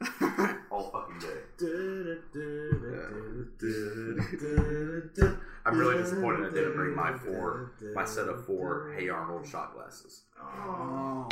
[0.70, 1.42] All fucking day.
[5.66, 9.74] I'm really disappointed I didn't bring my four, my set of four Hey Arnold shot
[9.74, 10.22] glasses.
[10.40, 11.28] Oh.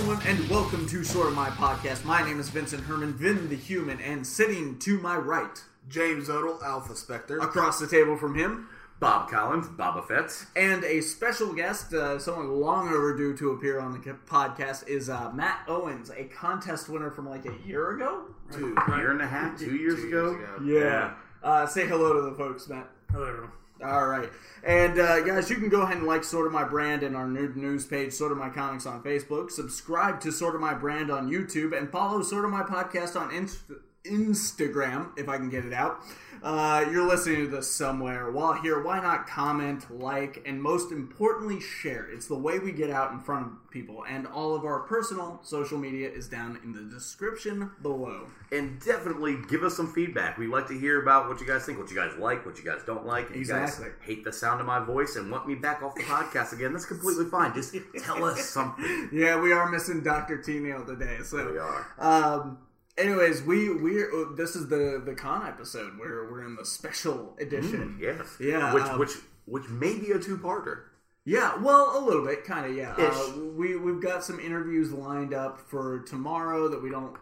[0.00, 2.06] Everyone, and welcome to Sorta My Podcast.
[2.06, 6.58] My name is Vincent Herman, Vin the Human, and sitting to my right, James Odell,
[6.64, 7.38] Alpha Spectre.
[7.38, 8.66] across the table from him,
[8.98, 10.46] Bob Collins, Boba Fett.
[10.56, 15.30] and a special guest, uh, someone long overdue to appear on the podcast, is uh,
[15.34, 18.24] Matt Owens, a contest winner from like a year ago.
[18.50, 18.74] Two.
[18.88, 20.38] A year and a half, two years ago.
[20.64, 21.12] Yeah.
[21.42, 22.88] Uh, say hello to the folks, Matt.
[23.10, 23.50] Hello, everyone.
[23.84, 24.30] All right.
[24.62, 27.52] And uh, guys, you can go ahead and like Sorta My Brand and our new
[27.54, 29.50] news page, Sorta My Comics on Facebook.
[29.50, 33.60] Subscribe to Sorta My Brand on YouTube and follow Sorta My Podcast on Inst-
[34.04, 36.00] Instagram, if I can get it out.
[36.42, 38.30] Uh, you're listening to this somewhere.
[38.30, 42.08] While here, why not comment, like, and most importantly, share?
[42.10, 44.04] It's the way we get out in front of people.
[44.08, 48.26] And all of our personal social media is down in the description below.
[48.52, 50.38] And definitely give us some feedback.
[50.38, 52.64] We like to hear about what you guys think, what you guys like, what you
[52.64, 53.28] guys don't like.
[53.30, 53.84] If Exactly.
[53.84, 56.54] you guys hate the sound of my voice and want me back off the podcast
[56.54, 57.52] again, that's completely fine.
[57.54, 59.10] Just tell us something.
[59.12, 60.38] Yeah, we are missing Dr.
[60.40, 61.18] T Neil today.
[61.22, 61.86] So We are.
[61.98, 62.58] Um.
[63.00, 64.04] Anyways, we we
[64.36, 67.98] this is the the con episode where we're in the special edition.
[68.00, 68.36] Yes.
[68.38, 69.12] Yeah, Which um, which
[69.46, 70.82] which may be a two-parter.
[71.24, 72.76] Yeah, well, a little bit, kind of.
[72.76, 77.16] Yeah, uh, we we've got some interviews lined up for tomorrow that we don't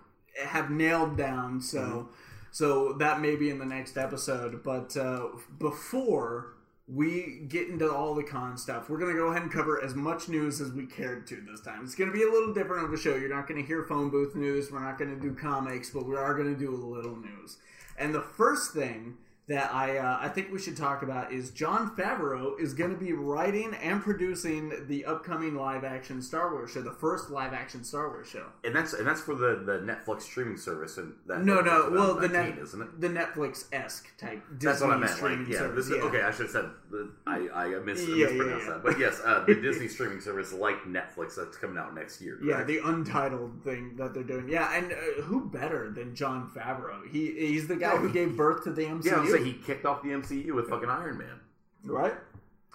[0.45, 1.61] have nailed down.
[1.61, 2.11] So Mm-hmm.
[2.51, 4.63] so that may be in the next episode.
[4.63, 6.55] But uh, before
[6.93, 10.29] we get into all the con stuff, we're gonna go ahead and cover as much
[10.29, 11.85] news as we cared to this time.
[11.85, 13.15] It's gonna be a little different of a show.
[13.15, 14.73] You're not gonna hear phone booth news.
[14.73, 17.59] We're not gonna do comics, but we are gonna do a little news.
[17.99, 19.19] And the first thing
[19.49, 22.97] that I uh, I think we should talk about is Jon Favreau is going to
[22.97, 27.83] be writing and producing the upcoming live action Star Wars show, the first live action
[27.83, 28.45] Star Wars show.
[28.65, 32.15] And that's and that's for the, the Netflix streaming service and that No, no, well,
[32.15, 33.01] the net, isn't it?
[33.01, 34.43] the Netflix esque type.
[34.59, 35.11] Disney That's what I meant.
[35.13, 35.87] Like, streaming yeah, service.
[35.87, 36.03] is, yeah.
[36.03, 36.23] okay.
[36.23, 38.73] I should have said the, I I mis- Yeah, mispronounced yeah.
[38.75, 42.39] that, but yes, uh, the Disney streaming service like Netflix that's coming out next year.
[42.43, 44.49] Yeah, the untitled thing that they're doing.
[44.49, 47.09] Yeah, and uh, who better than Jon Favreau?
[47.11, 49.38] He he's the guy who gave birth to the MCU.
[49.39, 49.45] Yeah.
[49.45, 51.41] I was say he kicked off the MCU with fucking Iron Man.
[51.85, 52.15] right?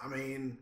[0.02, 0.58] I mean,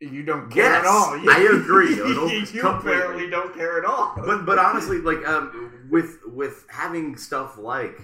[0.00, 1.14] You don't care Yes, at all.
[1.30, 1.94] I agree,
[2.52, 4.12] you apparently don't care at all.
[4.16, 7.98] But but honestly, like um, with with having stuff like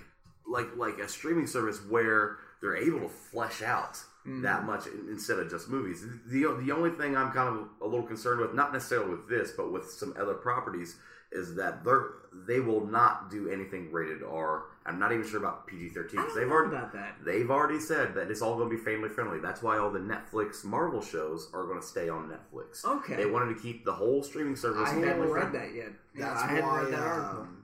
[0.47, 4.43] like like a streaming service where they're able to flesh out Mm-hmm.
[4.43, 6.05] that much instead of just movies.
[6.27, 9.53] The the only thing I'm kind of a little concerned with, not necessarily with this,
[9.57, 10.97] but with some other properties,
[11.33, 12.05] is that they're
[12.47, 14.65] they will not do anything rated R.
[14.87, 17.17] I'm not even sure about PG-13 because they've know already about that.
[17.25, 19.39] they've already said that it's all going to be family friendly.
[19.39, 22.85] That's why all the Netflix Marvel shows are going to stay on Netflix.
[22.85, 23.17] Okay.
[23.17, 25.59] They wanted to keep the whole streaming service I family hadn't read friendly.
[25.59, 25.93] that yet.
[26.17, 26.83] Yeah, that's I hadn't why.
[26.83, 27.41] read that article.
[27.43, 27.57] Um,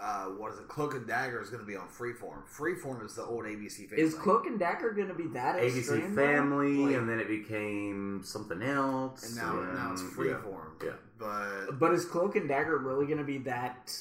[0.00, 0.68] uh, what is it?
[0.68, 2.42] Cloak and Dagger is going to be on Freeform.
[2.56, 3.88] Freeform is the old ABC.
[3.88, 4.04] Family.
[4.04, 4.14] Is.
[4.14, 6.14] Cloak and Dagger going to be that ABC extreme?
[6.14, 9.26] Family, Like- and then it became something else.
[9.26, 10.68] and now now it's and- Freeform.
[10.84, 10.90] Yeah.
[11.18, 13.92] But But is Cloak and Dagger really going to be that,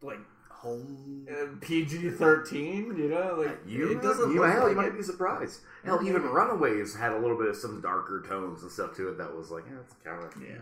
[0.00, 0.20] like,
[0.58, 1.26] home.
[1.30, 2.96] uh, PG thirteen?
[2.96, 4.96] You know, like You, it doesn't you, look hell, like you might it.
[4.96, 5.60] be surprised.
[5.84, 9.18] Hell, even Runaways had a little bit of some darker tones and stuff to it
[9.18, 10.56] that was like, yeah, it's kind of, Yeah.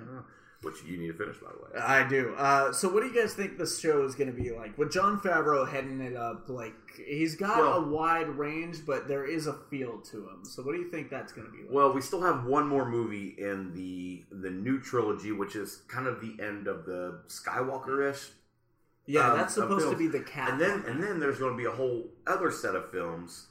[0.62, 1.80] Which you need to finish, by the way.
[1.84, 2.34] I do.
[2.36, 4.76] Uh, so, what do you guys think this show is going to be like?
[4.78, 6.72] With Jon Favreau heading it up, like
[7.06, 10.44] he's got Well- a wide range, but there is a feel to him.
[10.44, 11.70] So, what do you think that's going to be like?
[11.72, 16.06] Well, we still have one more movie in the the new trilogy, which is kind
[16.06, 18.30] of the end of the Skywalker ish.
[19.06, 20.50] Yeah, um, that's supposed to be the cap.
[20.50, 23.46] And then and then there's going to be a whole other set of films.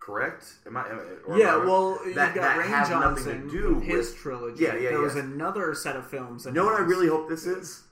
[0.00, 0.44] Correct?
[0.66, 0.88] Am I?
[0.88, 1.02] am I-
[1.32, 3.84] or yeah, am I- well, you that- got that Rian nothing to Johnson do with
[3.84, 4.64] his trilogy.
[4.64, 6.46] Yeah, yeah, There was another set of films.
[6.46, 7.84] You know what I really hope this is?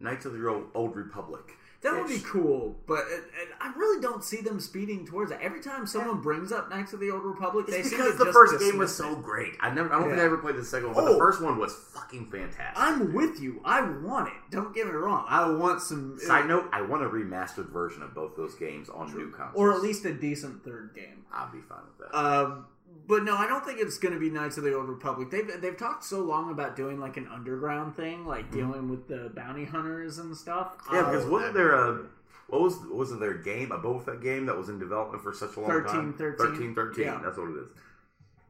[0.00, 1.56] Knights of the Old Republic.
[1.82, 5.38] That would be cool, but uh, uh, I really don't see them speeding towards it.
[5.42, 8.24] Every time someone brings up Knights of the Old Republic, they It's seem because to
[8.24, 9.54] the first game was so great.
[9.60, 11.12] I never, I don't think I ever played the second one, but Oh.
[11.14, 12.74] the first one was fucking fantastic.
[12.76, 13.60] I'm with you.
[13.64, 14.34] I want it.
[14.50, 15.24] Don't get me wrong.
[15.28, 19.12] I want some, Side note: I want a remastered version of both those games on
[19.16, 21.24] new consoles, or at least a decent third game.
[21.32, 22.16] I'll be fine with that.
[22.16, 22.66] Um,
[23.08, 25.30] but no, I don't think it's going to be Knights of the Old Republic.
[25.30, 29.30] They've they've talked so long about doing like an underground thing, like dealing with the
[29.34, 30.76] bounty hunters and stuff.
[30.78, 30.94] Mm-hmm.
[30.94, 32.06] yeah, because Oh, wasn't there a
[32.48, 35.32] what was wasn't there a game a Boba Fett game that was in development for
[35.32, 36.14] such a long 13, time?
[36.14, 36.46] 13.
[36.46, 37.20] 13, 13, Yeah.
[37.24, 37.68] That's what it is.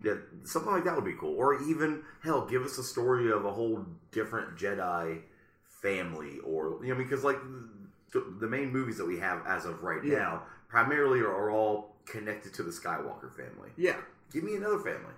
[0.04, 1.36] Yeah, something like that would be cool.
[1.36, 5.20] Or even hell, give us a story of a whole different Jedi
[5.64, 7.38] family, or you know, because like
[8.12, 10.18] the, the main movies that we have as of right Yeah.
[10.18, 13.70] now primarily are, are all connected to the Skywalker family.
[13.76, 13.96] Yeah,
[14.32, 15.14] Give me another family.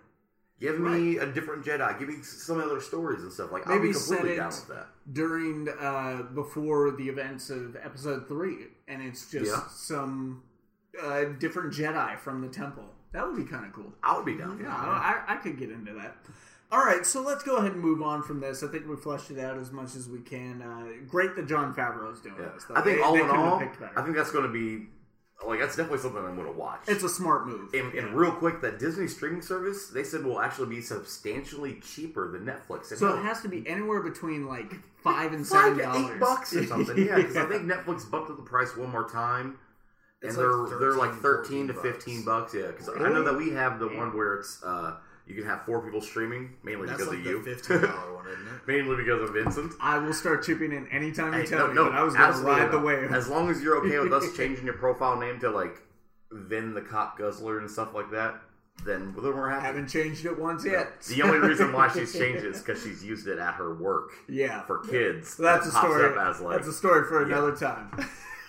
[0.60, 1.98] Give me a different Jedi.
[1.98, 3.50] Give me some other stories and stuff.
[3.52, 4.86] Like I'll Maybe be set completely it- down with that.
[5.12, 9.60] during uh, before the events of Episode Three, and it's just Yeah.
[9.68, 10.42] some
[11.02, 12.84] uh, different Jedi from the temple.
[13.12, 13.92] That would be kind of cool.
[14.02, 14.58] I would be down.
[14.58, 15.24] Yeah, that.
[15.28, 16.16] I, I could get into that.
[16.72, 18.62] All right, so let's go ahead and move on from this.
[18.64, 20.60] I think we fleshed it out as much as we can.
[20.62, 22.48] Uh, great that Jon Favreau's doing Yeah.
[22.54, 22.64] this.
[22.64, 22.74] Though.
[22.74, 23.60] I think They- all they in all.
[23.96, 24.86] I think that's going to be
[25.46, 26.80] like that's definitely something I'm going to watch.
[26.86, 27.74] it's a smart move.
[27.74, 32.30] And, and real quick, that Disney streaming service they said will actually be substantially cheaper
[32.32, 32.90] than Netflix.
[32.90, 34.72] And so no, it has to be anywhere between like
[35.02, 36.96] five and seven dollars, bucks or something.
[36.96, 39.58] Yeah, because I think Netflix bumped up the price one more time,
[40.22, 42.54] and It's they're like they're like 13, to 14 fifteen bucks.
[42.54, 44.96] Yeah, because I know that we have the one where it's uh,
[45.26, 48.14] you can have four people streaming, mainly That's because like of the you, fifteen dollar
[48.16, 48.66] one, isn't it?
[48.66, 49.72] mainly because of Vincent.
[49.80, 51.74] I will start chipping in anytime you Hey, tell no, me.
[51.74, 52.84] no, but I was going to absolutely ride the not.
[52.86, 53.12] wave.
[53.12, 55.80] As long as you're okay with us changing your profile name to like
[56.30, 58.34] Vin the Cop Guzzler and stuff like that,
[58.84, 59.64] then then we're happy.
[59.66, 61.00] Haven't changed it once yet.
[61.02, 64.10] The only reason why she's changed it is because she's used it at her work
[64.28, 65.28] yeah, for kids.
[65.34, 66.10] So that's a That pops story.
[66.10, 67.90] up as, like- that's a story for another time.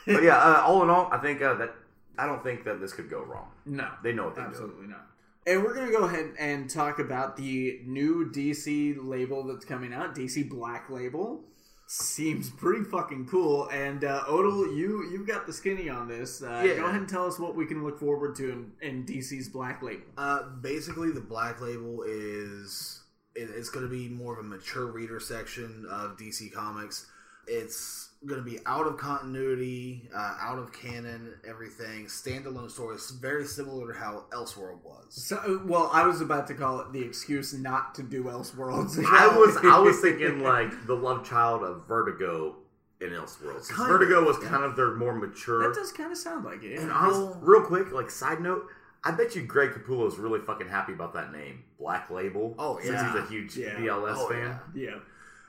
[0.08, 1.74] but yeah, uh, all in all, I think uh, that
[2.18, 3.48] I don't think that this could go wrong.
[3.66, 5.06] no, They know what they're absolutely not.
[5.48, 10.16] And we're gonna go ahead and talk about the new DC label that's coming out,
[10.16, 11.44] DC Black Label.
[11.88, 13.70] Seems pretty fucking cool.
[13.70, 16.42] And uh, Odell, you you've got the skinny on this.
[16.42, 16.76] Uh, Yeah.
[16.78, 19.84] Go ahead and tell us what we can look forward to in, in DC's Black
[19.84, 20.02] Label.
[20.18, 23.04] Uh, basically, the Black Label is
[23.36, 27.06] it, it's going to be more of a mature reader section of DC Comics.
[27.48, 33.46] It's going to be out of continuity, uh, out of canon, everything standalone stories, very
[33.46, 35.06] similar to how Elseworld was.
[35.10, 38.98] So, well, I was about to call it the excuse not to do Elseworlds.
[39.08, 42.56] I was I was thinking like the love child of Vertigo
[43.02, 43.66] in Elseworlds.
[43.66, 44.50] Since Kind Vertigo of, was yeah.
[44.50, 45.68] kind of their more mature.
[45.68, 46.80] that does kind of sound like it.
[46.80, 48.66] and honest, real quick, like side note,
[49.04, 52.56] I bet you Greg Capullo is really fucking happy about that name, Black Label.
[52.58, 53.76] Oh, yeah, since he's a huge Yeah.
[53.76, 54.60] BLS Oh, fan.
[54.74, 54.90] yeah.
[54.90, 54.98] Yeah.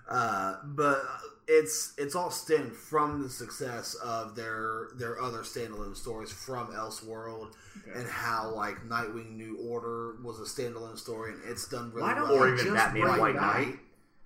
[0.09, 1.03] Uh, but
[1.49, 7.53] it's it's all stemmed from the success of their their other standalone stories from Elseworld
[7.89, 8.01] Okay.
[8.01, 12.15] and how like Nightwing New Order was a standalone story and it's done really Why
[12.15, 12.43] don't well.
[12.43, 13.79] Or they even just Batman bring White back- Knight.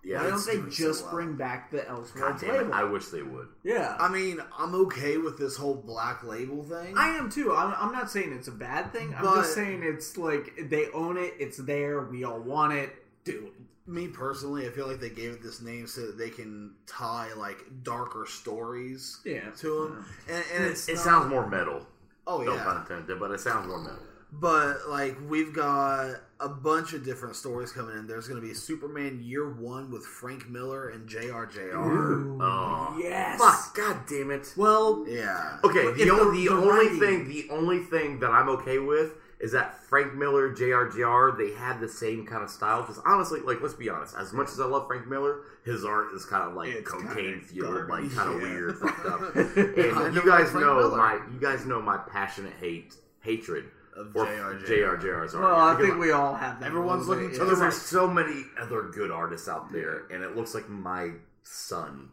[0.02, 1.12] Yeah, Why don't they doing so just well.
[1.12, 2.72] bring back the God Elseworlds damn it, label?
[2.72, 3.48] I wish they would.
[3.64, 3.98] yeah.
[4.00, 6.96] I mean, I'm okay with this whole black label thing.
[6.96, 7.52] I am too.
[7.54, 9.14] I'm, I'm not saying it's a bad thing.
[9.14, 11.34] I'm just saying it's like they own it.
[11.38, 12.00] It's there.
[12.04, 12.94] We all want it.
[13.24, 13.52] Do it.
[13.90, 17.32] Me personally, I feel like they gave it this name so that they can tie
[17.36, 19.50] like darker stories Yeah.
[19.58, 21.86] to them, and, and it's It not- sounds more metal.
[22.26, 23.98] Oh No yeah, pun intended, but it sounds more metal.
[24.32, 28.06] But like we've got a bunch of different stories coming in.
[28.06, 32.36] There's going to be Superman Year One with Frank Miller and J.R.J.R.
[32.40, 33.40] Oh, yes.
[33.40, 33.74] fuck!
[33.76, 34.54] God damn it.
[34.56, 35.58] Well, Yeah.
[35.64, 38.78] Okay, the, the- only, the, the only writing- thing the only thing that I'm okay
[38.78, 42.82] with is that Frank Miller, JRJR, they had the same kind of style.
[42.82, 46.12] Because honestly, like let's be honest, as much as I love Frank Miller, his art
[46.14, 48.48] is kind of like It's cocaine fueled, like kind of yeah.
[48.48, 49.20] weird, fucked up.
[49.36, 50.96] And you guys know Miller.
[50.96, 53.64] my you guys know my passionate hate hatred
[53.96, 54.66] Of for JRJR.
[55.00, 55.44] JRJR's art.
[55.44, 56.66] well, I Because think we all have that.
[56.66, 57.50] Everyone's a looking bit, to yeah.
[57.50, 61.10] the there's so many other good artists out there, and it looks like my
[61.42, 62.08] son,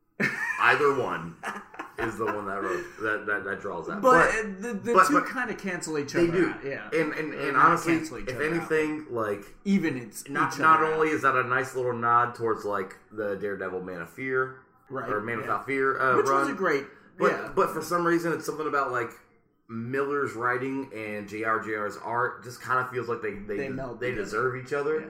[0.60, 1.36] either one,
[2.02, 4.00] is the one that wrote that that, that draws that.
[4.02, 6.26] But, uh, the, the but- two kind of cancel each other.
[6.26, 6.64] they do, out.
[6.64, 6.88] Yeah.
[6.92, 8.52] And and, and honestly, each if other out.
[8.52, 11.14] anything, like Even it's not not only out.
[11.14, 14.56] is that a nice little nod towards like the Daredevil Man of Fear
[14.90, 15.42] Right, or Man yeah.
[15.42, 16.84] Without Fear uh, which run, was a great.
[17.18, 17.50] but yeah.
[17.54, 19.10] but for some reason it's something about like
[19.68, 24.56] Miller's writing and JRJR's art just kind of feels like they they They they, deserve
[24.56, 25.00] each other.
[25.00, 25.06] Yeah.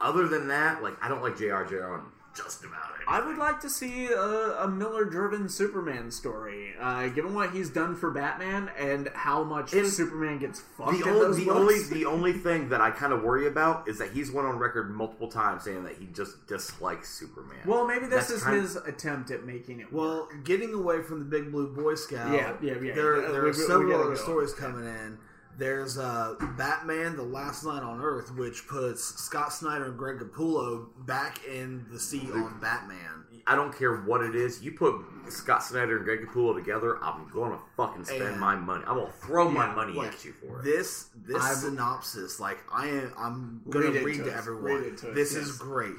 [0.00, 3.06] Other than that, like I don't like JRJR on just about it.
[3.08, 7.96] I would like to see a, a Miller-driven Superman story, uh, given what he's done
[7.96, 11.58] for Batman and how much And Superman gets fucked the in those only the books.
[11.60, 14.58] only the only thing that I kind of worry about is that he's went on
[14.58, 17.58] record multiple times saying that he just dislikes Superman.
[17.66, 19.92] well, maybe this That's is kind- his attempt at making it.
[19.92, 22.94] Well, getting away from the Big Blue Boy Scout, Yeah, yeah, yeah.
[22.94, 24.22] There, Uh, there we- are we several gotta other go.
[24.22, 25.18] stories coming in.
[25.60, 30.86] There's uh, Batman: The Last Knight on Earth, which puts Scott Snyder and Greg Capullo
[31.06, 33.24] back in the seat on Batman.
[33.46, 34.62] I don't care what it is.
[34.62, 34.94] You put
[35.28, 38.84] Scott Snyder and Greg Capullo together, I'm gonna fucking spend And- my money.
[38.86, 40.64] I'm gonna throw my money like, at you for it.
[40.64, 44.64] This this I've- synopsis, like I am, I'm gonna Read read, to to, everyone.
[44.64, 45.42] Read it to us, this yes.
[45.42, 45.94] is great.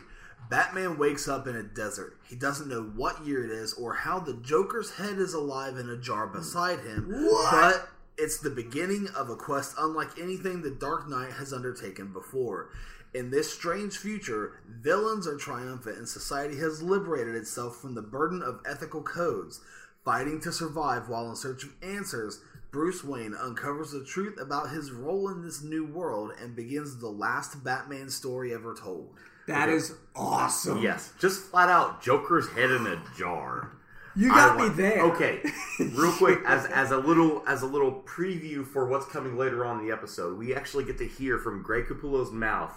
[0.49, 2.17] Batman wakes up in a desert.
[2.27, 5.87] He doesn't know what year it is or how the Joker's head is alive in
[5.89, 7.07] a jar beside him.
[7.09, 7.51] What?
[7.51, 12.69] But It's the beginning of a quest unlike anything the Dark Knight has undertaken before.
[13.13, 18.41] In this strange future, villains are triumphant and society has liberated itself from the burden
[18.41, 19.59] of ethical codes.
[20.05, 22.41] Fighting to survive while in search of answers,
[22.71, 27.09] Bruce Wayne uncovers the truth about his role in this new world and begins the
[27.09, 29.13] last Batman story ever told.
[29.47, 30.81] That is awesome.
[30.81, 33.73] Yes, just flat out Joker's head in a jar.
[34.15, 35.01] You got I me there.
[35.03, 35.41] Okay,
[35.79, 39.79] real quick, as as a little as a little preview for what's coming later on
[39.79, 42.73] in the episode, we actually get to hear from Greg Capullo's mouth,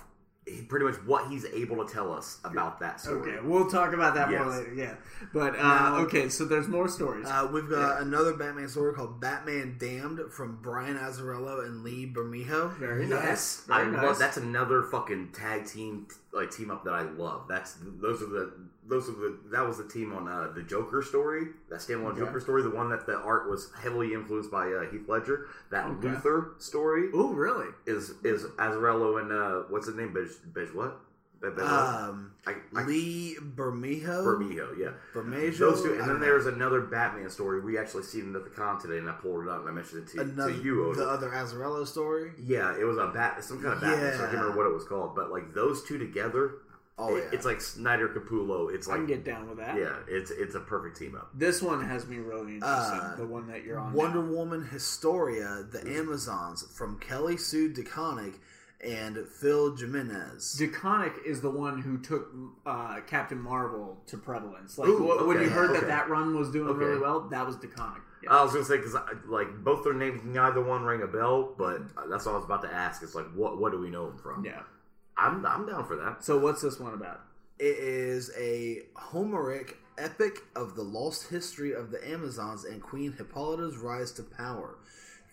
[0.47, 3.33] he, pretty much what he's able to tell us about that story.
[3.33, 4.75] Okay, we'll talk about that more later.
[4.75, 4.95] Yeah,
[5.33, 7.27] but uh, Now- okay, so there's more stories.
[7.27, 12.77] Uh, we've got another Batman story called Batman Damned from Brian Azzarello and Lee Bermejo.
[12.77, 13.71] Very Yes, nice.
[13.71, 17.47] I Very love that's another fucking tag team like team up that I love.
[17.49, 18.53] That's those are the
[18.87, 22.21] those are the that was the team on uh, the Joker story, that standalone Okay.
[22.21, 25.47] Joker story, the one that the art was heavily influenced by uh, Heath Ledger.
[25.71, 26.09] That Okay.
[26.09, 27.69] Luthor story Oh, really?
[27.87, 30.13] is is Azzarello and uh, what's his name?
[30.13, 31.01] Bej, Bej what?
[31.51, 32.09] Bej, Bej?
[32.09, 34.25] Um, I, I, Lee Bermejo.
[34.25, 34.91] Bermejo, yeah.
[35.15, 35.59] Bermejo.
[35.59, 36.19] Those two, and then know.
[36.19, 37.61] there's another Batman story.
[37.61, 39.73] We actually seen it at the con today, and I pulled it up and I
[39.73, 40.85] mentioned it to, another to you.
[40.87, 41.03] Odin.
[41.03, 42.33] the other Azzarello story.
[42.43, 44.13] Yeah, it was a bat, some kind of Batman.
[44.13, 46.57] So I can't remember what it was called, but like those two together,
[46.97, 48.73] Oh it- yeah, it's like Snyder Capullo.
[48.73, 49.77] It's I like can get down with that.
[49.77, 51.31] yeah, it's it's a perfect team up.
[51.35, 53.01] This one has me really interested.
[53.03, 53.93] Uh, the one that you're on.
[53.95, 54.31] Wonder now.
[54.33, 58.35] Woman Historia, the Amazons from Kelly Sue DeConnick
[58.85, 60.57] and Phil Jimenez.
[60.61, 62.29] DeConnick is the one who took
[62.67, 64.77] uh, Captain Marvel to prevalence.
[64.79, 65.87] Like Ooh, wh- when you heard that okay.
[65.87, 66.85] that run was doing Okay.
[66.85, 68.01] really well, that was DeConnick.
[68.23, 68.31] Yeah.
[68.31, 71.81] I was gonna say because like both their names, neither one rang a bell, but
[72.09, 73.03] that's what I was about to ask.
[73.03, 74.45] It's like what what do we know them from?
[74.45, 74.63] yeah.
[75.17, 76.25] I'm I'm down for that.
[76.25, 77.21] So what's this one about?
[77.59, 83.77] It is a Homeric epic of the lost history of the Amazons and Queen Hippolyta's
[83.77, 84.79] rise to power.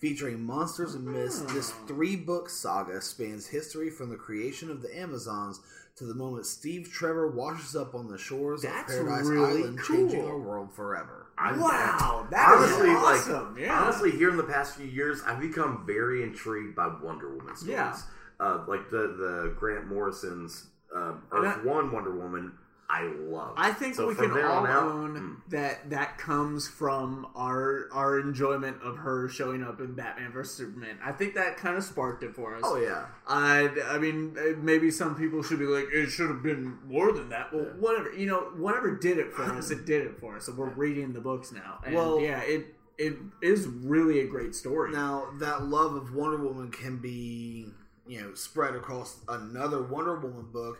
[0.02, 4.98] Featuring monsters and myths, this three book saga spans history from the creation of the
[4.98, 5.60] Amazons
[5.94, 9.78] to the moment Steve Trevor washes up on the shores That's of Paradise really Island,
[9.78, 9.96] cool.
[9.96, 11.28] changing our world forever.
[11.38, 13.54] I'm Wow, that is honestly awesome.
[13.54, 13.80] like Yeah.
[13.80, 17.70] honestly here in the past few years, I've become very intrigued by Wonder Woman stories.
[17.72, 17.96] Yeah.
[18.40, 22.54] Uh, like the the Grant Morrison's And Earth I- One Wonder Woman.
[22.92, 23.54] I love.
[23.56, 25.50] I think So we can all out, own mm.
[25.50, 30.98] that that comes from our our enjoyment of her showing up in Batman vs Superman.
[31.02, 32.60] I think that kind of sparked it for us.
[32.62, 33.06] Oh yeah.
[33.26, 37.12] I, I mean, uh, maybe some people should be like, it should have been more
[37.12, 37.50] than that.
[37.50, 40.44] Well, whatever, you know, whatever did it for us, it did it for us.
[40.44, 41.78] So we're reading the books now.
[41.86, 44.92] And Well- yeah, it it is really a great story.
[44.92, 47.68] Now that love of Wonder Woman can be,
[48.06, 50.78] you know, spread across another Wonder Woman book,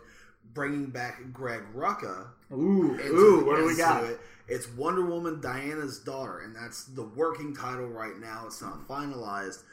[0.53, 2.27] bringing back Greg Rucka.
[2.51, 4.03] ooh, ooh, what do we got?
[4.03, 4.19] It.
[4.47, 8.43] It's Wonder Woman Diana's daughter, and that's the working title right now.
[8.45, 9.63] It's not finalized.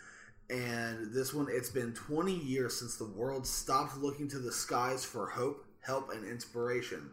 [0.48, 5.04] And this one, it's been 20 years since the world stopped looking to the skies
[5.04, 7.10] for hope, help, and inspiration.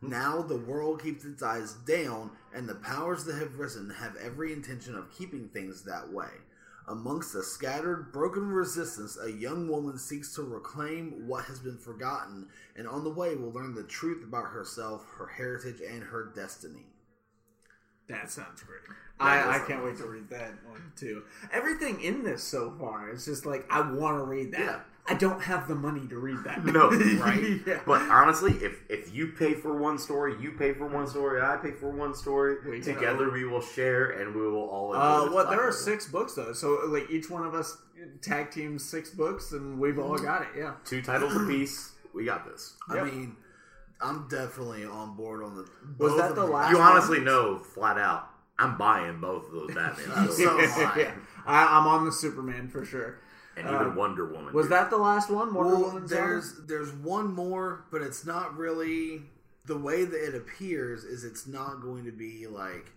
[0.00, 0.10] Hmm.
[0.10, 4.52] Now the world keeps its eyes down, and the powers that have risen have every
[4.52, 6.28] intention of keeping things that way.
[6.88, 12.48] Amongst the scattered, broken resistance, a young woman seeks to reclaim what has been forgotten,
[12.76, 16.86] and on the way will learn the truth about herself, her heritage, and her destiny.
[18.08, 18.80] That sounds great.
[19.20, 21.24] That I, I can't wait to read that one too.
[21.52, 24.60] Everything in this so far is just like I want to read that.
[24.60, 24.80] Yeah.
[25.10, 26.64] I don't have the money to read that.
[26.64, 27.60] No, right?
[27.66, 27.80] yeah.
[27.86, 31.56] But honestly, if if you pay for one story, you pay for one story, I
[31.56, 32.56] pay for one story.
[32.68, 34.92] We Together, we will share, and we will all.
[34.92, 37.78] enjoy Uh, this well, there are six books though, so like each one of us
[38.20, 40.48] tag team six books, and we've all got it.
[40.56, 40.74] Yeah.
[40.84, 41.92] Two titles apiece.
[42.14, 42.74] We got this.
[42.88, 43.36] I mean,
[44.00, 45.66] I'm definitely on board on the.
[45.98, 46.86] Was that the last- You one?
[46.92, 48.28] honestly know flat out.
[48.60, 51.12] I'm buying both of those Batman So stories, am I.
[51.46, 53.20] I, I'm on the Superman for sure.
[53.58, 54.52] And even Uh, Wonder Woman.
[54.54, 54.72] Was dude.
[54.72, 55.52] that the last one?
[55.52, 56.22] Wonder Well, Woman's Daughter?
[56.26, 59.22] there's there's one more, but it's not really
[59.66, 61.04] the way that it appears.
[61.04, 62.92] Is it's not going to be like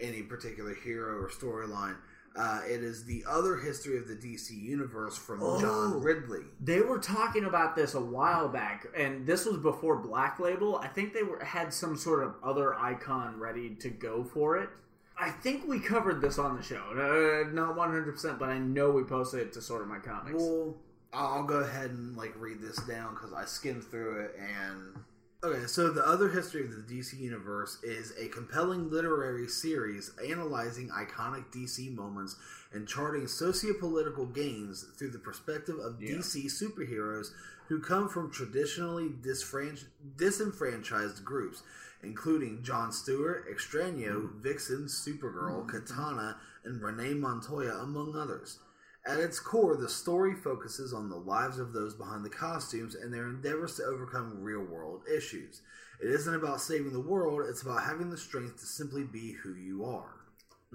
[0.00, 1.96] any particular hero or storyline.
[2.34, 5.60] Uh, it is the other history of the DC universe from Oh.
[5.60, 6.46] John Ridley.
[6.60, 10.76] They were talking about this a while back, and this was before Black Label.
[10.76, 14.70] I think they were had some sort of other icon ready to go for it.
[15.18, 16.82] I think we covered this on the show.
[16.90, 19.98] Uh, not one hundred percent, but I know we posted it to sort of my
[19.98, 20.36] comics.
[20.36, 20.74] Well,
[21.12, 24.96] I'll go ahead and like read this down because I skimmed through it and
[25.44, 30.88] Okay, so the other history of the DC universe is a compelling literary series analyzing
[30.90, 32.36] iconic DC moments
[32.72, 36.14] and charting socio-political gains through the perspective of Yeah.
[36.18, 37.32] DC superheroes
[37.66, 41.62] who come from traditionally disfranch- disenfranchised groups,
[42.02, 48.58] including John Stewart, Extraño, Vixen, Supergirl, Katana, and Renee Montoya, among others.
[49.04, 53.12] At its core, the story focuses on the lives of those behind the costumes and
[53.12, 55.60] their endeavors to overcome real world issues.
[56.00, 59.54] It isn't about saving the world, it's about having the strength to simply be who
[59.54, 60.21] you are.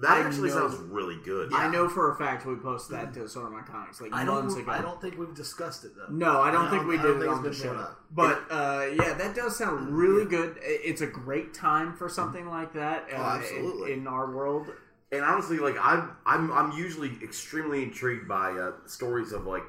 [0.00, 1.52] That I actually know- sounds really good.
[1.52, 4.54] I know for a fact we posted that to Sorta My Comics like I months
[4.54, 4.72] don't, ago.
[4.72, 6.06] I don't think we've discussed it though.
[6.14, 7.72] No, I don't I think don't- we did it think on the show.
[7.74, 8.00] up.
[8.12, 10.56] But uh, yeah, that does sound really good.
[10.62, 13.92] It's a great time for something like that uh, Oh, absolutely.
[13.92, 14.68] in, in our world.
[15.10, 19.64] and honestly, like I'm, I'm, I'm usually extremely intrigued by uh, stories of like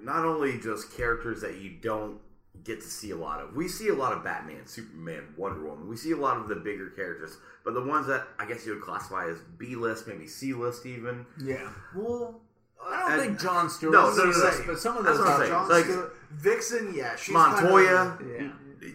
[0.00, 2.18] not only just characters that you don't
[2.64, 3.54] get to see a lot of.
[3.54, 5.88] We see a lot of Batman, Superman, Wonder Woman.
[5.88, 8.74] We see a lot of the bigger characters, but the ones that I guess you
[8.74, 11.26] would classify as B list, maybe C list, even.
[11.42, 12.40] Yeah, Well,
[12.86, 13.92] I don't And- think John Stewart.
[13.92, 14.38] No, was no, no, no.
[14.38, 15.18] this, but some of those.
[15.20, 18.16] are- John Like- Stewart, Vixen, yeah, she's Montoya.
[18.18, 18.50] Kind Yeah.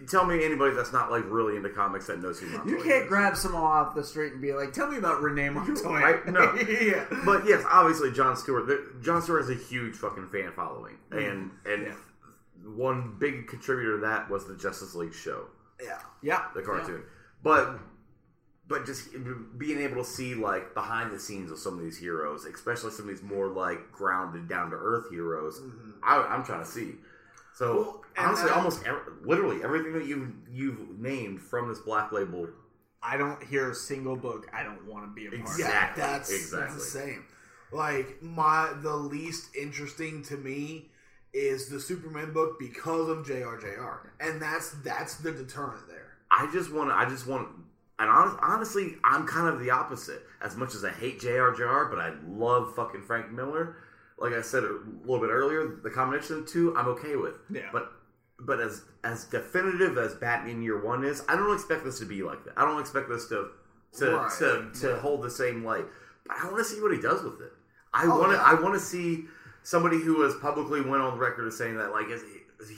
[0.08, 3.02] Tell me anybody that's not like really into comics that knows who Montoya You can't
[3.02, 3.08] is.
[3.08, 6.26] grab someone off the street and be like, "Tell me about Renee Montoya." Right?
[6.32, 6.54] No.
[6.54, 7.04] yeah.
[7.26, 8.66] But yes, obviously John Stewart.
[8.66, 11.94] there- John Stewart has a huge fucking fan following, and and Yeah.
[12.64, 15.46] One big contributor to that was the Justice League show,
[15.82, 15.98] yeah.
[16.22, 16.44] Yeah.
[16.54, 17.02] the cartoon.
[17.42, 17.78] But
[18.66, 19.08] but just
[19.58, 23.08] being able to see like behind the scenes of some of these heroes, especially some
[23.08, 25.60] of these more like grounded, down to earth heroes,
[26.02, 26.92] I, I'm trying to see.
[27.54, 28.22] So Mm-hmm.
[28.22, 28.84] Well, honestly, almost
[29.24, 32.48] literally everything that you you've named from this Black Label
[33.04, 34.50] I don't hear a single book.
[34.52, 35.58] I don't want to be a part of.
[35.58, 36.60] Yeah, Exactly, that's exactly.
[36.60, 37.24] that's the same.
[37.70, 40.90] Like my the least interesting to me
[41.34, 46.12] is the Superman book because of JRJR, and that's that's the deterrent there.
[46.30, 46.94] I just want to.
[46.94, 47.48] I just want.
[47.98, 50.22] And honest, honestly, I'm kind of the opposite.
[50.42, 53.76] As much as I hate JRJR, but I love fucking Frank Miller.
[54.18, 57.34] Like I said a little bit earlier, the combination of the two, I'm okay with.
[57.50, 57.68] Yeah.
[57.72, 57.90] But
[58.40, 62.22] but as as definitive as Batman Year One is, I don't expect this to be
[62.22, 62.54] like that.
[62.56, 63.48] I don't expect this to
[63.98, 64.98] to Right, to, to yeah.
[64.98, 65.84] hold the same light.
[66.26, 67.52] But I want to see what he does with it.
[67.92, 68.36] I Oh, want to.
[68.38, 68.42] yeah.
[68.44, 69.24] I want to see
[69.64, 72.06] somebody who has publicly went on record as saying that like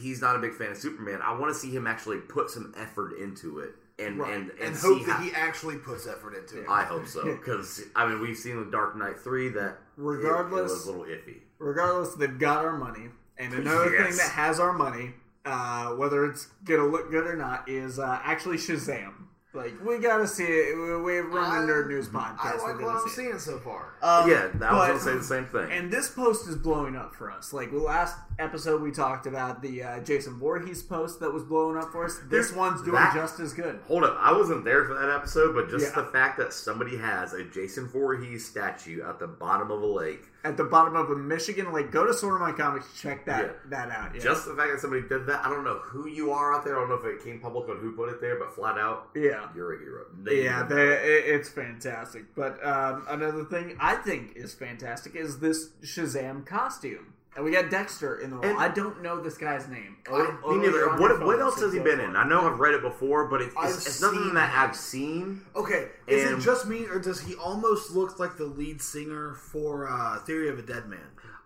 [0.01, 1.21] he's not a big fan of Superman.
[1.23, 4.33] I want to see him actually put some effort into it and Right.
[4.35, 6.67] and And, and, hope that how, he actually puts effort into it.
[6.69, 10.71] I hope so because I mean we've seen the Dark Knight three that it- Regardless-
[10.71, 11.41] it, was a little iffy.
[11.59, 13.11] regardless, they've got our money.
[13.39, 14.09] And another Yes.
[14.09, 18.19] thing that has our money, uh, whether it's gonna look good or not, is uh,
[18.25, 19.13] actually Shazam.
[19.57, 20.77] Like we gotta see it.
[20.77, 22.39] We- We've run I- a nerd news podcast.
[22.45, 23.27] I We're like gonna what I'm see it.
[23.27, 23.95] seeing so far.
[24.03, 25.71] Um, yeah, I was but- gonna say the same thing.
[25.71, 27.53] And this post is blowing up for us.
[27.53, 31.77] Like the last episode, we talked about the uh, Jason Voorhees post that was blowing
[31.79, 32.19] up for us.
[32.29, 33.81] This Dude, one's doing that- just as good.
[33.89, 36.03] Hold up, I wasn't there for that episode, but just Yeah.
[36.03, 40.29] the fact that somebody has a Jason Voorhees statue at the bottom of a lake,
[40.47, 43.53] At the bottom of a Michigan lake, go to Sorta My Comics, check that Yeah.
[43.71, 44.15] that out.
[44.15, 44.21] Yeah.
[44.23, 46.77] just the fact that somebody did that, I don't know who you are out there.
[46.77, 49.09] I don't know if it came public on who put it there, but flat out,
[49.15, 49.49] yeah.
[49.57, 50.05] you're a hero.
[50.23, 52.33] They Yeah, they, it's fantastic.
[52.37, 57.15] But um, another thing I think is fantastic is this Shazam costume.
[57.37, 58.47] And we got Dexter in the role.
[58.47, 59.99] And- I don't know this guy's name.
[60.11, 60.89] I- Oh, Me neither.
[60.97, 62.17] What, what else has he been in?
[62.17, 64.55] I know I've read it before, but it's, it's, it's nothing that.
[64.57, 65.43] I've seen.
[65.55, 69.35] Okay, is And- it just me, or does he almost look like the lead singer
[69.35, 70.99] for uh, Theory of a Deadman?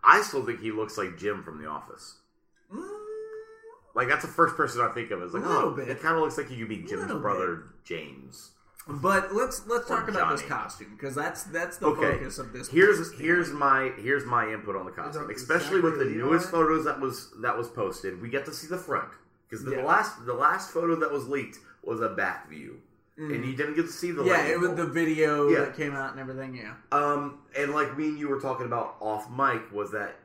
[0.04, 2.14] I still think he looks like Jim from The Office.
[2.72, 2.86] Mm,
[3.96, 5.20] Like that's the first person I think of.
[5.22, 5.88] It's like, A little oh, bit.
[5.88, 8.52] it kind of looks like he could be Jim's brother, James.
[9.00, 12.52] But let's let's Or talk about this costume because that's that's the Okay, focus of
[12.52, 12.68] this.
[12.68, 16.46] here's this here's my here's my input on the costume, that especially with the newest
[16.46, 16.50] Levi?
[16.50, 18.20] photos that was that was posted.
[18.20, 19.08] We get to see the front
[19.48, 19.84] because the Yeah.
[19.84, 22.76] last the last photo that was leaked was a back view,
[23.16, 24.26] and you didn't get to see the Mm.
[24.26, 25.60] yeah, it was the video Yeah.
[25.60, 26.54] that came out and everything.
[26.56, 30.16] Yeah, Um, and like me and you were talking about off mic was that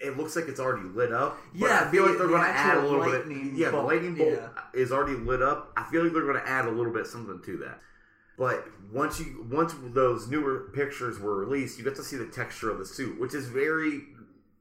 [0.00, 1.38] it looks like it's already lit up.
[1.52, 3.58] but Yeah, I feel the- like they're the going to add a little lightning bit.
[3.58, 4.48] Yeah, bolt, the lightning bolt yeah.
[4.72, 5.72] is already lit up.
[5.76, 7.80] I feel like they're going to add a little bit something to that.
[8.38, 12.70] But once you once those newer pictures were released, you get to see the texture
[12.70, 14.02] of the suit, which is very.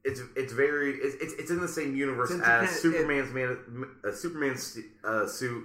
[0.04, 4.12] It's it's very it's it's, in the same universe It's as independent- Superman's man uh,
[4.12, 5.64] Superman's uh, suit,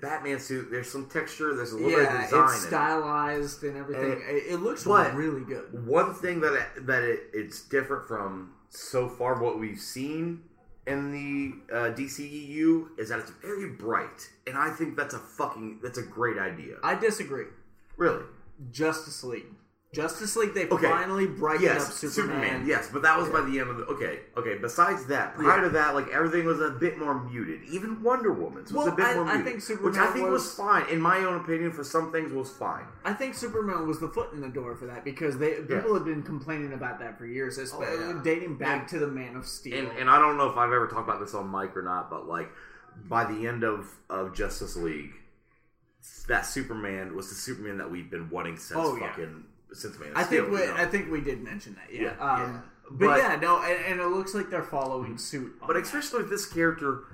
[0.00, 0.70] Batman's suit.
[0.70, 1.54] There's some texture.
[1.54, 2.44] There's a little bit of yeah, design.
[2.44, 2.68] it's in it.
[2.68, 4.12] stylized and everything.
[4.12, 5.86] And- it, it looks really good.
[5.86, 10.40] One thing that it, that it, it's different from so far what we've seen
[10.86, 15.78] in the uh, DCEU is that it's very bright, and I think that's a fucking
[15.82, 16.76] that's a great idea.
[16.82, 17.46] I disagree.
[17.96, 18.24] really,
[18.70, 19.46] Justice League.
[19.92, 20.88] Justice League, they Okay.
[20.88, 22.64] finally brightened Yes, up Superman.
[22.66, 23.84] Yes, but that was by the end of the.
[23.84, 24.56] Okay, okay.
[24.56, 25.64] Besides that, prior Yeah.
[25.64, 27.62] to that, like everything was a bit more muted.
[27.64, 30.24] Even Wonder Woman's was Well, a bit I- more I muted, think which I think
[30.30, 30.86] was, was- fine.
[30.86, 32.86] In my own opinion, for some things, was fine.
[33.04, 35.92] I think Superman was the foot in the door for that because they people Yes.
[35.92, 38.20] have been complaining about that for years, oh, especially yeah.
[38.24, 39.76] dating back to the Man of Steel.
[39.78, 42.08] And and I don't know if I've ever talked about this on mic or not,
[42.08, 42.50] but like
[43.10, 45.12] by the end of of Justice League,
[46.28, 49.08] that Superman was the Superman that we've been wanting since Oh, yeah.
[49.10, 50.74] fucking since Man of I think we, you know?
[50.74, 51.92] I think we did mention that.
[51.92, 52.14] Yeah.
[52.18, 52.60] Yeah, um, yeah.
[52.90, 55.54] But, But- yeah, no, and, and it looks like they're following suit.
[55.62, 55.82] on But that.
[55.84, 57.04] especially with this character,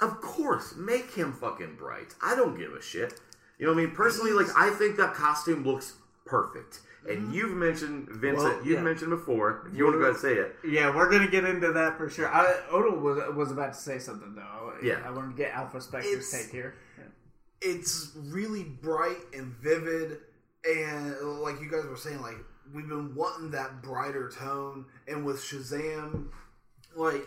[0.00, 2.14] of course, make him fucking bright.
[2.22, 3.20] I don't give a shit.
[3.58, 3.94] You know what I mean?
[3.94, 6.80] Personally, like I think that costume looks perfect.
[7.08, 8.56] And you've mentioned Vincent.
[8.56, 8.82] Well, you've yeah.
[8.82, 9.66] mentioned before.
[9.70, 11.96] If you want to go ahead and say it, Yeah, we're gonna get into that
[11.96, 12.28] for sure.
[12.28, 14.74] I, Odell was was about to say something though.
[14.82, 15.00] Yeah.
[15.06, 16.74] I wanted to get Alpha Spectre's take here.
[16.98, 17.04] Yeah.
[17.62, 20.18] it's really bright and vivid
[20.64, 22.36] and like you guys were saying like
[22.74, 26.26] we've been wanting that brighter tone and with shazam
[26.96, 27.26] like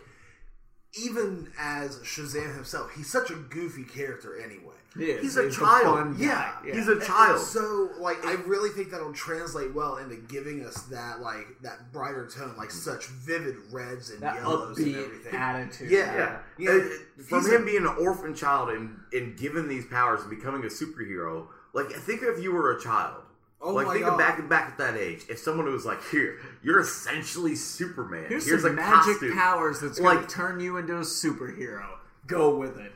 [1.00, 5.22] even as shazam himself he's such a goofy character anyway He is.
[5.22, 5.98] he's a child.
[5.98, 6.15] fun.
[6.20, 6.74] Yeah, yeah.
[6.76, 7.39] he's a child.
[7.39, 12.28] so like i really think that'll translate well into giving us that like that brighter
[12.28, 15.89] tone like such vivid reds and that yellows and upbeat everything attitude.
[15.91, 16.13] Yeah.
[16.15, 16.39] yeah.
[16.60, 20.30] Yeah, Uh, From him a- being an orphan child and and given these powers and
[20.30, 23.23] becoming a superhero, like think if you were a child.
[23.63, 24.13] Oh like my think God.
[24.13, 25.21] of back back at that age.
[25.29, 28.25] If someone was like, "Here, you're essentially Superman.
[28.27, 29.38] Here's, Here's, some a magic costume.
[29.38, 31.86] powers that's Like- turn you into a superhero.
[32.25, 32.91] Go with it.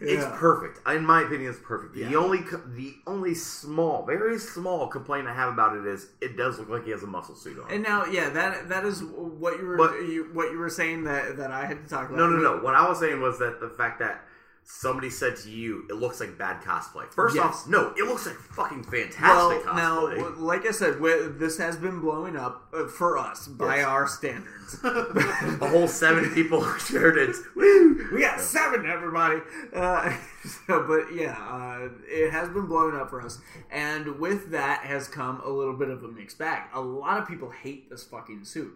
[0.00, 0.80] It's perfect.
[0.88, 1.94] In my opinion, it's perfect.
[1.94, 6.58] The only the only small, very small complaint I have about it is it does
[6.58, 7.70] look like he has a muscle suit on.
[7.70, 11.04] And now, yeah, that that is what you were But- you, what you were saying
[11.04, 12.18] that that I had to talk about.
[12.18, 12.62] no, no, no.
[12.62, 14.22] What I was saying was that the fact that
[14.66, 17.44] somebody said to you, "It looks like bad cosplay." First Yes.
[17.44, 21.00] off, no, it looks like fucking Well, fantastic now, like I said,
[21.38, 23.86] this has been blowing up uh, for us by Yes.
[23.86, 24.78] our standards.
[24.84, 27.36] a whole seven people shared it.
[27.54, 28.08] Woo!
[28.12, 29.40] We got seven, everybody.
[29.74, 30.16] Uh,
[30.66, 33.38] so, but yeah, uh, it has been blowing up for us,
[33.70, 36.62] and with that has come a little bit of a mixed bag.
[36.72, 38.72] A lot of people hate this fucking suit.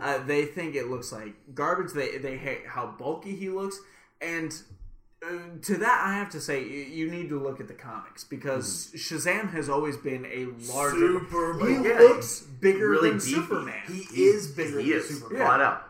[0.00, 1.92] Uh, they think it looks like garbage.
[1.92, 3.78] They they hate how bulky he looks,
[4.20, 4.52] and
[5.26, 8.24] uh, to that I have to say you, you need to look at the comics
[8.24, 10.96] because Shazam has always been a larger.
[11.20, 11.82] Superman.
[11.84, 13.30] He Yeah, looks bigger really than beefy.
[13.32, 13.82] Superman.
[13.88, 15.82] he is bigger He than is superman flat out.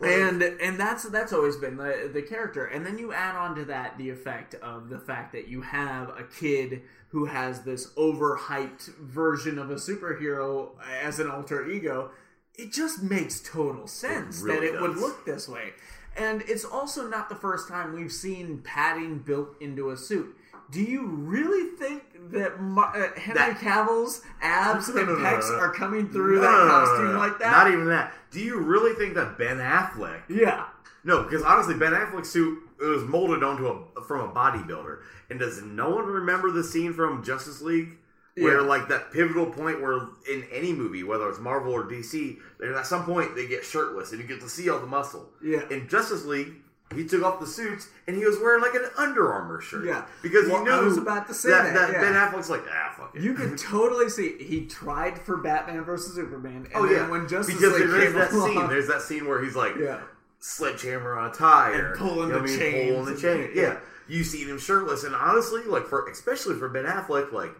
[0.00, 3.64] and and that's that's always been the the character and then you add on to
[3.64, 8.86] that the effect of the fact that you have a kid who has this overhyped
[8.98, 10.70] version of a superhero
[11.02, 12.10] as an alter ego
[12.56, 15.72] it just makes total sense really that it would look this way
[16.16, 20.36] and it's also not the first time we've seen padding built into a suit
[20.70, 25.58] do you really think that uh, Henry That- Cavill's abs No, and no, pecs no.
[25.58, 27.50] are coming through that costume like that?
[27.50, 28.14] Not even that.
[28.30, 30.66] Do you really think that Ben Affleck yeah.
[31.04, 35.00] No, because honestly, Ben Affleck's suit was molded onto a from a bodybuilder.
[35.30, 37.98] And does no one remember the scene from Justice League
[38.36, 38.66] where, Yeah.
[38.66, 42.86] like, that pivotal point where in any movie, whether it's Marvel or DC, there at
[42.86, 45.30] some point they get shirtless and you get to see all the muscle.
[45.42, 45.62] Yeah.
[45.70, 46.54] In Justice League,
[46.94, 49.84] he took off the suits and he was wearing like an Under Armour shirt.
[49.86, 50.04] Yeah.
[50.22, 52.00] because Well, he knew I was about to say that, yeah.
[52.00, 53.22] Ben Affleck's like, ah, fuck it.
[53.22, 57.54] You could totally see he tried for Batman versus Superman, and Oh yeah, when Justice
[57.54, 58.68] because League there is came that along, scene.
[58.68, 60.00] There's that scene where he's like, yeah,
[60.38, 62.58] sledgehammer on a tire, And pulling you know the what I mean?
[62.58, 63.50] chains pulling the chain.
[63.54, 63.62] yeah.
[63.62, 63.76] Yeah,
[64.08, 67.52] you see him shirtless, and honestly, like for especially for Ben Affleck, like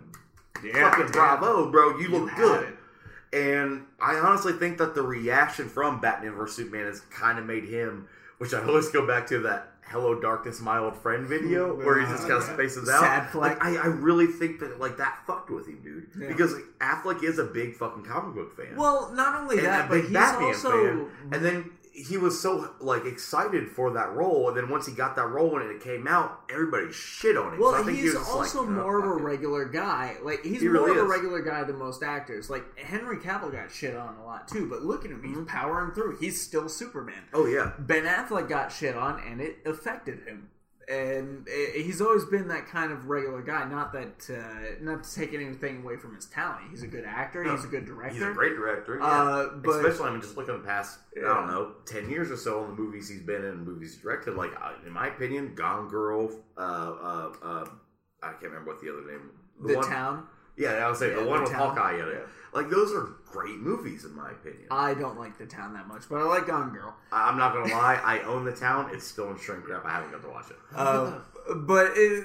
[0.64, 2.68] yeah, fucking bravo, bro, you, You look good.
[2.68, 2.76] it.
[3.34, 7.64] And I honestly think that the reaction from Batman vs Superman has kind of made
[7.64, 8.06] him,
[8.38, 12.04] which I always go back to that "Hello Darkness, My Old Friend" video where he
[12.06, 13.00] just kind of spaces out.
[13.00, 13.34] Sad.
[13.34, 16.28] Like, I, I really think that like that fucked with him, dude, Yeah.
[16.28, 19.88] because like, Affleck is a big fucking comic book fan Well, not only and that,
[19.88, 21.06] but he's Batman also fan.
[21.32, 25.14] And then he was so like excited for that role, and then once he got
[25.16, 27.60] that role and it came out, everybody shit on him.
[27.60, 30.16] well, so I think he's he also like, "Oh, more of a regular guy.
[30.22, 32.48] Like he's He more really of a regular guy than most actors.
[32.48, 35.44] Like Henry Cavill got shit on a lot too, but look at him, he's Mm-hmm.
[35.44, 36.16] powering through.
[36.18, 37.22] He's still Superman.
[37.34, 40.48] Oh yeah, Ben Affleck got shit on, and it affected him.
[40.88, 43.64] And uh, he's always been that kind of regular guy.
[43.68, 46.62] Not that, uh, not to take anything away from his talent.
[46.70, 47.44] He's a good actor.
[47.44, 48.14] No, He's a good director.
[48.14, 48.98] he's a great director.
[48.98, 49.04] Yeah.
[49.06, 52.30] Uh, but- especially I mean, just looking at the past, I don't know, ten years
[52.30, 54.34] or so on the movies he's been in, and movies he's directed.
[54.34, 56.30] Like uh, in my opinion, Gone Girl.
[56.56, 57.64] Uh, uh, uh,
[58.22, 59.30] I can't remember what the other name.
[59.64, 60.26] the one, town.
[60.56, 61.68] Yeah, I would say Yeah, the one The with Town.
[61.76, 62.26] Hawkeye in it.
[62.52, 62.60] Yeah.
[62.60, 64.64] Like those are great movies in my opinion.
[64.70, 66.94] I don't like the town that much, but I like Gone Girl.
[67.10, 68.90] I'm not gonna lie, I own the town.
[68.92, 69.84] It's still in shrink wrap.
[69.84, 70.56] I haven't got to watch it.
[70.74, 71.18] Uh,
[71.56, 72.24] but it,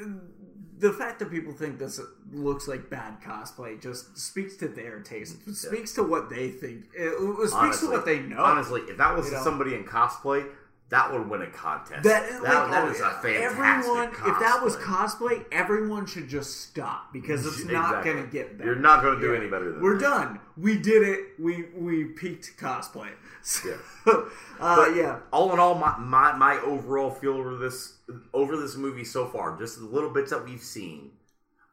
[0.79, 1.99] the fact that people think this
[2.31, 5.37] looks like bad cosplay just speaks to their taste.
[5.47, 6.85] It speaks to what they think.
[6.93, 8.43] It, it speaks Honestly, to what they know.
[8.43, 9.43] Honestly, if that was You know?
[9.43, 10.45] somebody in cosplay,
[10.89, 12.03] that would win a contest.
[12.03, 14.09] That, that, like, that oh, a fantastic everyone.
[14.09, 15.43] If that was cosplay.
[15.43, 18.71] cosplay, everyone should just stop because it's not going to get better.
[18.71, 19.39] You're not going to do Yeah.
[19.39, 19.81] any better than that.
[19.83, 20.01] We're that.
[20.01, 20.39] done.
[20.55, 21.19] We did it.
[21.39, 23.09] We we peaked cosplay.
[23.41, 24.23] So, Yeah.
[24.59, 25.19] uh, yeah.
[25.31, 27.97] all in all, my, my my overall feel over this
[28.33, 31.11] over this movie so far, just the little bits that we've seen,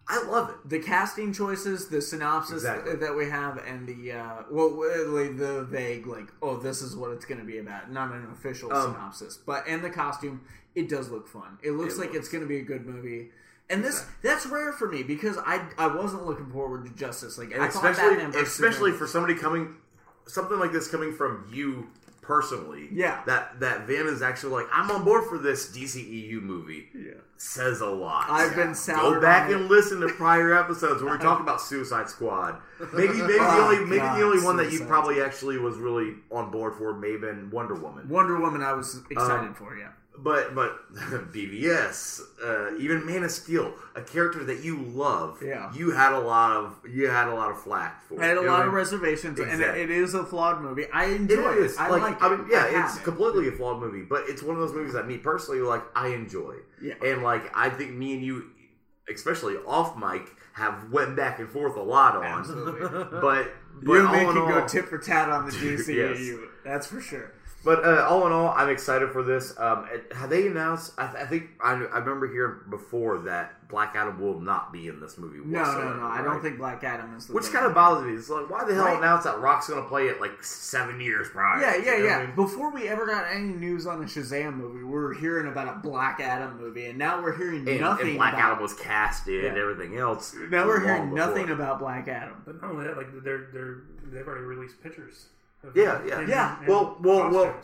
[0.06, 0.68] I love it.
[0.68, 2.96] the casting choices, the synopsis Exactly.
[2.96, 7.24] that we have, and the uh, well, the vague, like, oh, this is what it's
[7.24, 10.42] going to be about, not an official Um, synopsis, but and the costume,
[10.74, 11.58] it does look fun.
[11.62, 13.30] It looks It like looks- it's going to be a good movie.
[13.70, 17.52] And this that's rare for me because I I wasn't looking forward to Justice League.
[17.52, 19.76] Especially especially for somebody coming
[20.26, 21.88] something like this coming from you
[22.24, 22.88] personally.
[22.92, 23.22] Yeah.
[23.26, 26.88] That that Van is actually like, I'm on board for this DCEU movie.
[26.94, 27.12] Yeah.
[27.36, 28.26] Says a lot.
[28.30, 29.56] I've been soured Go back on it.
[29.56, 32.58] and listen to prior episodes where we talk about Suicide Squad.
[32.92, 35.76] Maybe maybe the Oh, only maybe God, the only one that you probably actually was
[35.76, 38.08] really on board for may have been Wonder Woman.
[38.08, 38.62] Wonder Woman.
[38.62, 39.76] I was excited Um, for.
[39.76, 39.88] Yeah.
[40.16, 40.78] But but
[41.32, 45.72] BVS, uh, even Man of Steel, a character that you love, Yeah.
[45.74, 48.22] you had a lot of you had a lot of flack for.
[48.22, 49.82] I had a lot of reservations, and Exactly.
[49.82, 50.86] it is a flawed movie.
[50.92, 51.64] I enjoy It it.
[51.64, 52.38] is I like, like I it.
[52.38, 53.02] mean, yeah, I it's it.
[53.04, 56.08] completely a flawed movie, but it's one of those movies that me personally like I
[56.08, 56.56] enjoy.
[56.80, 56.94] Yeah.
[57.04, 58.44] and like I think me and you,
[59.12, 62.24] especially off mic, have went back and forth a lot on.
[62.24, 62.88] Absolutely.
[63.20, 63.20] But
[63.82, 66.28] but You and me can go tit for tat on the DCEU.
[66.28, 66.38] Yes.
[66.64, 67.32] That's for sure.
[67.64, 69.54] But uh, all in all, I'm excited for this.
[69.58, 70.92] Um, have they announced?
[70.98, 74.86] I, th- I think I, I remember hearing before that Black Adam will not be
[74.88, 75.38] in this movie.
[75.44, 76.06] No, whatsoever, no, no.
[76.06, 78.12] I don't think Black Adam is the Which kind of bothers me.
[78.12, 78.98] It's like, why the hell Right.
[78.98, 81.60] announce that Rock's going to play it like seven years prior?
[81.60, 82.26] Yeah, yeah, You know what I yeah.
[82.26, 82.36] mean?
[82.36, 85.80] Before we ever got any news on a Shazam movie, we were hearing about a
[85.80, 88.08] Black Adam movie, and now we're hearing And, nothing.
[88.08, 90.34] and Black about, Adam was casted and everything else.
[90.50, 91.16] Now we're long hearing before.
[91.28, 92.42] nothing about Black Adam.
[92.44, 93.78] But not only that, like they're they're
[94.12, 95.28] they've already released pictures.
[95.66, 96.20] Of Yeah, yeah.
[96.20, 96.60] in- Yeah.
[96.60, 97.54] in Well, well, well-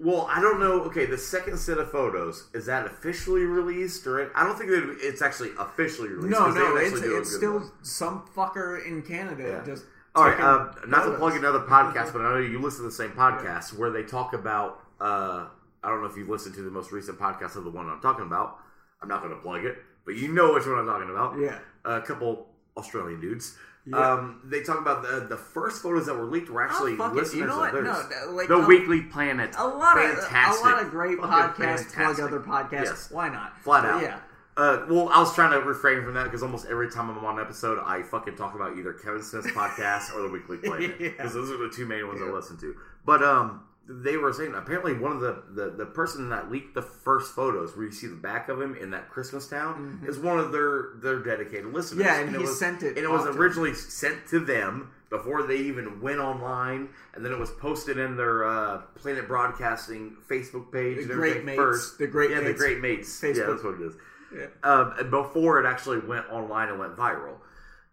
[0.00, 0.82] Well, I don't know.
[0.82, 4.96] Okay, the second set of photos is that officially released, or I don't think that
[5.00, 6.30] it's actually officially released.
[6.38, 7.70] No, no, actually it's, do it's still one.
[7.82, 9.64] some fucker in Canada Yeah.
[9.64, 9.84] just.
[10.14, 12.94] All right, uh, not to plug another podcast, but I know you listen to the
[12.94, 14.80] same podcast where they talk about.
[15.00, 15.46] Uh,
[15.82, 18.00] I don't know if you've listened to the most recent podcast of the one I'm
[18.00, 18.58] talking about.
[19.02, 21.38] I'm not going to plug it, but you know which one I'm talking about.
[21.40, 21.58] Yeah.
[21.84, 23.56] a couple Australian dudes.
[23.90, 23.96] Yeah.
[24.12, 27.34] Um, they talk about the the first photos that were leaked were actually Oh, listeners
[27.34, 27.74] You know what?
[27.74, 28.06] of theirs.
[28.26, 29.54] no, like the a- Weekly Planet.
[29.56, 30.64] A lot fantastic.
[30.66, 32.84] of a lot of great Fucking podcasts plug other podcasts.
[32.84, 33.10] Yes.
[33.10, 33.58] Why not?
[33.60, 34.02] Flat out.
[34.02, 34.18] Yeah.
[34.56, 37.38] Uh, well, I was trying to refrain from that because almost every time I'm on
[37.38, 41.08] an episode, I fucking talk about either Kevin Smith's podcast or the Weekly Planet Yeah.
[41.10, 42.74] because those are the two main ones I listen to.
[43.06, 46.82] But um, they were saying apparently one of the, the the person that leaked the
[46.82, 50.38] first photos, where you see the back of him in that Christmas town, is one
[50.38, 52.06] of their their dedicated listeners.
[52.06, 52.14] Mm-hmm.
[52.14, 55.44] Yeah, and it he was, sent it and it was originally sent to them before
[55.46, 60.70] they even went online, and then it was posted in their uh, Planet Broadcasting Facebook
[60.70, 61.08] page.
[61.08, 61.98] The Great Mates- first.
[61.98, 63.22] the Great yeah, Mates the Great Mates.
[63.22, 63.94] Yeah, that's what it is
[64.36, 64.46] Yeah.
[64.62, 67.36] um, before it actually went online and went viral.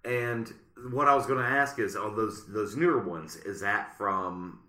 [0.04, 0.54] And
[0.92, 4.60] what I was going to ask is, on those those newer ones, is that from?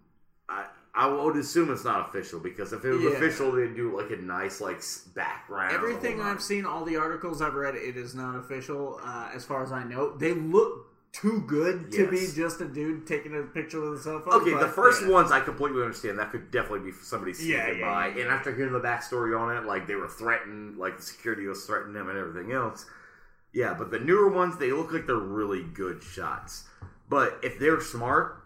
[0.48, 3.10] I I would assume it's not official because if it was Yeah.
[3.10, 4.80] official, they'd do like a nice like
[5.14, 5.74] background.
[5.74, 8.98] Everything I've seen, all the articles I've read, it is not official.
[9.04, 13.06] Uh, as far as I know, they look too good to be just a dude
[13.06, 14.34] taking a picture with a cell phone.
[14.40, 15.08] Okay, the first yeah.
[15.08, 16.18] ones I completely understand.
[16.18, 18.08] That could definitely be somebody sneaking Yeah, by.
[18.08, 21.64] And after hearing the backstory on it, like they were threatened, like the security was
[21.64, 22.86] threatening them and everything else.
[23.52, 26.64] Yeah, but the newer ones, they look like they're really good shots.
[27.08, 28.42] But if they're smart,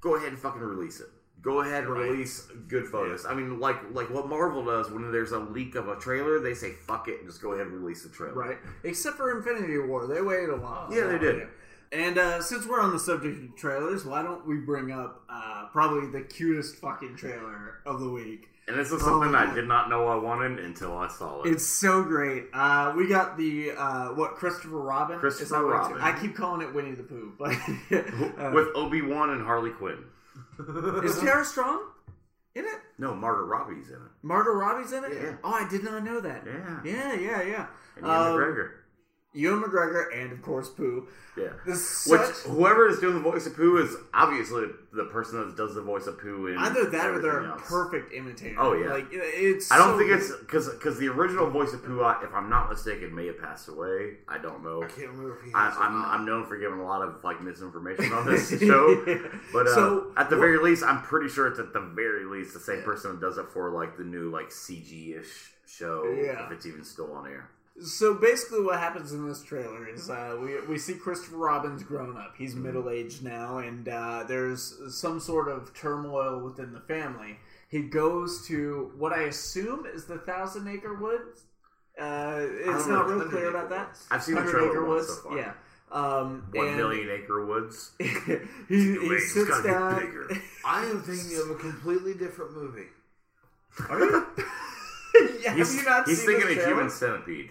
[0.00, 1.08] go ahead and fucking release it.
[1.44, 2.10] Go ahead and Right.
[2.10, 3.26] release good photos.
[3.26, 6.54] I mean, like like what Marvel does when there's a leak of a trailer, they
[6.54, 8.34] say fuck it and just go ahead and release the trailer.
[8.34, 8.58] Right.
[8.82, 10.06] Except for Infinity War.
[10.06, 10.88] They waited a while.
[10.90, 11.46] Yeah, they did.
[11.92, 15.66] And uh, since we're on the subject of trailers, why don't we bring up uh,
[15.70, 18.48] probably the cutest fucking trailer of the week?
[18.66, 21.50] And this is something Oh, I did not know I wanted until I saw it.
[21.52, 22.44] It's so great.
[22.54, 25.18] Uh, we got the uh, what Christopher Robin.
[25.18, 26.02] Christopher Is that what it's- Robin.
[26.02, 27.50] I keep calling it Winnie the Pooh, but
[27.92, 29.98] uh, with Obi Wan and Harley Quinn.
[31.04, 31.82] Is Tara Strong
[32.54, 32.78] in it?
[32.98, 34.00] No, Margaret Robbie's in it.
[34.22, 35.12] Margot Robbie's in it.
[35.14, 35.36] Yeah.
[35.42, 36.44] Oh, I did not know that.
[36.46, 36.80] Yeah.
[36.84, 37.66] Yeah, yeah, yeah.
[37.96, 38.70] And Ian Um, McGregor.
[39.34, 41.06] Ewan McGregor, and of course Pooh.
[41.36, 41.48] Yeah.
[41.66, 45.74] This Which whoever is doing the voice of Pooh is obviously the person that does
[45.74, 47.62] the voice of Pooh in either that or they're a else.
[47.68, 48.54] perfect imitator.
[48.60, 48.92] Oh, yeah.
[48.92, 49.72] like it's.
[49.72, 50.20] I don't so think good.
[50.20, 53.66] it's because because the original voice of Pooh, if I'm not mistaken, may have passed
[53.68, 54.18] away.
[54.28, 54.84] I don't know.
[54.84, 56.04] I can't remember if he I, has or I'm.
[56.04, 59.04] I'm known for giving a lot of like misinformation on this show,
[59.52, 62.24] but uh, So, at the what- very least, I'm pretty sure it's at the very
[62.26, 66.04] least the same person that does it for like the new like CG ish show,
[66.16, 66.46] Yeah.
[66.46, 67.50] if it's even still on air.
[67.82, 72.16] So basically, what happens in this trailer is uh, we we see Christopher Robin's grown
[72.16, 72.34] up.
[72.38, 77.38] He's middle aged now, and uh, there's some sort of turmoil within the family.
[77.68, 81.42] He goes to what I assume is the Thousand Acre Woods.
[81.98, 83.98] Uh, it's not real clear about that.
[84.10, 85.38] I've seen the 100 trailer Acre Woods, so far.
[85.38, 85.52] yeah.
[85.90, 87.92] Um, million acre woods.
[87.98, 88.06] he,
[88.68, 90.42] he sits down.
[90.64, 92.88] I am thinking of a completely different movie.
[93.88, 94.26] Are you?
[95.46, 97.50] Have He's, you not he's seen thinking of human centipede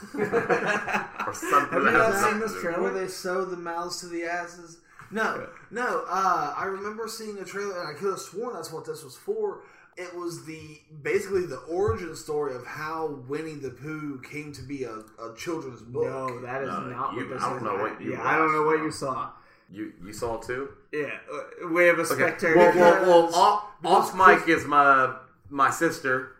[0.14, 1.72] or something.
[1.72, 2.82] Have you not seen this trailer?
[2.82, 4.78] Where they sew the mouths to the asses?
[5.10, 6.04] No, no.
[6.08, 9.16] Uh, I remember seeing a trailer, and I could have sworn that's what this was
[9.16, 9.60] for.
[9.96, 14.84] It was the basically the origin story of how Winnie the Pooh came to be
[14.84, 16.04] a, a children's book.
[16.04, 17.62] No, that is No, not you- what this I don't is.
[17.64, 19.30] know what you yeah, I don't know what you saw.
[19.70, 20.70] You you saw it too?
[20.92, 22.14] Yeah, uh, we have a Okay.
[22.14, 22.56] spectator.
[22.56, 25.14] Well, well, well off, off because mic is my
[25.50, 26.32] my sister,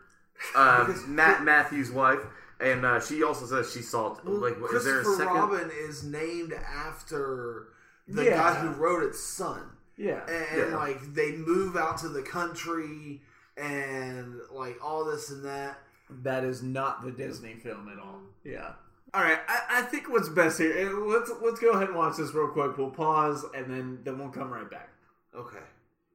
[0.55, 2.19] uh, Matt Matthews' wife,
[2.59, 4.23] and uh, she also says she saw it.
[4.25, 5.33] Well, Like, what- is there a second?
[5.33, 7.67] Robin is named after
[8.07, 8.37] the Yeah.
[8.37, 9.61] guy who wrote its son.
[9.97, 10.77] yeah, and Yeah.
[10.77, 13.21] like they move out to the country
[13.57, 15.77] and like all this and that.
[16.23, 18.19] that is not the Disney film at all.
[18.43, 18.73] Yeah.
[19.13, 20.73] All right, I, I think what's best here.
[20.75, 22.77] eh, Let's let's go ahead and watch this real quick.
[22.77, 24.89] We'll pause and then then we'll come right back.
[25.35, 25.59] Okay.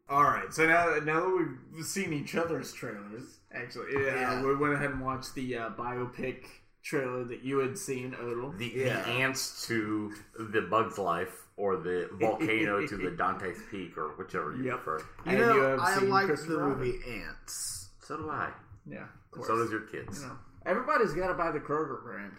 [0.08, 0.52] All right.
[0.52, 4.42] So now now that we've seen each other's trailers, actually, yeah, Yeah.
[4.42, 6.44] we went ahead and watched the uh, biopic
[6.82, 8.52] trailer that you had seen, Odell.
[8.56, 9.02] The, Yeah.
[9.02, 14.54] the ants to the Bug's Life, or the volcano to the Dante's Peak, or whichever
[14.56, 14.84] you Yep.
[14.84, 14.98] prefer.
[15.26, 16.78] You And know, you have I seen like the Robin.
[16.78, 17.90] movie Ants.
[18.00, 18.50] So do I.
[18.86, 19.04] Yeah.
[19.44, 20.22] So does your kids.
[20.22, 22.32] You know, everybody's got to buy the Kroger brand.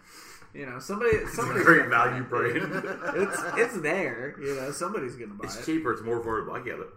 [0.56, 2.30] You know, somebody, somebody's Great gonna buy value it.
[2.30, 3.22] brand.
[3.22, 4.36] It's it's there.
[4.42, 5.66] You know, somebody's gonna buy It's it.
[5.66, 5.92] cheaper.
[5.94, 6.60] It's more affordable.
[6.60, 6.88] I get it.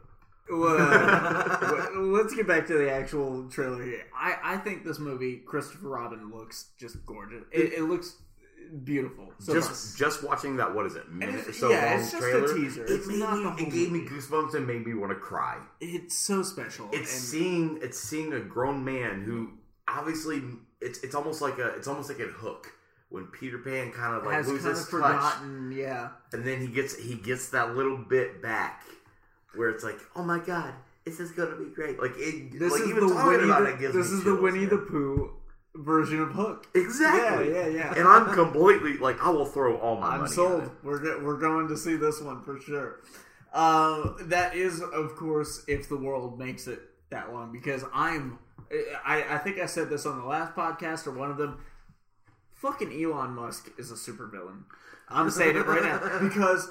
[0.59, 4.05] Well, let's get back to the actual trailer here.
[4.15, 7.45] I, I think this movie, Christopher Robin, looks just gorgeous.
[7.51, 8.17] It, it looks
[8.85, 9.33] beautiful.
[9.39, 10.75] So just just watching that.
[10.75, 11.11] What is it?
[11.11, 12.55] Minute or so yeah, long it's just a trailer.
[12.55, 12.85] teaser.
[12.85, 15.11] It, It's made not me, the whole it gave me goosebumps and made me want
[15.13, 15.59] to cry.
[15.81, 16.89] it's so special.
[16.93, 19.51] It's and seeing it's seeing a grown man who
[19.89, 20.43] obviously
[20.81, 22.69] it's it's almost like a it's almost like a hook
[23.09, 25.35] when Peter Pan kind of like has kind loses of touch.
[25.71, 28.85] Yeah, and then he gets he gets that little bit back
[29.55, 32.83] where it's like oh my god this is gonna be great like it this like
[32.83, 33.45] is even the talking Winnie.
[33.45, 34.79] about The, it gives this me is the chills, Winnie the.
[34.79, 35.31] Pooh
[35.75, 36.67] version of Hook.
[36.75, 37.95] exactly Yeah, yeah, yeah.
[37.97, 40.71] and I'm completely like I will throw all my I'm money sold.
[40.83, 43.01] We're we're going to see this one for sure.
[43.55, 47.53] Uh, that is, of course, if the world makes it that long.
[47.53, 48.39] Because I'm,
[49.05, 51.61] I, I think I said this on the last podcast or one of them.
[52.53, 54.65] Fucking Elon Musk is a supervillain.
[55.09, 56.71] I'm saying it right now because.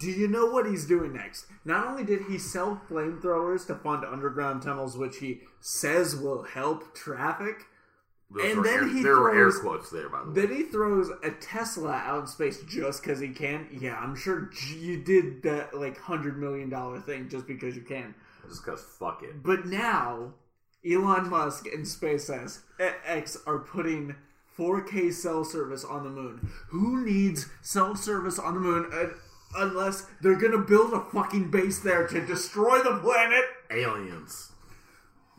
[0.00, 1.46] Do you know what he's doing next?
[1.64, 6.94] Not only did he sell flamethrowers to fund underground tunnels, which he says will help
[6.96, 7.66] traffic,
[8.30, 10.56] Those and then air, he there were air throws- quotes there by the way then
[10.56, 13.68] he throws a Tesla out in space just because he can.
[13.72, 18.14] Yeah, I'm sure you did that like hundred million dollar thing just because you can.
[18.48, 20.34] just because fuck it But now,
[20.84, 22.58] Elon Musk and SpaceX
[23.46, 24.14] are putting
[24.58, 26.50] 4K cell service on the moon.
[26.70, 29.06] Who needs cell service on the moon uh,
[29.56, 33.44] unless they're gonna build a fucking base there to destroy the planet?
[33.70, 34.52] aliens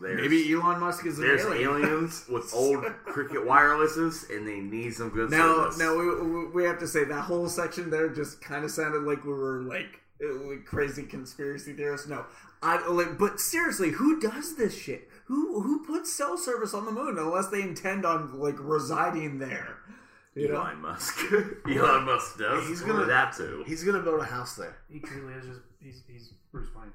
[0.01, 1.83] there's, Maybe Elon Musk is an there's alien.
[1.83, 6.45] aliens with old cricket wirelesses and they need some good Now, service now we, we-
[6.51, 9.61] we have to say that whole section there just kind of sounded like we were
[9.61, 12.07] like, like crazy conspiracy theorists.
[12.07, 12.25] No,
[12.61, 15.09] I like, but seriously, who does this shit?
[15.25, 19.77] Who who puts cell service on the moon unless they intend on like residing there?
[20.39, 20.61] You know?
[20.61, 21.19] Elon Musk.
[21.69, 22.61] Elon Musk does.
[22.61, 23.63] He's He's gonna- gonna that too.
[23.67, 24.77] He's gonna build a house there.
[24.91, 26.91] He truly is just he's he's Bruce Wayne.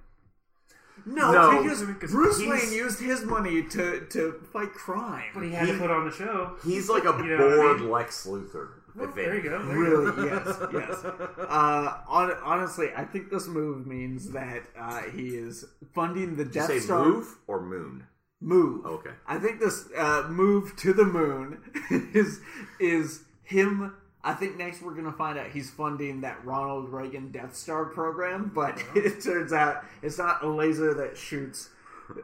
[1.06, 5.24] No, No, because because Bruce he's- Wayne used his money to to fight crime.
[5.34, 6.56] But he had He- to put on the show.
[6.64, 7.90] He's like a You know what I bored mean?
[7.90, 8.68] Lex Luthor.
[8.96, 9.60] Well, if there you go.
[9.64, 10.12] There you Really?
[10.12, 10.24] go.
[10.24, 11.04] yes, yes.
[11.04, 16.54] Uh, on, honestly, I think this move means that uh, he is funding the Did
[16.54, 18.06] you Death say Star move or moon?
[18.40, 18.86] move.
[18.86, 19.10] Okay.
[19.26, 21.58] I think this uh, move to the moon
[22.14, 22.40] is
[22.78, 23.94] is him.
[24.22, 28.50] I think next we're gonna find out he's funding that Ronald Reagan Death Star program,
[28.54, 31.68] but it turns out it's not a laser that shoots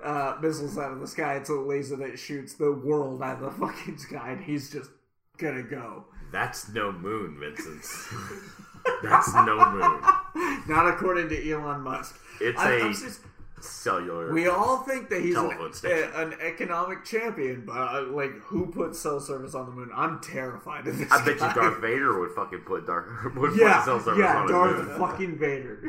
[0.03, 1.35] uh, missiles out of the sky.
[1.37, 4.91] It's a laser that shoots the world out of the fucking sky, and he's just
[5.37, 6.05] gonna go.
[6.33, 7.83] That's no moon, Vincent.
[9.03, 10.63] That's no moon.
[10.69, 12.19] Not according to Elon Musk.
[12.41, 13.21] It's I- a serious.
[13.63, 14.33] Cellular.
[14.33, 15.51] We all think that he's an,
[15.85, 19.91] a- an economic champion, but uh, like, who put cell service on the moon?
[19.95, 21.11] I'm terrified of this.
[21.11, 21.49] I bet guy.
[21.49, 24.87] you Darth Vader would fucking put Darth would Yeah, put cell service yeah, on Darth
[24.89, 24.99] moon.
[24.99, 25.89] fucking Vader.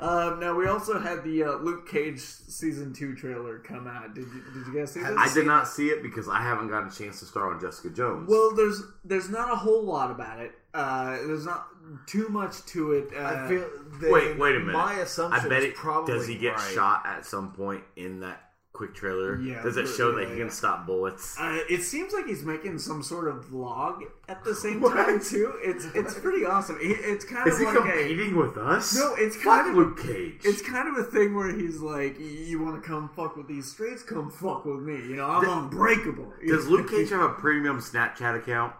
[0.00, 4.14] um, now we also had the uh, Luke Cage season two trailer come out.
[4.14, 5.14] Did you, did you guys see this?
[5.16, 7.90] I did not see it because I haven't gotten a chance to star on Jessica
[7.90, 8.28] Jones.
[8.28, 10.52] Well, there's there's not a whole lot about it.
[10.78, 11.66] Uh, there's not
[12.06, 13.08] too much to it.
[13.16, 13.68] Uh, I feel
[14.00, 14.72] that wait, wait a minute.
[14.74, 15.74] My assumption I bet is it.
[15.74, 16.74] probably Does he get right.
[16.74, 19.40] shot at some point in that quick trailer?
[19.40, 20.40] Yeah, Does it but- show that he yeah.
[20.44, 21.34] can stop bullets?
[21.40, 24.94] Uh, it seems like he's making some sort of vlog at the same What?
[24.94, 25.54] time too.
[25.62, 26.76] It's it's pretty awesome.
[26.80, 28.94] It- It's kind Is of he like a competing with us?
[28.94, 30.40] No, it's Fuck kind of- Luke Cage.
[30.44, 33.66] it's kind of a thing where he's like, "You want to come fuck with these
[33.72, 34.02] streets?
[34.04, 36.32] Come fuck with me." You know, I'm Th- unbreakable.
[36.46, 38.74] Does Luke Cage have a premium Snapchat account?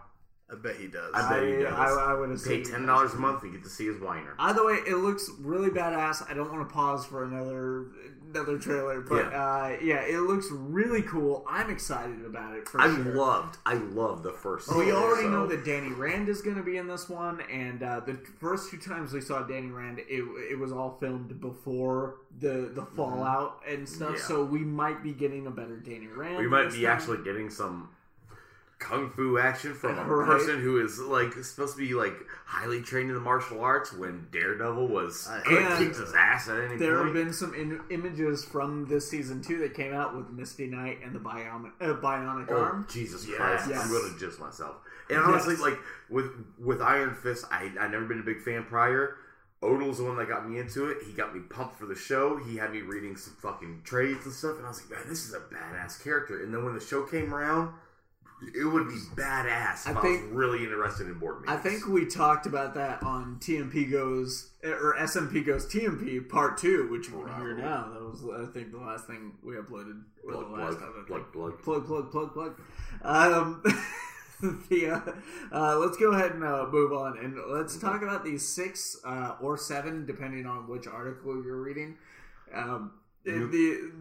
[0.51, 1.11] I bet he does.
[1.13, 1.73] I bet he does.
[1.73, 4.33] I, I would Pay assume ten dollars a month, you get to see his whiner.
[4.39, 6.29] Either way, it looks really badass.
[6.29, 7.87] I don't want to pause for another
[8.33, 9.43] another trailer, but Yeah.
[9.43, 11.43] uh, yeah, it looks really cool.
[11.49, 13.15] I'm excited about it for I sure.
[13.15, 14.69] loved, I loved the first.
[14.69, 17.41] We season, already so- know that Danny Rand is going to be in this one,
[17.51, 21.39] and uh, the first two times we saw Danny Rand, it, it was all filmed
[21.41, 24.09] before the the fallout and stuff.
[24.09, 24.15] Mm-hmm.
[24.17, 24.27] Yeah.
[24.27, 26.37] So we might be getting a better Danny Rand.
[26.37, 26.85] we might be time.
[26.87, 27.89] actually getting some
[28.79, 30.25] kung fu action from a Right.
[30.25, 32.15] person who is like supposed to be like
[32.45, 36.47] highly trained in the martial arts when Daredevil was Uh, could and kicked his ass
[36.47, 40.15] at any There have been some in- images from this season two that came out
[40.15, 42.85] with Misty Knight and the bionic, uh, bionic Oh arm.
[42.89, 43.37] Jesus Yes.
[43.37, 43.69] Christ!
[43.69, 43.83] Yes.
[43.85, 44.77] I'm gonna jizz myself.
[45.09, 45.61] And honestly, Yes.
[45.63, 49.17] like with with Iron Fist, I I never been a big fan prior.
[49.61, 50.99] Odell's the one that got me into it.
[51.03, 52.37] He got me pumped for the show.
[52.37, 55.25] He had me reading some fucking trades and stuff, and I was like, man, this
[55.27, 56.41] is a badass character.
[56.41, 57.73] And then when the show came around,
[58.41, 61.87] it would be badass if I I, think- was really interested in board I think
[61.87, 67.13] we talked about that on TMP goes or SMP goes TMP part two, which you
[67.13, 67.61] can hear Probably.
[67.61, 67.89] now.
[67.93, 70.01] That was I think the last thing we uploaded.
[70.29, 71.63] plug, the last plug, plug, plug.
[71.63, 72.61] plug, plug, plug, plug.
[73.03, 73.63] Um,
[74.69, 75.11] the, uh,
[75.55, 79.35] uh, let's go ahead and uh, move on, and let's talk about these six uh,
[79.41, 81.97] or seven, depending on which article you're reading.
[82.53, 82.91] Um,
[83.31, 83.47] New-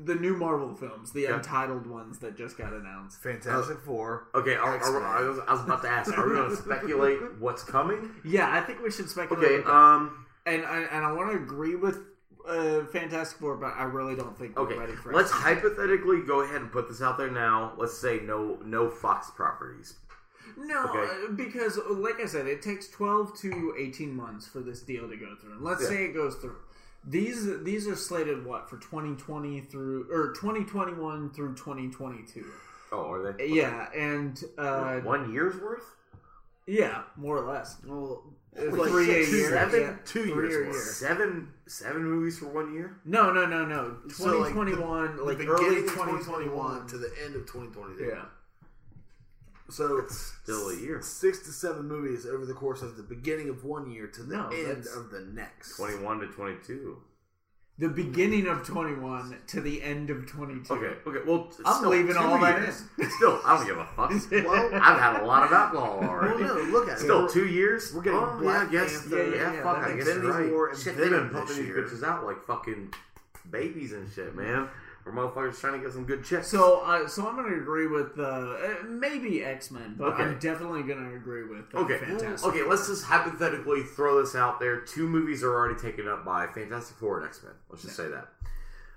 [0.05, 1.37] the the new Marvel films, the Yeah.
[1.37, 3.23] untitled ones that just got announced.
[3.23, 4.29] Fantastic Four.
[4.35, 5.03] Okay, are, are, X-Men.
[5.03, 8.11] I, was, I was about to ask, are we going to speculate what's coming?
[8.25, 9.45] Yeah, I think we should speculate.
[9.45, 9.75] Okay, with that.
[9.75, 11.99] um, and I, and I want to agree with
[12.49, 15.17] uh, Fantastic Four, but I really don't think we're Okay, ready for it.
[15.17, 15.35] let's it.
[15.35, 17.75] hypothetically go ahead and put this out there now.
[17.77, 19.97] Let's say no no Fox properties.
[20.57, 20.99] No, Okay.
[21.29, 25.17] uh, because like I said, it takes twelve to eighteen months for this deal to
[25.17, 25.53] go through.
[25.53, 25.89] And let's Yeah.
[25.89, 26.57] say it goes through.
[27.09, 31.89] These these are slated what for twenty twenty through or twenty twenty one through twenty
[31.89, 32.45] twenty two.
[32.93, 33.47] Oh, are they?
[33.49, 35.85] Yeah, and uh, One year's worth?
[36.67, 37.77] yeah, more or less.
[37.87, 39.51] Well, It's Holy three shit, a year.
[39.51, 39.81] seven?
[39.81, 40.75] yeah, Two three years worth.
[40.75, 40.85] year.
[40.85, 42.99] Seven seven movies for one year?
[43.05, 43.97] No, no, no, no.
[44.09, 46.87] So, Twenty like, the like beginning early of twenty twenty one.
[46.89, 48.05] to the end of 2022.
[48.05, 48.25] Yeah.
[49.71, 51.01] So it's Still a year.
[51.03, 54.37] Six to seven movies over the course of the beginning of one year to the
[54.37, 55.77] No, end of the next.
[55.77, 56.99] Twenty one to twenty two.
[57.81, 60.75] The beginning of 21 to the end of 22.
[60.75, 61.19] Okay, okay.
[61.25, 62.83] Well, I'm still leaving all that years.
[63.15, 64.11] Still, I don't give a fuck.
[64.33, 66.43] Well, I've had a lot of alcohol Well, already.
[66.43, 67.03] no, look at it.
[67.03, 67.93] Still two years.
[67.95, 68.81] we're getting oh, Black yeah.
[68.81, 69.79] Panther, yeah, yeah, yeah, fuck.
[69.79, 70.51] I guess right.
[70.51, 72.93] War and Shit, they've been pumping these bitches out like fucking
[73.49, 74.69] babies and shit, man.
[75.09, 76.49] For motherfuckers trying to get some good chicks.
[76.49, 80.23] So, uh, so I'm going to agree with uh, uh, maybe X Men, but Okay.
[80.25, 82.47] I'm definitely going to agree with uh, Okay, Fantastic.
[82.49, 82.63] okay.
[82.63, 84.81] Let's just hypothetically throw this out there.
[84.81, 87.53] Two movies are already taken up by Fantastic Four and X Men.
[87.71, 88.29] Let's just say that.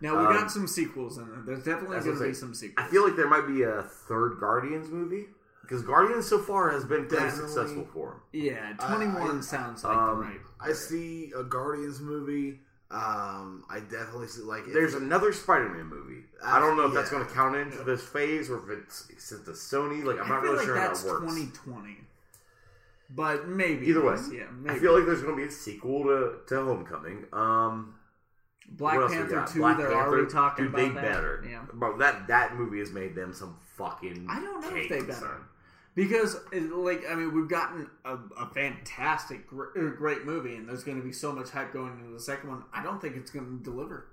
[0.01, 1.41] Now we Um, got some sequels in there.
[1.45, 2.85] There's definitely going to I'm be some sequels.
[2.85, 5.27] I feel like there might be a third Guardians movie
[5.61, 7.51] because Guardians so far has been pretty Definitely.
[7.53, 8.41] successful for him.
[8.43, 10.39] yeah, 21 I- sounds like um, the right.
[10.59, 12.59] I see a Guardians movie.
[12.91, 16.23] Um, I definitely see like There's another Spider-Man movie.
[16.43, 19.45] I don't know if that's going to count into this phase or if it's since
[19.45, 20.03] the Sony.
[20.03, 21.33] Like I'm I not really like sure how that's that works.
[21.33, 21.97] 2020.
[23.13, 23.87] But maybe.
[23.87, 24.75] Either way, yeah, maybe.
[24.75, 27.25] I feel like there's going to be a sequel to, to Homecoming.
[27.33, 27.95] Um,
[28.69, 29.45] Black what else we Panther?
[29.53, 31.01] 2, Black they're Panther, already talking dude, about they that.
[31.01, 31.45] better.
[31.49, 31.61] Yeah.
[31.73, 34.27] Bro, that that movie has made them some fucking.
[34.29, 35.13] I don't know if they better.
[35.13, 35.41] son.
[35.93, 40.85] Because, like, I mean, we've gotten a, a fantastic, gr- uh, great movie, and there's
[40.85, 42.63] going to be so much hype going into the second one.
[42.73, 44.07] I don't think it's going to deliver.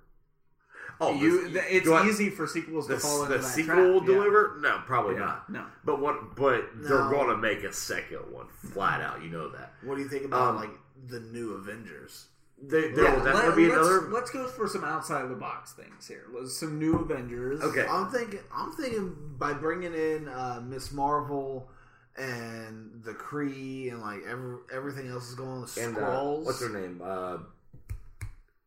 [1.00, 2.08] Oh, you, this- it's go ahead.
[2.08, 3.86] easy for sequels The, to fall into the that sequel trap.
[3.86, 4.06] will yeah.
[4.06, 4.58] deliver?
[4.60, 5.50] No, probably Yeah, not.
[5.50, 5.64] no.
[5.84, 6.34] But what?
[6.34, 9.22] But they're going to make a second one, flat out.
[9.22, 9.74] You know that.
[9.84, 10.70] what do you think about Um, like
[11.06, 12.26] the new Avengers?
[12.60, 14.00] There, there Yeah, will let, definitely be us another.
[14.10, 16.24] let's go for some outside of the box things here.
[16.32, 17.60] Let's- Some new Avengers.
[17.62, 17.86] Okay.
[17.88, 18.40] I'm thinking.
[18.52, 21.70] I'm thinking by bringing in uh, Miss Marvel
[22.16, 25.60] and the Kree and like every, everything else is going.
[25.64, 27.00] The and uh, what's her name?
[27.04, 27.38] Uh,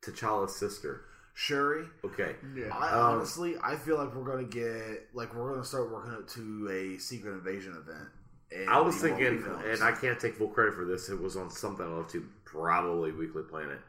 [0.02, 1.02] T'Challa's sister.
[1.34, 1.86] Shuri.
[2.04, 2.36] Okay.
[2.56, 2.76] Yeah.
[2.76, 6.28] I Um, honestly, I feel like we're gonna get like we're gonna start working up
[6.30, 8.10] to a Secret Invasion event.
[8.52, 11.10] In I was thinking, and I can't take full credit for this.
[11.10, 13.80] It was on something I love to, probably Weekly Planet.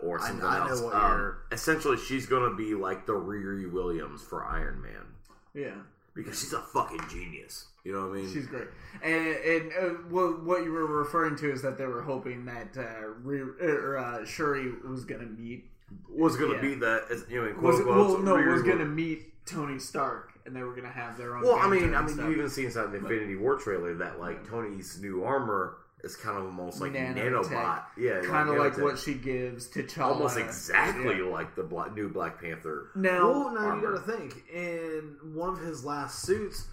[0.00, 0.94] or something I know else.
[0.94, 5.06] Um, essentially, she's going to be like the Riri Williams for Iron Man
[5.54, 5.74] Yeah.
[6.14, 7.66] because she's a fucking genius.
[7.84, 8.32] You know what I mean?
[8.32, 8.68] She's great,
[9.02, 12.76] and and uh, what what you were referring to is that they were hoping that
[12.78, 15.64] uh, Re- or, uh, Shuri was gonna meet
[16.08, 16.74] was going to yeah.
[16.74, 19.44] be the as- you know in quote was unquote, well no Riri was gonna meet
[19.44, 21.42] Tony Stark, and they were gonna have their own.
[21.42, 22.26] Well, I mean, I mean, stuff.
[22.28, 26.36] you even see inside the Infinity War trailer that like Tony's new armor is kind
[26.36, 27.32] of almost like Nanotech.
[27.48, 27.82] nanobot.
[27.96, 28.82] Yeah, kind of like nanotech.
[28.82, 30.06] what she gives to T'Challa.
[30.12, 31.24] almost exactly Yeah.
[31.30, 32.90] like the Black, new Black Panther.
[32.94, 34.44] Now, Well, now you gotta think.
[34.52, 36.66] In one of his last suits,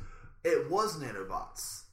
[0.43, 1.84] it was nanobots.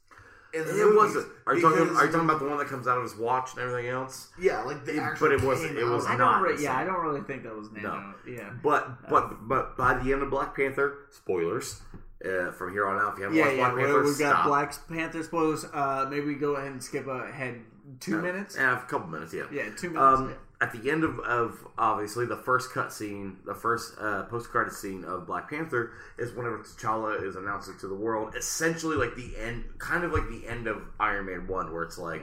[0.58, 1.26] In the It movies, wasn't.
[1.46, 1.96] Are you talking?
[1.96, 4.28] Are you talking about the one that comes out of his watch and everything else?
[4.38, 5.28] Yeah, like the It- actual.
[5.28, 6.56] but it wasn't- it was I not don't.
[6.56, 6.76] Re- yeah.
[6.76, 7.88] I don't really think that was Nano.
[7.88, 8.14] No.
[8.26, 8.50] Yeah.
[8.62, 11.80] But but but by the end of Black Panther, spoilers.
[12.24, 13.62] Uh, from here on out, if you haven't Yeah, watched yeah.
[13.62, 14.46] Black we- Panther, We've got stop.
[14.46, 15.64] Black Panther spoilers.
[15.72, 17.60] Uh, maybe we go ahead and skip ahead
[18.00, 18.56] two minutes.
[18.56, 19.32] Yeah, a couple minutes.
[19.32, 19.44] Yeah.
[19.52, 20.18] Yeah, two minutes.
[20.20, 20.34] Um, yeah.
[20.60, 24.72] At the end of, of obviously the first cut scene, the first uh, post credit
[24.72, 29.36] scene of Black Panther is whenever T'Challa is announcing to the world, essentially like the
[29.38, 32.22] end, kind of like the end of Iron Man one, where it's like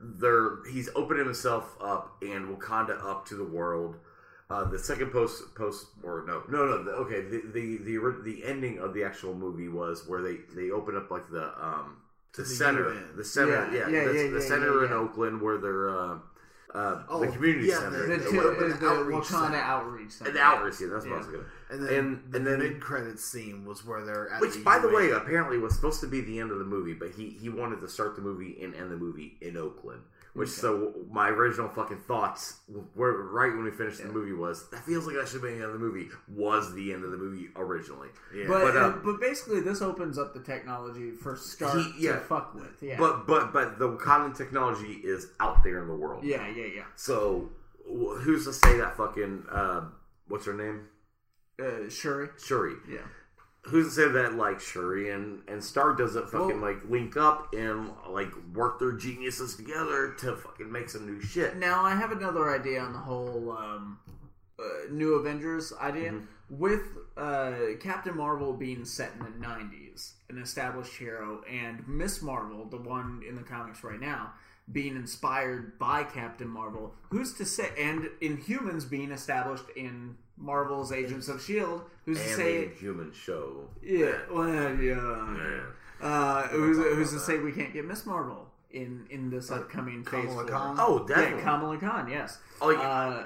[0.00, 3.96] they're he's opening himself up and Wakanda up to the world.
[4.50, 8.44] Uh, the second post post or no no no the, okay the, the the the
[8.44, 11.96] ending of the actual movie was where they they open up like the um
[12.36, 13.16] the, the center UN.
[13.16, 14.92] the center Yeah, yeah yeah, the, yeah, the yeah, center yeah, in.
[14.92, 16.18] Oakland where they're uh,
[16.74, 18.40] uh, Oh, the community yeah, center the- The, two,
[18.80, 19.56] the outreach Wakanda center.
[19.58, 20.28] outreach center.
[20.30, 22.58] and the outreach yeah that's what I was gonna And then And- the and then-
[22.60, 26.00] mid credits scene was where they're at which the by the way apparently was supposed
[26.00, 28.58] to be the end of the movie but he he wanted to start the movie
[28.62, 30.02] and end the movie in Oakland
[30.34, 32.60] which so my original fucking thoughts
[32.94, 35.54] were right when we finished the movie was that feels like that should be the
[35.56, 38.44] end of the movie was the end of the movie originally yeah.
[38.48, 42.12] But But, uh, but basically, this opens up the technology for Stark He- yeah.
[42.14, 42.82] to fuck with.
[42.82, 42.96] Yeah.
[42.98, 46.84] but but but the Wakandan technology is out there in the world yeah, yeah, yeah.
[46.96, 47.50] so
[47.86, 49.82] who's to say that fucking uh,
[50.28, 50.88] what's her name
[51.60, 52.28] Uh, Shuri.
[52.42, 53.00] Shuri Yeah.
[53.66, 57.54] Who's to say that like Shuri and and Stark doesn't fucking Well- like link up
[57.54, 61.56] and like work their geniuses together to fucking make some new shit?
[61.56, 63.98] Now I have another idea on the whole um,
[64.58, 66.14] uh, New Avengers idea
[66.50, 66.82] with
[67.16, 72.76] uh, Captain Marvel being set in the '90s, an established hero, and Miss Marvel, the
[72.78, 74.32] one in the comics right now,
[74.70, 76.94] being inspired by Captain Marvel.
[77.10, 77.70] Who's to say?
[77.78, 81.82] And Inhumans being established in Marvel's Agents of Shield.
[82.04, 82.64] Who's to And say?
[82.66, 83.68] the human show.
[83.82, 84.82] Yeah, well, yeah.
[84.82, 85.60] Yeah.
[86.00, 90.02] Uh, who's, who's to about say we can't get Miss Marvel in in this upcoming
[90.04, 90.24] phase?
[90.26, 90.50] Kamala four?
[90.50, 90.76] Khan?
[90.78, 91.40] Oh, Yeah.
[91.40, 92.08] Kamala Khan.
[92.10, 92.38] Yes.
[92.60, 92.80] Oh, yeah.
[92.80, 93.24] Uh,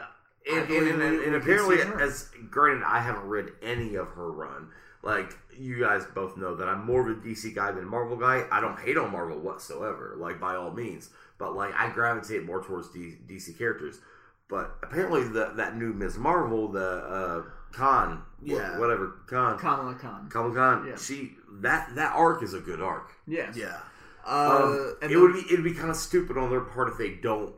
[0.48, 4.08] and, I and, and, we- and, we apparently, as granted, I haven't read any of
[4.08, 4.68] her run.
[5.02, 8.16] Like you guys both know that I'm more of a DC guy than a Marvel
[8.16, 8.44] guy.
[8.50, 11.10] I don't hate on Marvel whatsoever, like by all means.
[11.38, 14.00] But like I gravitate more towards D- DC characters.
[14.48, 16.18] But apparently, the, that new Ms.
[16.18, 17.42] Marvel, the uh,
[17.72, 18.78] Khan, Yeah.
[18.78, 20.28] whatever Khan, Kamala Khan.
[20.30, 20.96] Kamala Khan, Yeah.
[20.96, 23.10] she that that arc is a good arc.
[23.26, 23.56] Yes.
[23.56, 23.78] yeah.
[24.24, 26.88] Uh, Um, and it then, would be it'd be kind of stupid on their part
[26.88, 27.54] if they don't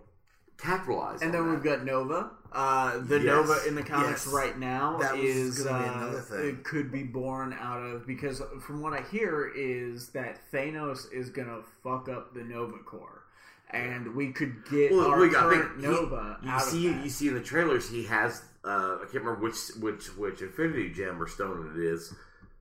[0.57, 1.21] capitalize.
[1.23, 1.55] and on then that.
[1.55, 2.31] we've got Nova.
[2.51, 3.27] Uh, the Yes.
[3.27, 4.35] Nova in the comics Yes.
[4.35, 6.49] right now That was is be uh, another thing.
[6.49, 11.29] it could be born out of because from what I hear is that Thanos is
[11.29, 13.25] gonna fuck up the Nova Corps,
[13.71, 16.83] and we could get Well, our we got- current think he- Nova you out see,
[16.89, 18.43] you see in the trailers, he has.
[18.65, 22.13] Uh, I can't remember which which which Infinity Gem or Stone it is,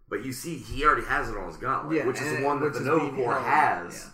[0.10, 2.60] but you see he already has it on his gauntlet, Yeah, which is the one
[2.62, 4.10] that the Nova Corps has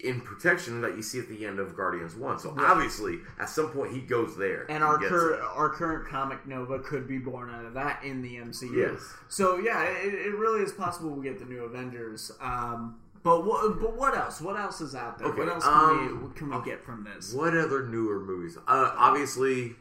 [0.00, 2.38] in protection that you see at the end of Guardians One.
[2.38, 6.46] So obviously, at some point, he goes there And our gets cur- our current comic
[6.46, 8.74] Nova could be born out of that in the MCU.
[8.92, 9.00] Yes.
[9.28, 12.30] So yeah, it, it really is possible we get the new Avengers.
[12.40, 12.96] Um,
[13.28, 14.40] but what but what else?
[14.40, 15.28] What else is out there?
[15.28, 17.32] Okay, what else can um, we can we get from this?
[17.32, 18.56] What other newer movies?
[18.66, 19.74] Uh, obviously,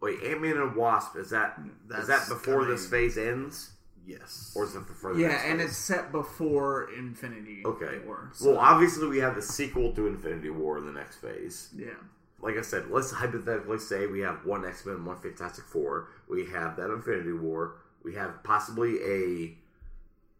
[0.00, 1.58] wait, Ant Man and Wasp is that
[1.90, 3.70] is That's that before coming- this phase ends,
[4.06, 4.52] Yes.
[4.56, 5.68] or is it before the Yeah, and phase?
[5.70, 8.00] it's set before Infinity Okay.
[8.06, 8.30] War.
[8.32, 11.70] so- Well, obviously we have the sequel to Infinity War in the next phase.
[11.76, 11.90] yeah.
[12.40, 16.08] Like I said, let's hypothetically say we have one X Men, one Fantastic Four.
[16.28, 17.74] We have that Infinity War.
[18.04, 19.58] We have possibly a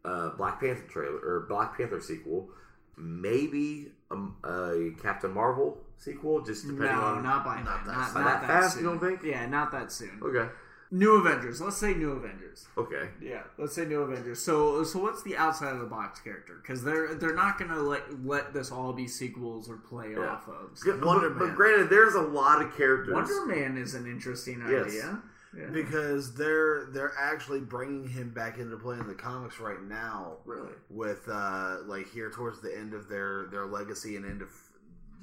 [0.04, 2.48] uh, Black Panther trailer or Black Panther sequel.
[2.96, 7.22] Maybe um, a Captain Marvel sequel, just depending No, on.
[7.22, 8.82] not by Not that Not, not That that fast, soon.
[8.84, 9.22] you don't think?
[9.22, 10.20] Yeah, not that soon.
[10.22, 10.48] Okay.
[10.90, 11.60] New Avengers.
[11.60, 12.66] Let's say New Avengers.
[12.78, 13.08] Okay.
[13.20, 14.40] Yeah, let's say New Avengers.
[14.40, 16.54] So, so what's the outside of the box character?
[16.62, 20.20] Because they're they're not gonna let let this all be sequels or play Yeah.
[20.30, 20.80] off of.
[20.80, 23.12] Good, Wonder but, but granted, there's a lot of characters.
[23.12, 24.86] Wonder Man is an interesting Yes.
[24.86, 25.18] idea.
[25.56, 25.66] Yeah.
[25.72, 30.72] because they're they're actually bringing him back into play in the comics right now Really?
[30.90, 34.50] with uh like here towards the end of their their legacy and end of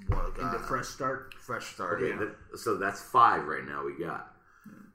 [0.08, 1.36] what Into uh, fresh start.
[1.40, 2.18] fresh start Okay, yeah.
[2.52, 3.84] that- so that's five right now.
[3.86, 4.34] We got.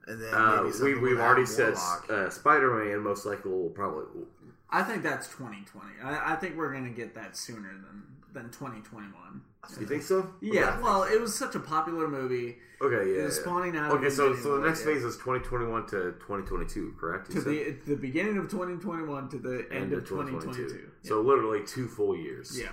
[0.09, 3.71] and then Uh, maybe we we've already Adam said uh, Spider Man most likely will
[3.71, 4.25] probably.
[4.69, 5.87] I think that's 2020.
[6.03, 8.03] I, I think we're gonna get that sooner than
[8.33, 9.43] than 2021.
[9.81, 10.33] You think so?
[10.41, 10.83] Yeah, Okay.
[10.83, 12.59] well, it was such a popular movie.
[12.83, 13.21] Okay, yeah.
[13.21, 13.43] It was yeah.
[13.43, 13.93] spawning out.
[13.93, 14.95] of Okay, so so the next yeah.
[14.95, 17.29] phase is 2021 to 2022, correct?
[17.29, 17.51] You to said?
[17.85, 20.91] the the beginning of 2021 to the end, of 2022.
[21.03, 22.59] So literally two full years.
[22.59, 22.69] Yeah.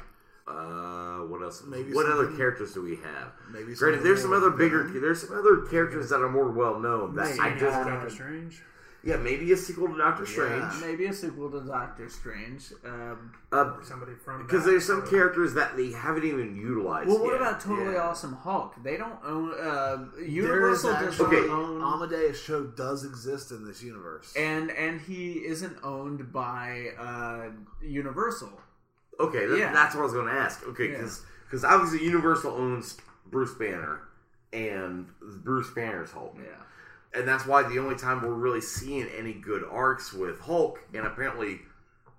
[0.47, 1.63] Uh, what else?
[1.67, 3.33] Maybe what other characters do we have?
[3.51, 4.83] Maybe Granted, there's some other bigger.
[4.83, 5.01] Venom.
[5.01, 7.15] There's some other characters that are more well known.
[7.15, 7.39] That Maybe.
[7.41, 7.75] I just.
[7.75, 8.63] Uh, Doctor Strange.
[9.03, 10.61] Yeah, maybe a sequel to Doctor Strange.
[10.73, 10.79] Yeah.
[10.81, 12.73] Maybe a sequel to Doctor Strange.
[12.83, 17.07] Um, Uh, somebody from because there's some characters that they haven't even utilized.
[17.07, 17.41] well, what yet.
[17.41, 18.01] about Totally Yeah.
[18.09, 18.73] Awesome Hulk?
[18.83, 19.53] They don't own.
[19.53, 21.47] Uh, Universal Doesn't Okay.
[21.47, 21.81] own.
[21.81, 24.33] Amadeus Cho does exist in this universe.
[24.35, 28.59] and and he isn't owned by uh, Universal.
[29.19, 29.73] Okay, that, Yeah.
[29.73, 30.67] that's what I was going to ask.
[30.67, 31.07] Okay, Yeah.
[31.45, 34.01] because obviously Universal owns Bruce Banner
[34.53, 35.07] and
[35.43, 36.35] Bruce Banner's Hulk.
[36.37, 36.51] Yeah.
[37.13, 41.05] And that's why the only time we're really seeing any good arcs with Hulk, and
[41.05, 41.59] apparently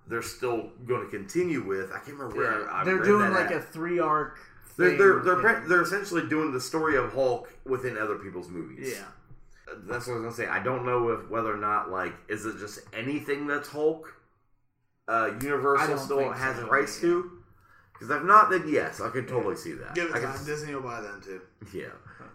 [0.07, 1.91] they're still going to continue with.
[1.91, 3.57] I can't remember where I, I They're read doing that like at.
[3.57, 4.39] a three arc.
[4.77, 5.65] They're they're they're, yeah.
[5.67, 8.95] they're essentially doing the story of Hulk within other people's movies.
[8.97, 9.75] yeah.
[9.85, 10.47] that's what I was gonna say.
[10.47, 14.15] I don't know if whether or not like is it just anything that's Hulk.
[15.07, 17.09] Uh, Universal still has so, rights yeah.
[17.09, 17.31] to.
[17.93, 19.93] Because if not, then yes, I can totally see that.
[19.95, 20.45] Give it I can, time.
[20.45, 21.41] Disney will buy them too.
[21.73, 21.87] yeah,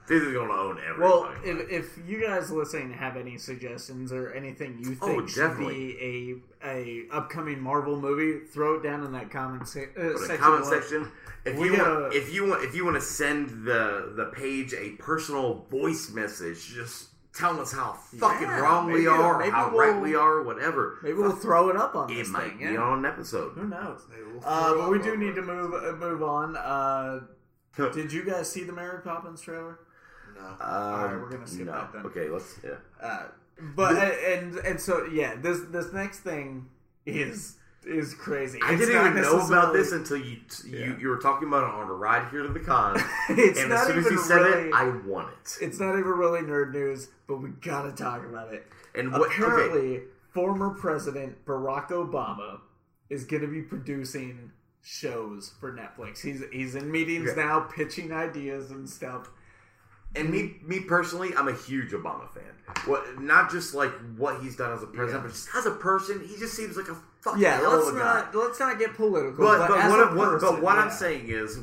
[0.07, 1.01] Disney's gonna own everything.
[1.01, 5.41] Well, if, if you guys listening have any suggestions or anything you Oh, think should
[5.41, 5.75] definitely.
[5.95, 10.05] be a a upcoming Marvel movie, throw it down in that comment se- uh, Put
[10.13, 10.37] in section.
[10.39, 10.81] comment below.
[10.81, 11.13] section.
[11.47, 14.27] If We you gotta- want, if you want, if you want to send the the
[14.27, 19.51] page a personal voice message, just telling us how fucking Yeah, wrong we are, maybe
[19.51, 20.99] how we'll- right we are, whatever.
[21.03, 22.59] Maybe we'll throw it up on It this might thing.
[22.59, 22.81] be yeah.
[22.83, 23.53] on an episode.
[23.55, 24.03] Who knows?
[24.15, 26.57] They will Uh, but we do need to move uh, move on.
[26.57, 27.21] Uh,
[27.93, 29.81] did you guys see the Mary Poppins trailer?
[30.35, 30.47] No.
[30.47, 31.73] Um, Alright, we're gonna skip no.
[31.73, 32.07] that then.
[32.07, 32.59] Okay, let's.
[32.65, 32.71] Yeah.
[33.03, 33.23] Uh,
[33.77, 36.67] but and and so yeah, this this next thing
[37.07, 37.57] is
[37.87, 38.59] is crazy.
[38.63, 40.79] I It's didn't even know about this until you Yeah.
[40.87, 42.97] you, you were talking about it on the ride here to the con,
[43.29, 45.59] It's and not as soon as you said really- it, I want it.
[45.61, 48.67] It's not even really nerd news, but we gotta talk about it.
[48.95, 49.31] And what?
[49.31, 52.61] Apparently, Okay, former President Barack Obama
[53.11, 54.51] is going to be producing
[54.83, 56.21] shows for Netflix.
[56.23, 57.41] He's he's in meetings Okay.
[57.41, 59.29] now, pitching ideas and stuff.
[60.17, 62.43] And me me personally, I'm a huge Obama fan.
[62.87, 63.21] What?
[63.21, 65.29] Not just like what he's done as a president, Yeah.
[65.29, 67.97] but just as a person, he just seems like a fucking Yeah, hell let's of
[67.97, 68.05] a guy.
[68.05, 69.45] not let's not get political.
[69.45, 71.59] But But, but what, a person, but what I'm saying is,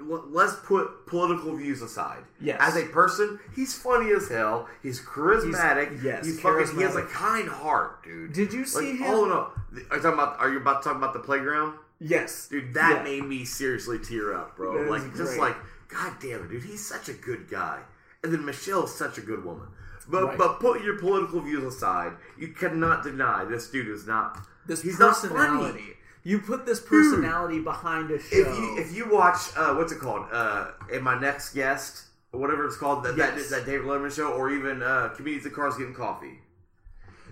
[0.00, 2.22] let's put political views aside.
[2.40, 2.58] Yes.
[2.60, 4.68] As a person, he's funny as hell.
[4.82, 5.90] He's charismatic.
[5.90, 6.76] He's- yes, He's fucking.
[6.76, 8.32] He has a kind heart, dude.
[8.32, 9.06] Did you see like, him?
[9.14, 9.80] Oh no!
[9.90, 10.38] Are you talking about?
[10.40, 11.74] Are you about to talk about the playground?
[12.02, 13.02] Yes, Dude, that Yeah.
[13.02, 14.84] made me seriously tear up, bro.
[14.84, 15.40] That like, just great.
[15.40, 15.56] like,
[15.92, 17.80] god damn it, dude, he's such a good guy.
[18.22, 19.68] And then Michelle's such a good woman.
[20.08, 20.38] But Right.
[20.38, 24.38] but put your political views aside, you cannot deny this dude is not.
[24.66, 25.34] this he's not funny.
[25.34, 25.96] personality.
[26.22, 28.36] You put this personality behind a show.
[28.36, 30.26] If you if you watch uh, what's it called?
[30.30, 33.48] Uh, in my next guest, whatever it's called, that Yes.
[33.48, 36.40] that, that David Letterman show, or even uh, comedians in cars getting coffee.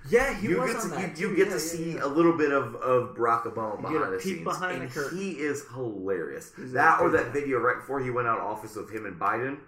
[0.09, 1.19] Yeah, he you was get on to that.
[1.19, 2.05] you, you get Yeah, to yeah, see yeah.
[2.05, 5.19] a little bit of, of Barack Obama behind the scenes, behind and curtain.
[5.19, 6.53] he is hilarious.
[6.57, 9.19] He's that or that video right before he went out of office of him and
[9.19, 9.59] Biden.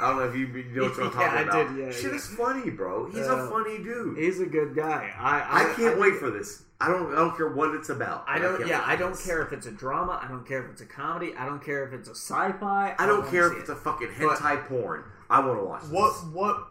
[0.00, 1.68] I don't know if you, you know what I'm talking I about.
[1.68, 3.10] did, yeah, Shit is funny, bro.
[3.10, 4.16] He's Uh, a funny dude.
[4.16, 5.12] He's a good guy.
[5.18, 6.62] I I, I, can't I, wait for this.
[6.82, 7.12] I don't.
[7.12, 8.24] I don't care what it's about.
[8.26, 8.66] I don't.
[8.66, 9.26] Yeah, I don't this.
[9.26, 10.18] care if it's a drama.
[10.22, 11.34] I don't care if it's a comedy.
[11.36, 12.94] I don't care if it's a sci-fi.
[12.98, 13.72] I don't wanna care if it's it.
[13.72, 15.04] a fucking But- hentai porn.
[15.28, 15.90] I want to watch this.
[15.90, 16.68] what what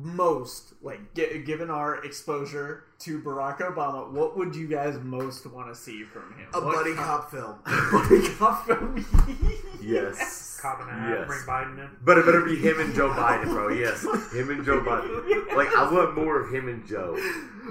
[0.00, 4.10] most like gi- given our exposure to Barack Obama.
[4.10, 6.48] What would you guys most want to see from him?
[6.54, 7.58] A What buddy kind- cop film.
[7.92, 9.04] buddy cop film.
[9.80, 10.58] Yes.
[10.60, 11.26] Cop and a half, Yes.
[11.28, 11.88] bring Biden in.
[12.04, 13.68] But it better be him and Joe Biden, bro.
[13.68, 15.56] Yes, him and Joe Biden.
[15.56, 17.16] Like I want more of him and Joe.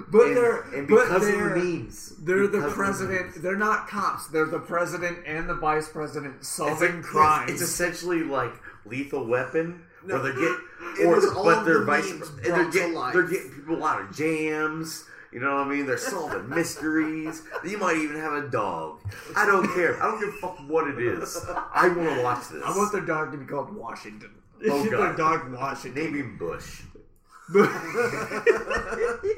[0.10, 3.26] But And, they're and because of they're, the memes, They're the president.
[3.32, 3.42] memes.
[3.42, 4.28] They're not cops.
[4.28, 7.52] They're the president and the vice president It's solving like- crimes.
[7.52, 8.54] It's essentially like
[8.86, 10.58] Lethal Weapon, No, where they get,
[11.00, 15.06] it or but they're the vice, they're getting, they're getting people out of jams.
[15.32, 15.86] You know what I mean?
[15.86, 17.42] They're solving mysteries.
[17.66, 19.02] You might even have a dog.
[19.36, 20.02] I don't care.
[20.02, 21.38] I don't give a fuck what it is.
[21.74, 22.64] I want to watch this.
[22.66, 24.32] I want their dog to be called Washington.
[24.70, 25.18] Oh, their God.
[25.18, 26.04] dog Washington.
[26.04, 26.82] name him Bush.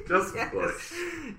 [0.07, 0.93] Just Bush.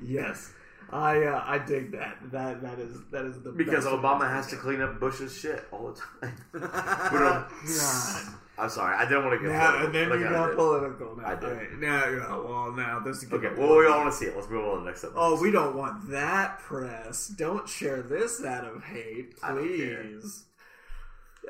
[0.04, 0.52] yes,
[0.90, 2.18] I uh, I dig that.
[2.30, 5.92] That that is that is the Because Obama has to clean up Bush's shit all
[5.92, 6.36] the time.
[6.52, 8.34] But, um, God.
[8.60, 11.16] I'm sorry, I didn't want to get Now, political, and then you got political.
[11.16, 11.44] Now, I did.
[11.44, 14.36] Alright, now, yeah, well, now this is Okay, well, we all want to see it.
[14.36, 15.18] Let's move on to the next episode.
[15.18, 17.28] Oh, we don't want that press.
[17.28, 20.02] Don't share this out of hate, I don't care.
[20.04, 20.44] please.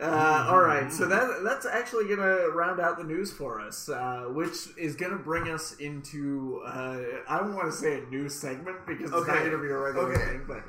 [0.01, 4.27] Uh, all right, so that that's actually gonna round out the news for us, uh,
[4.31, 8.87] which is gonna bring us into uh, I don't want to say a news segment
[8.87, 10.25] because it's not gonna be a regular Okay.
[10.25, 10.63] thing, but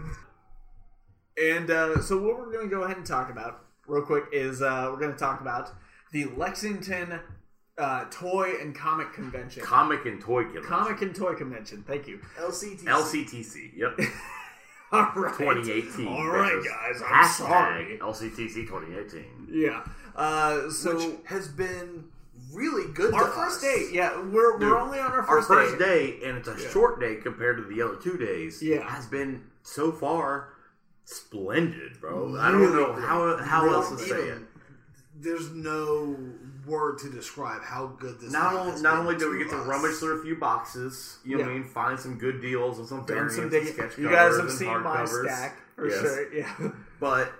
[1.41, 4.89] and uh, so what we're gonna go ahead and talk about real quick is uh,
[4.91, 5.71] we're gonna talk about
[6.11, 7.19] the Lexington
[7.77, 10.69] uh, Toy and Comic Convention, Comic and toy convention.
[10.69, 11.83] Comic and Toy Convention.
[11.87, 12.19] Thank you.
[12.39, 12.83] LCT.
[12.83, 13.71] LCTC.
[13.75, 13.99] Yep.
[14.91, 16.05] All right, 2018.
[16.07, 17.97] All right, guys, I'm sorry.
[18.01, 19.47] LCTC 2018.
[19.49, 19.83] Yeah.
[20.15, 22.03] Uh, so which has been
[22.51, 23.13] really good.
[23.13, 23.61] our to first us.
[23.63, 26.17] day, yeah, we're, Dude, we're only on our Our first, first day.
[26.19, 26.69] day, and it's a Yeah.
[26.71, 28.61] short day compared to the other two days.
[28.61, 28.81] Yeah.
[28.93, 30.49] has been so far
[31.05, 32.37] splendid, bro.
[32.37, 34.39] I don't know how how Real- else to say it.
[35.21, 36.17] There's no
[36.65, 38.31] word to describe how good this.
[38.31, 39.67] Not only not only did we get to us.
[39.67, 42.87] rummage through a few boxes, you know what I mean, find some good deals and
[42.87, 43.73] some variants, some digging.
[43.73, 45.23] sketch You guys have seen my hardcovers.
[45.25, 45.99] stack for Yes.
[46.01, 46.33] sure.
[46.33, 46.71] Yeah.
[46.99, 47.33] But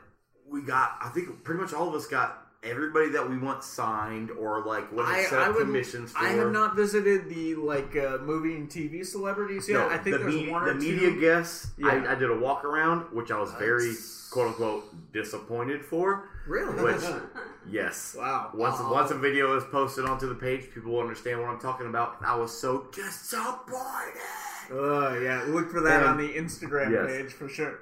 [0.49, 4.29] we got, I think, pretty much all of us got everybody that we want signed
[4.31, 5.63] or like what I, set I up would.
[5.65, 6.19] commissions for.
[6.23, 9.79] I have not visited the like uh, movie and TV celebrities yet.
[9.79, 11.19] No, I think the, there's me- one the or media two.
[11.21, 11.71] guests.
[11.77, 11.87] Yeah.
[11.87, 14.29] I, I did a walk around, which I was very Nice.
[14.31, 16.29] quote unquote disappointed for.
[16.47, 16.73] Really?
[16.83, 17.01] Which,
[17.69, 18.51] yes, Wow.
[18.53, 18.91] Once Oh.
[18.93, 22.17] once a video is posted onto the page, people will understand what I'm talking about.
[22.19, 24.21] And I was so disappointed.
[24.71, 25.43] Uh, yeah.
[25.47, 27.07] Look for that And- on the Instagram Yes.
[27.07, 27.79] page for sure.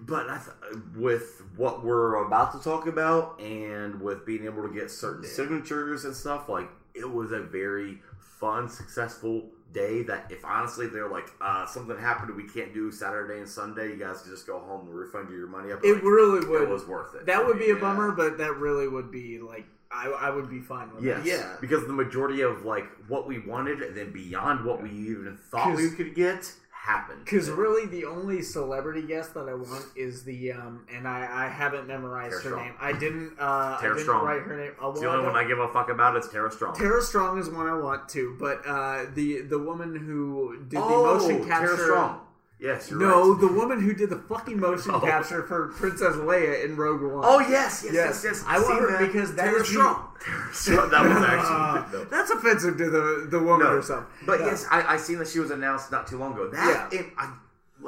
[0.00, 4.72] But I th- with what we're about to talk about, and with being able to
[4.72, 10.02] get certain signatures and stuff, like it was a very fun, successful day.
[10.02, 13.96] That if honestly they're like uh, something happened, we can't do Saturday and Sunday, you
[13.96, 15.72] guys can just go home and refund you your money.
[15.72, 15.84] Up.
[15.84, 16.62] It Like, really would.
[16.62, 17.26] it was worth it.
[17.26, 17.80] that would be a Yeah.
[17.80, 21.26] bummer, but that really would be like I, I would be fine with Yes, that.
[21.26, 21.56] Yeah.
[21.60, 25.76] because the majority of like what we wanted, and then beyond what we even thought
[25.76, 26.52] we could get,
[26.86, 27.24] happened.
[27.24, 31.48] Because really, the only celebrity guest that I want is the um, and I, I
[31.48, 32.64] haven't memorized Tara her Strong.
[32.64, 32.74] name.
[32.80, 33.32] I didn't.
[33.38, 34.24] Uh, I didn't Strong.
[34.24, 34.72] write her name.
[34.78, 36.76] Uh, well, the only I one I give a fuck about is Tara Strong.
[36.76, 41.18] Tara Strong is one I want to, but uh, the the woman who did oh,
[41.18, 41.76] the motion capture.
[41.76, 42.20] Tara Strong.
[42.58, 43.40] Yes, you're No, right.
[43.40, 45.00] the woman who did the fucking motion Oh.
[45.00, 47.22] capture for Princess Leia in Rogue One.
[47.22, 48.24] Oh yes, yes, yes, Yes.
[48.24, 48.44] yes.
[48.46, 49.00] I want her that.
[49.12, 50.08] because that Tara is Strong.
[50.24, 50.90] Tara Strong.
[50.90, 51.88] That was actually ah.
[51.92, 52.04] no.
[52.04, 53.72] That's offensive to the the woman No.
[53.74, 54.06] herself.
[54.24, 54.46] But No.
[54.46, 56.48] yes, I, I seen that she was announced not too long ago.
[56.48, 56.98] That Yeah.
[57.00, 57.30] and I,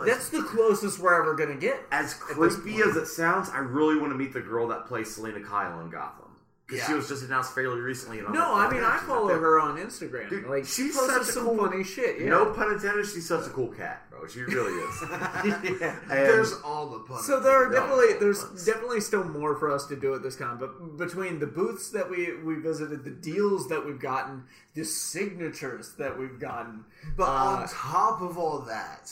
[0.05, 1.81] that's the closest we're ever gonna get.
[1.91, 3.49] as creepy as it sounds.
[3.49, 6.27] I really want to meet the girl that plays Selina Kyle in Gotham
[6.69, 8.21] because she was just announced fairly recently.
[8.21, 10.29] No, like, I mean oh, I follow her on Instagram.
[10.29, 12.21] Dude, like she's such a some cool- funny shit.
[12.21, 12.29] Yeah.
[12.29, 13.07] No pun intended.
[13.07, 14.27] She's such a cool cat, bro.
[14.27, 15.03] She really is.
[15.81, 15.99] yeah.
[16.09, 17.27] There's all the puns.
[17.27, 20.23] So there are definitely no, there's but- definitely still more for us to do at
[20.23, 24.45] this con, but between the booths that we we visited, the deals that we've gotten,
[24.75, 26.85] the signatures that we've gotten,
[27.17, 29.11] But uh, on top of all that,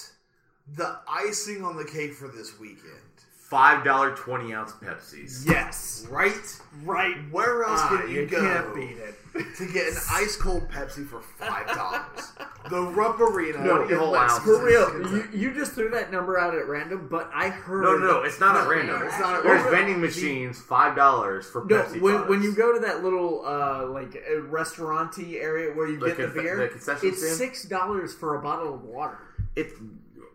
[0.74, 3.00] the icing on the cake for this weekend,
[3.48, 5.46] Five dollar twenty ounce Pepsis.
[5.48, 6.32] yes, right?
[6.82, 7.14] right.
[7.30, 9.14] Where else Ah, can you, you go can't beat it.
[9.58, 12.32] to get an ice cold Pepsi for five dollars?
[12.70, 13.62] the Rupp Arena.
[13.64, 14.18] No, in whole Lexington.
[14.18, 14.42] ounce.
[14.44, 17.96] For real, you, you just threw that number out at random, but I heard No,
[17.96, 18.22] no, no.
[18.24, 19.02] It's not at No, random.
[19.04, 19.72] it's not at There's random.
[19.80, 20.60] vending machines.
[20.60, 22.00] Five dollars for No, Pepsi.
[22.00, 26.06] when, when you go to that little uh, like uh, restaurant-y area where you The
[26.08, 29.18] get the beer, the concession it's six dollars for a bottle of water.
[29.54, 29.72] It's.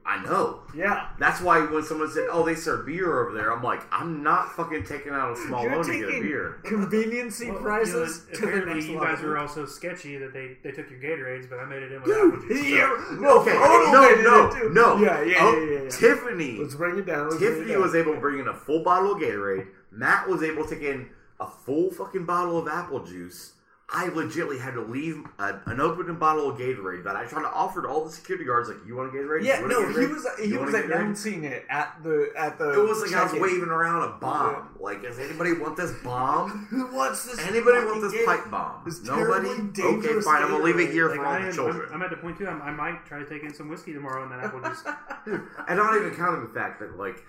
[0.04, 0.62] I know.
[0.76, 4.24] Yeah, That's why when someone said, "Oh, they serve beer over there," I'm like, "I'm
[4.24, 8.26] not fucking taking out a small You're loan to get a beer." conveniency Well, prices
[8.28, 9.16] you know, to the apparently next you level.
[9.16, 11.91] guys were all so sketchy that they, they took your Gatorades, but I made it
[11.91, 12.68] in with apple juice.
[12.68, 14.97] Yeah, Okay, Frodo no, made it no, no.
[15.04, 15.89] Yeah, yeah, Oh, yeah, yeah, yeah.
[15.89, 17.30] Tiffany, Let's bring it down.
[17.30, 17.82] Let's bring it Tiffany down.
[17.82, 19.68] was able to bring in a full bottle of Gatorade.
[19.91, 23.54] Matt was able to take in a full fucking bottle of apple juice.
[23.94, 27.52] I legitly had to leave a, an open bottle of Gatorade that I tried to
[27.52, 28.70] offer to all the security guards.
[28.70, 29.44] Like, you want a Gatorade?
[29.44, 32.02] Yeah, You want a no, he was he want was a Gatorade?" announcing it at
[32.02, 32.72] the at the.
[32.72, 34.70] It was like I was waving around a bomb.
[34.80, 36.66] Like, does anybody want this bomb?
[36.70, 37.39] Who wants this?
[37.39, 38.26] Anybody want this Gatorade?
[38.26, 38.82] pipe bomb?
[38.86, 39.48] This Nobody?
[39.48, 39.52] terribly
[39.84, 40.44] Okay, dangerous fine.
[40.44, 41.88] I'm gonna leave it here Like, for all I the am, children.
[41.89, 42.48] I'm, I'm at the point too.
[42.48, 44.84] I'm, I might try to take in some whiskey tomorrow and then I apple juice.
[45.68, 47.24] and not even counting the fact that like,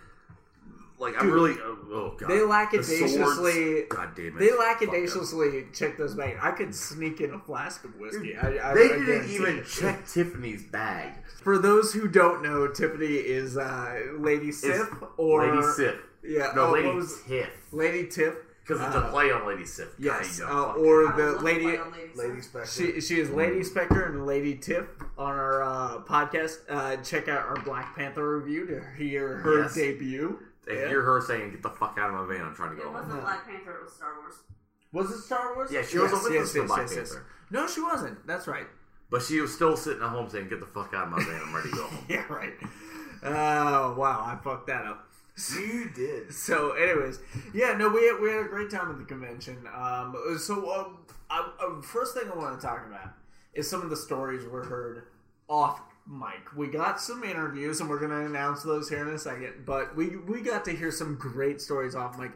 [1.03, 3.09] like I'm really oh, oh god, They The lackadaciously.
[3.09, 4.89] swords, God damn it, They Fuck them.
[4.89, 6.39] lackadaciously checked those bags.
[6.41, 8.37] I could sneak in a flask of whiskey.
[8.37, 9.67] I, I, They I didn't even it.
[9.67, 11.13] check Tiffany's bag.
[11.43, 15.95] For those who don't know, Tiffany is uh, Lady Sif or Lady Sif.
[16.25, 17.51] Yeah, No, oh, Lady what was Tiff.
[17.73, 18.35] Lady Tiff.
[18.65, 19.89] Because it's Uh, a play on Lady Sif.
[19.89, 21.67] God, Yes, uh, or I the would love to lady.
[21.67, 21.81] Lady
[22.15, 22.71] Lady Spectre.
[22.71, 24.85] She, she is Lady Spectre and Lady Tiff
[25.19, 26.59] on our uh, podcast.
[26.69, 29.75] Uh, check out our Black Panther review to hear her Yes.
[29.75, 30.39] debut.
[30.67, 30.91] If Yeah.
[30.91, 32.91] you're her saying, "Get the fuck out of my van," I'm trying to It go
[32.93, 32.95] home.
[32.95, 34.35] wasn't Black Panther, it was Star Wars.
[34.93, 35.71] Was it Star Wars?
[35.73, 37.25] Yeah, she was on with us for Black Panther.
[37.51, 38.27] No, she wasn't.
[38.27, 38.67] That's right.
[39.11, 41.41] But she was still sitting at home saying, "Get the fuck out of my van.
[41.45, 42.55] I'm ready to go home." Yeah, right.
[43.25, 45.09] Oh wow, I fucked that up.
[45.59, 46.33] You did.
[46.35, 47.19] So, anyways,
[47.55, 49.67] yeah, no, we had, we had a great time at the convention.
[49.75, 50.99] Um, so, um,
[51.31, 53.11] I, uh, first thing I want to talk about
[53.55, 55.05] is some of the stories we heard
[55.49, 56.55] off mic.
[56.57, 59.65] We got some interviews, and we're going to announce those here in a second.
[59.67, 62.33] But we we got to hear some great stories off mic.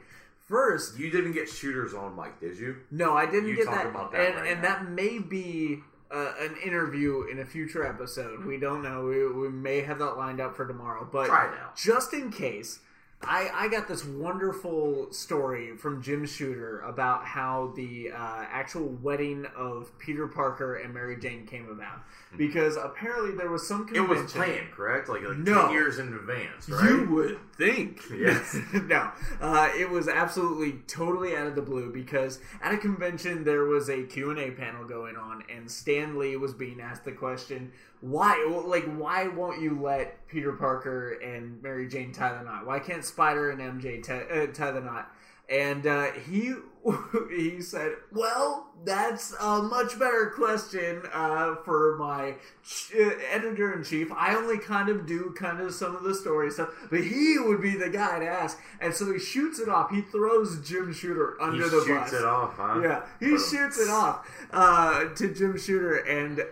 [0.47, 2.77] First, You didn't get shooters on mic, did you?
[2.91, 5.81] no, I didn't You get talk that, about that and right and that may be.
[6.09, 8.45] Uh, an interview in a future episode.
[8.45, 9.07] We don't know.
[9.07, 11.75] We, we may have that lined up for tomorrow, but Try it out.
[11.75, 12.79] just in case,
[13.23, 19.47] I, I got this wonderful story from Jim Shooter about how the uh, actual wedding
[19.57, 22.01] of Peter Parker and Mary Jane came about.
[22.37, 24.23] Because apparently there was some It convention.
[24.25, 25.09] was planned, correct?
[25.09, 25.62] Like, like No.
[25.62, 26.91] ten years in advance, right?
[26.91, 28.03] You would think.
[28.14, 28.59] Yes.
[28.75, 29.11] no,
[29.41, 33.89] uh, it was absolutely totally out of the blue because at a convention there was
[33.89, 38.84] a Q&A panel going on and Stan Lee was being asked the question, why like
[38.97, 42.66] why won't you let Peter Parker and Mary Jane tie the knot?
[42.66, 45.11] Why can't Spider and MJ tie, uh, tie the knot?
[45.49, 46.55] And uh, he
[47.30, 52.34] he said, "Well, that's a much better question uh, for my
[52.64, 54.11] ch- uh, editor in chief.
[54.12, 57.62] I only kind of do kind of some of the story stuff, but he would
[57.62, 59.90] be the guy to ask." And so he shoots it off.
[59.92, 62.12] He throws Jim Shooter He under the shoots bus.
[62.14, 62.80] it off, huh?
[62.82, 66.44] Yeah, he But- shoots it off uh, to Jim Shooter, and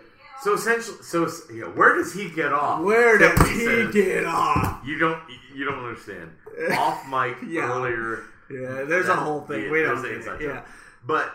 [0.44, 2.82] So essentially, so yeah, where does he get off?
[2.82, 4.84] where does he says, get off?
[4.84, 5.18] You don't,
[5.54, 6.32] you don't understand.
[6.78, 7.72] Off mic Yeah.
[7.72, 8.24] earlier.
[8.50, 9.70] Yeah, there's a whole thing.
[9.70, 10.42] we don't it.
[10.42, 10.62] Yeah.
[11.06, 11.32] But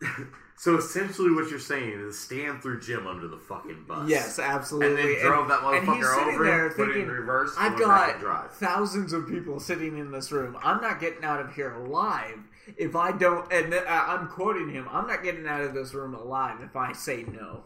[0.56, 4.08] so essentially, what you're saying is Stan threw Jim under the fucking bus.
[4.08, 4.88] Yes, absolutely.
[4.88, 7.54] And then drove that and he's motherfucker sitting over there put it in thinking, reverse.
[7.58, 10.56] I've got thousands of people sitting in this room.
[10.62, 12.38] I'm not getting out of here alive
[12.76, 13.52] if I don't.
[13.52, 14.86] And uh, I'm quoting him.
[14.92, 17.64] I'm not getting out of this room alive if I say no.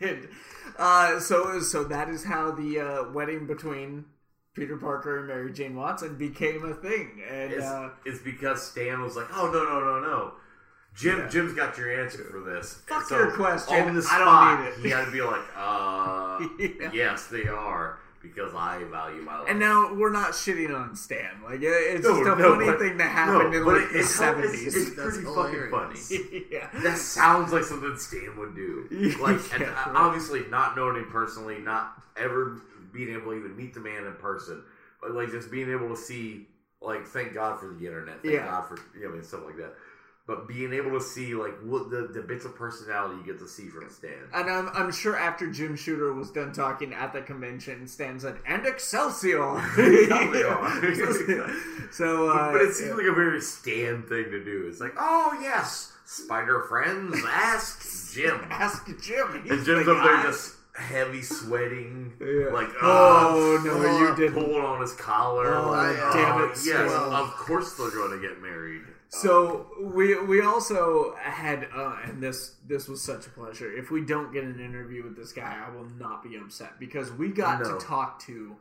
[0.00, 0.28] And,
[0.78, 4.04] uh, so, so that is how the uh, wedding between
[4.54, 7.22] Peter Parker and Mary Jane Watson became a thing.
[7.30, 10.32] And It's, uh, it's because Stan was like, "Oh no, no, no, no."
[10.94, 12.74] Jim, Jim's got your answer for this.
[12.86, 13.88] Fuck your question.
[13.88, 14.78] On the I don't need it.
[14.84, 16.90] he had to be like, "Uh, Yeah.
[16.92, 19.48] yes, they are," because I value my life.
[19.50, 21.42] and now we're not shitting on Stan.
[21.44, 23.82] Like it- it's No, just a no, funny but- thing that happened no, in like
[23.82, 24.66] it- the it's, seventies.
[24.66, 26.44] It's, it's That's pretty fucking funny.
[26.50, 26.68] yeah.
[26.82, 28.86] That sounds like something Stan would do.
[29.20, 29.96] Like, and Yeah, right.
[29.96, 32.60] obviously, not knowing him personally, not ever
[32.92, 34.62] being able to even meet the man in person,
[35.00, 36.46] but like just being able to see,
[36.80, 38.44] like, thank God for the internet, thank Yeah.
[38.46, 39.74] God for you know and stuff like that.
[40.24, 43.48] But being able to see like what the, the bits of personality you get to
[43.48, 44.12] see from Stan.
[44.32, 48.36] And I'm, I'm sure after Jim Shooter was done talking at the convention, Stan said,
[48.46, 49.60] "And Excelsior."
[51.92, 54.66] So, uh, but it seems like a very Stan thing to do.
[54.66, 58.40] It's like, oh yes, Spider friends, ask Jim.
[58.50, 59.42] ask Jim.
[59.42, 62.46] He's And Jim's the up there just heavy sweating, Yeah.
[62.52, 64.34] like Oh, uh, no, you didn't.
[64.34, 65.56] pulling on his collar.
[65.56, 68.82] Oh, like, damn oh, it, Yes, of course they're going to get married.
[69.14, 73.70] So we we also had, uh, and this this was such a pleasure.
[73.70, 77.12] If we don't get an interview with this guy, I will not be upset because
[77.12, 77.78] we got No.
[77.78, 78.56] to talk to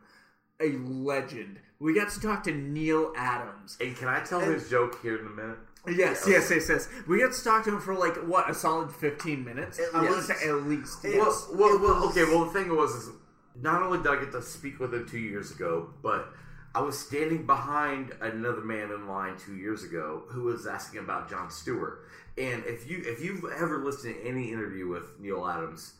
[0.60, 1.60] a legend.
[1.80, 3.78] We got to talk to Neal Adams.
[3.80, 5.58] And can I tell his joke here in a minute?
[5.88, 6.90] Yes, yes, yes, yes.
[7.08, 9.80] We got to talk to him for like what a solid fifteen minutes.
[9.80, 10.28] At I least.
[10.28, 11.06] say at least.
[11.06, 12.26] It- Well, well, well, okay.
[12.26, 13.10] Well, the thing was, is
[13.56, 16.28] not only did I get to speak with him two years ago, but
[16.74, 21.30] I was standing behind another man in line two years ago who was asking about
[21.30, 22.06] John Stewart.
[22.38, 25.94] And if you if you've ever listened to any interview with Neal Adams,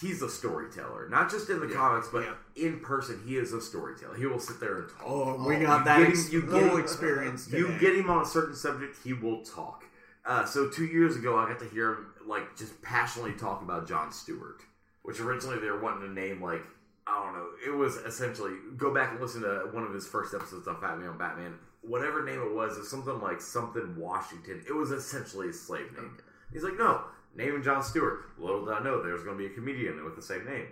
[0.00, 1.08] he's a storyteller.
[1.10, 2.68] Not just in the comics, but yeah.
[2.68, 4.16] in person, he is a storyteller.
[4.16, 5.02] He will sit there and talk.
[5.04, 7.50] Oh, we got you that him- you get him- experience.
[7.52, 9.84] You get him on a certain subject, he will talk.
[10.24, 13.86] Uh, so two years ago, I got to hear him like just passionately talk about
[13.88, 14.62] John Stewart,
[15.02, 16.62] which originally they were wanting to name like
[17.06, 17.48] I don't know.
[17.66, 20.98] It was essentially go back and listen to one of his first episodes on Fat
[20.98, 21.54] Man on Batman.
[21.82, 24.62] Whatever name it was, it's something like something Washington.
[24.68, 26.18] It was essentially a slave name.
[26.52, 27.02] He's like, no,
[27.34, 28.26] name him John Stewart.
[28.38, 30.66] Little did I know there's going to be a comedian with the same name.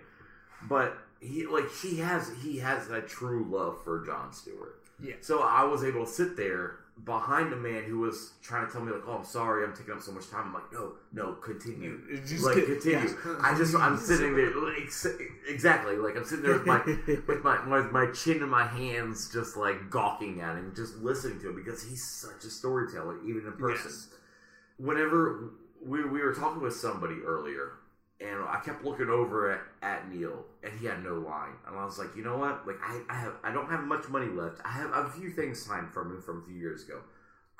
[0.67, 4.81] But he like he has he has that true love for John Stewart.
[5.01, 5.15] Yeah.
[5.21, 8.81] So I was able to sit there behind a man who was trying to tell
[8.81, 11.33] me like, "Oh, I'm sorry, I'm taking up so much time." I'm like, "No, no,
[11.33, 13.35] continue, Just like continue." yeah.
[13.41, 14.89] I just I'm sitting there like,
[15.47, 16.81] exactly like I'm sitting there with my
[17.27, 21.39] with my, my my chin in my hands, just like gawking at him, just listening
[21.41, 23.91] to him because he's such a storyteller, even in person.
[23.91, 24.07] Yes.
[24.77, 25.51] Whenever
[25.85, 27.73] we we were talking with somebody earlier.
[28.21, 31.53] And I kept looking over at, at Neal, and he had no line.
[31.65, 32.67] And I was like, you know what?
[32.67, 34.59] Like, I, I have I don't have much money left.
[34.65, 36.99] I have a few things signed from him from a few years ago.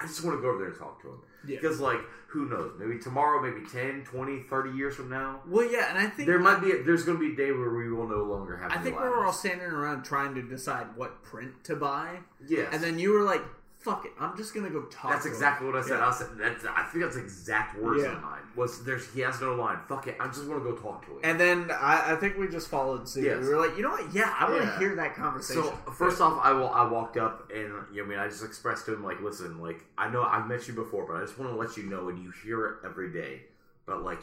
[0.02, 1.22] I just want to go over there and talk to him.
[1.46, 1.58] Yeah.
[1.62, 2.00] Because, like,
[2.30, 2.72] who knows?
[2.80, 6.40] Maybe tomorrow, maybe 10, 20, 30 years from now, Well, yeah, and I think there
[6.40, 6.72] might be.
[6.72, 8.72] A, there's going to be a day where we will no longer have.
[8.72, 12.68] I think we were all standing around trying to decide what print to buy, Yeah.
[12.72, 13.42] and then you were like,
[13.80, 16.00] "Fuck it, I'm just gonna go talk." That's to him." exactly what I said.
[16.00, 16.08] Yeah.
[16.08, 16.66] I said that's.
[16.66, 18.14] I think that's exact words Yeah.
[18.18, 18.42] of mine.
[18.56, 19.78] Was there's he has no line.
[19.88, 20.18] Fuck it.
[20.20, 21.20] I just want to go talk to him.
[21.24, 23.24] And then I, I think we just followed suit.
[23.24, 23.42] Yes.
[23.42, 24.14] We were like, you know what?
[24.14, 24.80] Yeah, I want to Yeah.
[24.80, 25.64] hear that conversation.
[25.64, 26.70] So first off, I will.
[26.70, 29.60] I walked up and you know, I mean, I just expressed to him like, listen,
[29.62, 32.10] like I know I've met you before, but I just want to let you know,
[32.10, 33.44] and you hear it every day.
[33.86, 34.20] But like,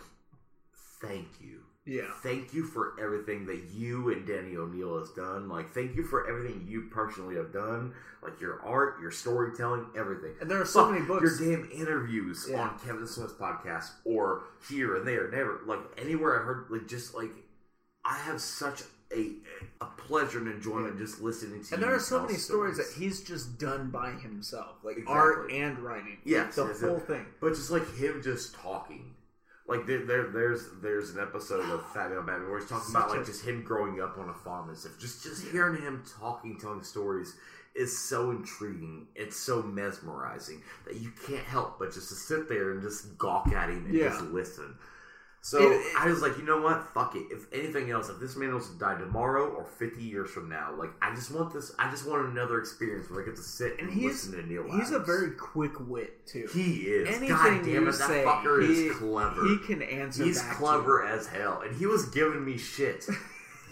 [1.00, 5.48] thank you, yeah, thank you for everything that you and Denny O'Neil has done.
[5.48, 7.94] Like, thank you for everything you personally have done.
[8.22, 10.32] Like your art, your storytelling, everything.
[10.40, 11.40] and there are so Fuck, many books.
[11.40, 12.60] Your damn interviews Yeah.
[12.60, 17.14] on Kevin Smith's podcast or here and there, never like anywhere I heard like just
[17.14, 17.30] like
[18.04, 18.82] I have such
[19.12, 19.34] a
[19.80, 21.74] a pleasure and enjoyment just listening to.
[21.74, 25.14] and there are so many stories that he's just done by himself, like Exactly.
[25.14, 26.18] art and writing.
[26.24, 27.02] Yes, the yes, whole yes.
[27.06, 27.26] thing.
[27.40, 29.14] but just like him just talking.
[29.68, 33.10] Like there, there, there's there's an episode of Fat Man Batman where he's talking about
[33.10, 34.92] like a- just him growing up on a farm and stuff.
[34.98, 37.34] Just just hearing him talking, telling stories
[37.74, 39.06] is so intriguing.
[39.16, 43.48] It's so mesmerizing that you can't help but just to sit there and just gawk
[43.48, 44.08] at him and Yeah.
[44.10, 44.76] just listen.
[45.48, 46.92] So It- it- I was like, you know what?
[46.92, 47.28] Fuck it.
[47.30, 50.74] If anything else, if this man was to die tomorrow or 50 years from now,
[50.76, 51.72] like I just want this.
[51.78, 54.64] I just want another experience where I get to sit and, listen to Neal.
[54.72, 56.48] he's a very quick wit too.
[56.52, 57.06] He is.
[57.06, 59.46] Anything God damn you it, that say, fucker he, is clever.
[59.46, 60.24] He can answer.
[60.24, 63.06] He's clever as hell, and he was giving me shit.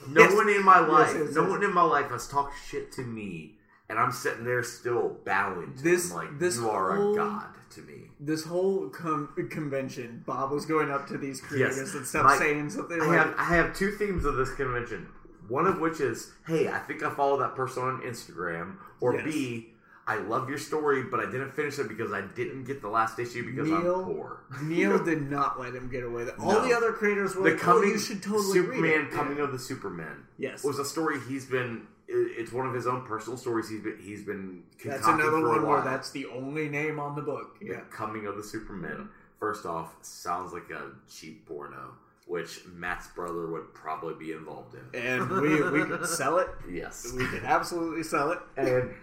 [0.07, 0.35] No Yes.
[0.35, 1.51] one in my life, yes, no yes.
[1.51, 3.54] one in my life has talked shit to me,
[3.89, 7.17] and I'm sitting there still bowing to This- him like this you are whole- a
[7.17, 8.11] god to me.
[8.21, 11.95] This whole com- convention, Bob was going up to these creators Yes.
[11.95, 15.09] and stuff, My- saying something I like, have I have two themes of this convention.
[15.49, 19.25] One of which is, hey, I think I follow that person on Instagram, or Yes.
[19.25, 19.75] B,
[20.07, 23.19] I love your story, but I didn't finish it because I didn't get the last
[23.19, 24.41] issue because Neal- I'm poor.
[24.63, 26.27] Neal did not let him get away.
[26.39, 26.67] All No.
[26.67, 29.11] the other creators were the like, coming oh, you should totally read Superman it.
[29.11, 29.45] coming Yeah.
[29.45, 30.25] of the Superman.
[30.39, 30.63] Yes.
[30.65, 31.87] was a story he's been.
[32.09, 33.69] It- It's one of his own personal stories.
[33.69, 37.59] He's been he's been That's another one where that's the only name on the book.
[37.61, 37.81] the Yeah.
[37.91, 39.09] coming of the Superman.
[39.41, 41.95] First off, sounds like a cheap porno,
[42.27, 45.01] which Matt's brother would probably be involved in.
[45.01, 46.49] And we, we could sell it.
[46.71, 48.39] Yes, We could absolutely sell it.
[48.57, 48.95] and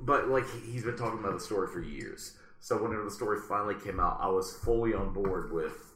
[0.00, 2.36] but like he- he's been talking about the story for years.
[2.60, 5.94] So whenever the story finally came out, I was fully on board with.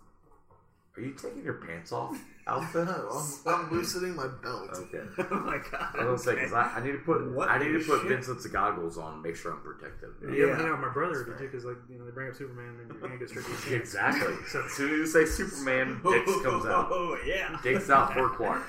[0.96, 2.16] Are you taking your pants off,
[2.50, 2.86] outfit?
[2.86, 3.08] No,
[3.46, 4.70] I'm, I'm loosening my belt.
[4.74, 5.04] Okay.
[5.30, 5.94] Oh my god.
[5.98, 8.00] I was gonna say because I, I need to put What I need to put
[8.00, 8.08] shit?
[8.10, 10.10] Vincent's goggles on, make sure I'm protected.
[10.22, 10.52] Yeah, Yeah.
[10.54, 12.90] I know my brother did too, because like you know they bring up Superman and
[12.90, 13.72] you're gonna get straight to the chance.
[13.72, 14.34] Exactly.
[14.48, 16.88] So as soon as you say Superman, Dix comes out.
[16.90, 17.56] Oh yeah.
[17.62, 18.62] Dix out for Clark.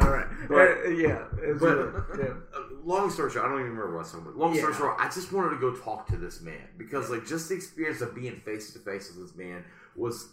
[0.00, 0.26] All right.
[0.48, 0.56] But-
[0.86, 1.24] Uh, yeah.
[1.42, 2.24] it's but- yeah.
[2.54, 4.26] Uh, long story short, I don't even remember what song.
[4.34, 4.78] Long story Yeah.
[4.78, 8.00] short, I just wanted to go talk to this man because like just the experience
[8.00, 9.64] of being face to face with this man
[9.96, 10.28] was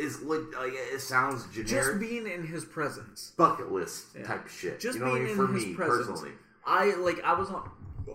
[0.00, 0.40] is like,
[0.72, 1.68] it sounds generic.
[1.68, 3.32] Just being in his presence.
[3.36, 4.24] bucket list Yeah.
[4.24, 4.80] type shit.
[4.80, 5.36] Just you know what I being mean?
[5.36, 6.06] For in his me presence.
[6.08, 6.32] personally,
[6.66, 7.22] I like.
[7.24, 7.70] I was on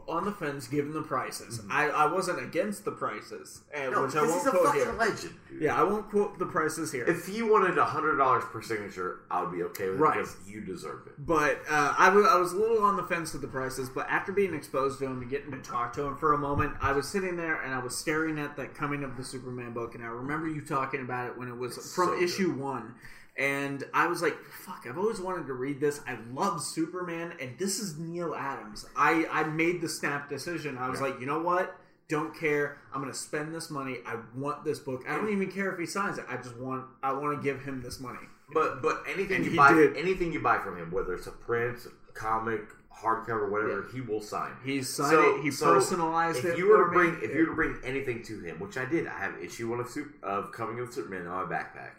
[0.08, 1.62] on the fence given the prices.
[1.70, 3.92] I, I wasn't against the prices, uh, Mm-hmm.
[3.94, 4.94] no, which I won't quote fucking here.
[4.94, 5.34] legend.
[5.50, 5.62] Dude.
[5.62, 7.06] Yeah, I won't quote the prices here.
[7.06, 10.18] If he wanted a hundred dollars per signature, I would be okay with Right.
[10.18, 11.14] it because you deserve it.
[11.26, 14.32] But uh, I I was a little on the fence with the prices, but after
[14.32, 17.08] being exposed to him and getting to talk to him for a moment, I was
[17.08, 20.08] sitting there and I was staring at that coming of the Superman book, and I
[20.08, 22.24] remember you talking about it when it was from so good.
[22.24, 22.96] issue one.
[23.38, 24.86] And I was like, "Fuck!
[24.90, 26.00] I've always wanted to read this.
[26.08, 30.78] I love Superman, and this is Neal Adams." I I made the snap decision.
[30.78, 31.76] I was like, "You know what?
[32.08, 32.78] Don't care.
[32.94, 33.98] I'm going to spend this money.
[34.06, 35.04] I want this book.
[35.10, 36.26] I don't even care if he signs it.
[36.30, 38.20] I just want I want to give him this money."
[38.54, 39.98] But but anything And you buy, did.
[39.98, 41.80] anything you buy from him, whether it's a print,
[42.14, 42.62] comic,
[42.96, 44.52] hardcover, whatever, he will sign.
[44.64, 45.42] He signed So- it.
[45.42, 46.58] He so personalized if it.
[46.58, 47.26] you were to bring, me.
[47.26, 49.80] if you were to bring anything to him, which I did, I have issue one
[49.82, 51.96] of Super, of Coming of Superman on my backpack,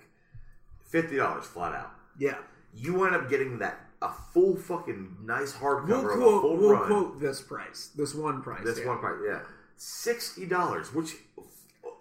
[1.01, 1.91] fifty dollars flat out.
[2.19, 2.37] yeah.
[2.75, 6.57] You end up getting that a full fucking nice hardcover We'll of a quote, full
[6.59, 6.87] we'll run.
[6.87, 8.63] quote this price, this one price.
[8.65, 8.87] this yeah.
[8.87, 9.41] one price, yeah,
[9.77, 11.15] sixty dollars, which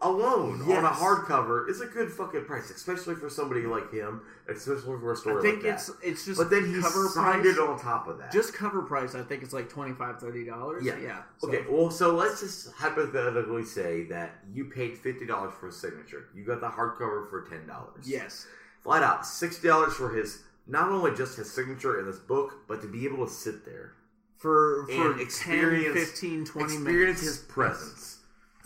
[0.01, 0.99] alone on a Yes.
[0.99, 5.37] hardcover is a good fucking price, especially for somebody like him, especially for a story
[5.39, 5.95] I think like it's that.
[6.03, 7.55] it's just But then he cover signed price.
[7.55, 8.31] it on top of that.
[8.31, 10.83] Just cover price, I think it's like 25 dollars.
[10.83, 10.97] Yeah.
[11.01, 11.21] yeah.
[11.37, 15.71] So- Okay, well, so let's just hypothetically say that you paid fifty dollars for a
[15.71, 16.25] signature.
[16.35, 18.03] You got the hardcover for ten dollars.
[18.07, 18.45] Yes.
[18.85, 22.81] Flat out sixty dollars for his not only just his signature in this book, but
[22.81, 23.93] to be able to sit there
[24.37, 27.21] For for and 10, experience 15, 20 experience minutes.
[27.21, 28.17] his presence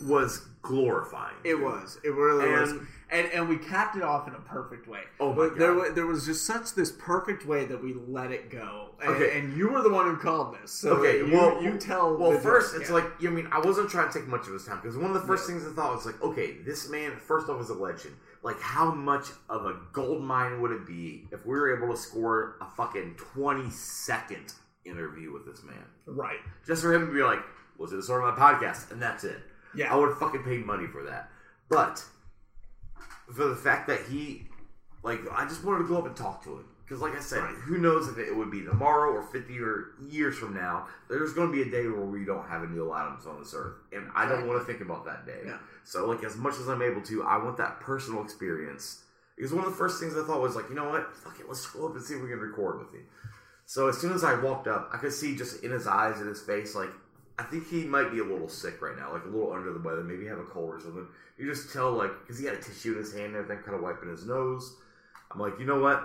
[0.06, 1.36] was glorifying.
[1.44, 1.98] It was.
[2.04, 2.72] It really was.
[2.72, 5.02] And- And and we capped it off in a perfect way.
[5.20, 5.96] Oh my But There, God.
[5.96, 8.92] there was just such this perfect way that we let it go.
[9.02, 9.38] And, Okay.
[9.40, 10.72] and you were the one who called this.
[10.72, 12.16] So Okay, you, well, you tell.
[12.16, 14.54] Well, first, it's like you know, I mean, I wasn't trying to take much of
[14.54, 17.18] his time because one of the first things I thought was like, okay, this man,
[17.18, 18.16] first off, is a legend.
[18.42, 22.00] Like, how much of a gold mine would it be if we were able to
[22.00, 24.54] score a fucking twenty second
[24.86, 26.40] interview with this man, right.
[26.66, 27.40] just for him to be like,
[27.78, 29.40] "Was it sort of my podcast?" and that's it.
[29.76, 29.94] Yeah.
[29.94, 31.30] I would fucking pay money for that.
[31.70, 32.04] But
[33.36, 34.48] for the fact that he,
[35.04, 36.66] like, I just wanted to go up and talk to him.
[36.90, 37.54] Because, like I said, Right.
[37.54, 40.88] who knows if it would be tomorrow or 50 or years from now.
[41.08, 43.54] There's going to be a day where we don't have a Neal Adams on this
[43.56, 43.76] earth.
[43.92, 45.42] And I don't want to think about that day.
[45.46, 45.60] Yeah.
[45.84, 49.04] So, like, as much as I'm able to, I want that personal experience.
[49.36, 51.16] Because one of the first things I thought was, like, you know what?
[51.16, 53.06] Fuck it, let's go up and see if we can record with him.
[53.68, 56.28] So, as soon as I walked up, I could see just in his eyes and
[56.28, 56.90] his face, like,
[57.38, 59.80] I think he might be a little sick right now, like a little under the
[59.80, 61.08] weather, maybe have a cold or something.
[61.38, 63.76] You just tell, like, because he had a tissue in his hand and everything, kind
[63.76, 64.76] of wiping his nose.
[65.32, 66.04] I'm like, you know what?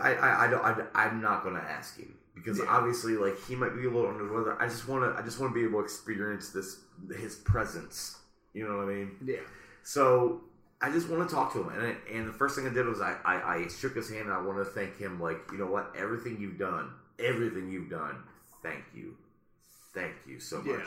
[0.00, 2.64] I, I, I don't, I, I'm not going to ask him because Yeah.
[2.68, 4.60] obviously, like, he might be a little under the weather.
[4.60, 6.80] I just want to, I just want to be able to experience this,
[7.18, 8.18] his presence.
[8.54, 9.10] You know what I mean?
[9.24, 9.36] Yeah.
[9.82, 10.42] So
[10.80, 13.00] I just want to talk to him, and and the first thing I did was
[13.00, 15.20] I, I, I shook his hand and I want to thank him.
[15.20, 18.16] Like you know what, everything you've done, everything you've done,
[18.62, 19.16] thank you,
[19.94, 20.80] thank you so much.
[20.80, 20.86] Yeah.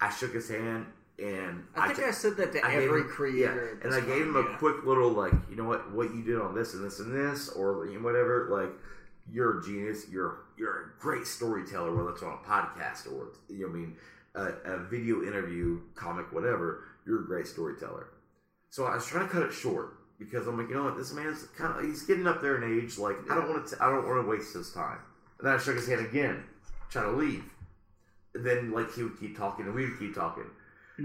[0.00, 0.86] I shook his hand
[1.20, 3.78] and I think t- I, said that to I every him- creator.
[3.82, 4.56] yeah, and I gave him a yeah.
[4.58, 7.48] quick little like, you know what, what you did on this and this and this,
[7.50, 8.48] or you know, whatever.
[8.50, 8.70] Like,
[9.30, 10.06] you're a genius.
[10.10, 13.78] You're you're a great storyteller, whether it's on a podcast or you know, what I
[13.78, 13.96] mean,
[14.34, 16.84] a, a video interview, comic, whatever.
[17.06, 18.08] You're a great storyteller.
[18.70, 21.12] So I was trying to cut it short because I'm like, you know what, this
[21.12, 22.98] man's kind of he's getting up there in age.
[22.98, 24.98] Like, I don't want to, I don't want to waste his time.
[25.38, 26.44] And then I shook his hand again,
[26.90, 27.44] trying to leave.
[28.34, 30.44] And then like he would keep talking and we would keep talking.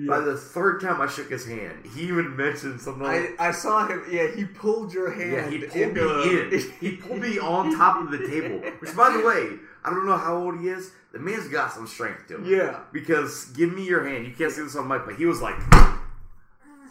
[0.07, 3.05] By the third time I shook his hand, he even mentioned something.
[3.05, 4.03] I, Like, I saw him.
[4.11, 5.31] Yeah, he pulled your hand.
[5.31, 6.71] yeah, he pulled into- me in.
[6.81, 8.59] He pulled me on top of the table.
[8.79, 10.91] Which, by the way, I don't know how old he is.
[11.13, 12.45] The man's got some strength to him.
[12.45, 12.79] Yeah.
[12.91, 14.25] Because give me your hand.
[14.27, 15.55] You can't see this on mic, but he was like,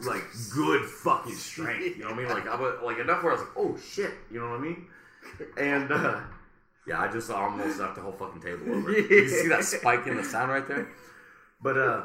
[0.07, 0.25] like
[0.55, 1.97] good fucking strength.
[1.99, 2.29] You know what I mean?
[2.29, 4.13] Like I was like enough where I was like, oh shit.
[4.31, 4.87] You know what I mean?
[5.59, 6.21] And uh,
[6.87, 8.93] yeah, I just almost knocked the whole fucking table over.
[8.93, 10.89] You see that spike in the sound right there?
[11.63, 12.03] But uh.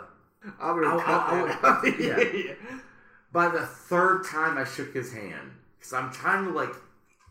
[0.60, 2.54] I'm gonna cut I'll- that I'll- yeah.
[3.32, 6.74] by the third time I shook his hand, because I'm trying to like,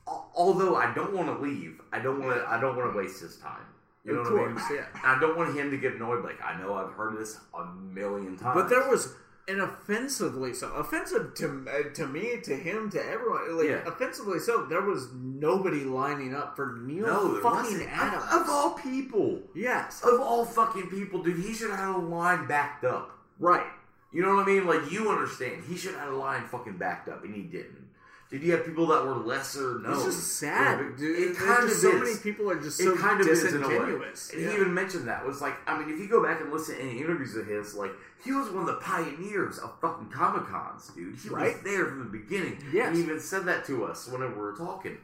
[0.07, 3.21] although I don't want to leave, I don't want to, I don't want to waste
[3.21, 3.61] his time.
[4.05, 4.57] You know Of what I mean?
[4.57, 4.87] course, yeah.
[5.05, 6.25] I don't want him to get annoyed.
[6.25, 9.15] Like I know I've heard this a million times, But there was
[9.49, 13.57] an offensively so offensive to uh, to me, to him, to everyone.
[13.57, 13.87] Like Yeah.
[13.87, 17.87] offensively so, there was nobody lining up for Neal no fucking.
[17.87, 18.25] Adams.
[18.33, 21.99] Of, of all people, yes, of all fucking people, dude, he should have had a
[21.99, 23.19] line backed up.
[23.39, 23.67] right.
[24.11, 24.67] You know what I mean?
[24.67, 27.88] Like you understand, he should have had a line fucking backed up, and he didn't.
[28.31, 29.95] Did you have people that were lesser known?
[29.95, 31.19] It's just sad, It- dude.
[31.19, 32.03] It There's kind of so is.
[32.03, 33.75] many people are just so it kind of is in a way.
[33.75, 34.31] disingenuous.
[34.35, 34.49] And Yeah.
[34.51, 36.81] he even mentioned that was like, I mean, if you go back and listen to
[36.83, 40.89] any interviews of his, like he was one of the pioneers of fucking comic cons,
[40.95, 41.15] dude.
[41.17, 41.55] He Right.
[41.55, 42.63] was there from the beginning.
[42.71, 42.89] Yes.
[42.89, 44.99] and he even said that to us whenever we were talking.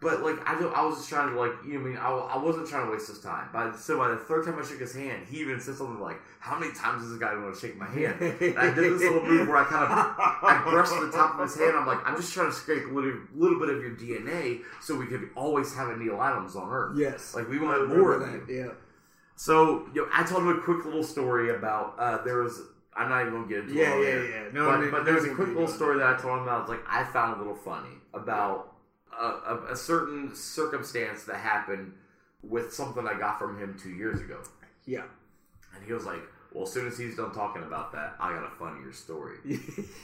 [0.00, 1.96] But like, I don't, I was just trying to like, you know, what I mean,
[1.98, 3.48] I, I wasn't trying to waste his time.
[3.52, 6.18] By so by the third time I shook his hand, he even said something like,
[6.38, 9.02] "How many times is this guy going to shake my hand?" And I did this
[9.02, 11.76] little move where I kind of I brushed the top of his hand.
[11.76, 14.94] I'm like, I'm just trying to scrape a little, little bit of your DNA so
[14.96, 16.96] we could always have a Neal Adams on Earth.
[16.96, 18.46] Yes, Like we want more of you.
[18.46, 18.52] that.
[18.52, 18.72] Yeah,
[19.36, 22.60] So you know, I told him a quick little story about uh, there was.
[22.96, 23.96] I'm not even gonna get into Yeah, it.
[23.96, 24.48] on yeah, yeah.
[24.52, 26.42] No, but, I mean, but there was a quick little story that I told him
[26.44, 26.56] about.
[26.56, 28.74] I was like I found a little funny about
[29.24, 31.92] a, a, certain circumstance that happened
[32.42, 34.40] with something I got from him two years ago,
[34.86, 35.02] yeah.
[35.74, 36.20] and he was like,
[36.52, 39.54] "Well, as soon as he's done talking about that, I got a funnier story." yeah,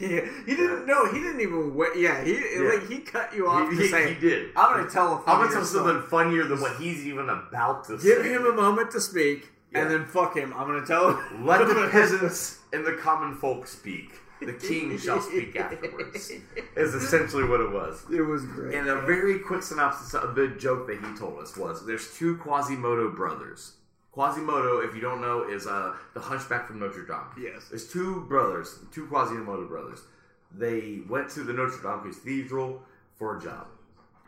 [0.46, 0.86] he didn't.
[0.86, 1.74] No, he didn't even.
[1.74, 1.96] Wait.
[1.96, 2.70] Yeah, he Yeah.
[2.74, 4.50] like he cut you off he, he- say, he did.
[4.56, 7.84] "I'm going to tell a I'm gonna tell something funnier than what he's even about
[7.86, 8.08] to say.
[8.08, 8.32] Give say.
[8.32, 10.52] him a moment to speak, and then fuck him.
[10.56, 11.46] I'm going to tell him.
[11.46, 14.12] Let the peasants and the common folk speak.
[14.41, 16.30] The king shall speak afterwards.
[16.76, 18.05] Is essentially what it was.
[18.12, 18.74] It was great.
[18.74, 22.37] And a very quick synopsis of the joke that he told us was: There's two
[22.39, 23.74] Quasimodo brothers.
[24.12, 27.26] Quasimodo, if you don't know, is uh, the Hunchback from Notre Dame.
[27.37, 27.68] Yes.
[27.68, 30.03] There's two brothers, two Quasimodo brothers.
[30.53, 32.80] They went to the Notre Dame Cathedral
[33.16, 33.66] for a job.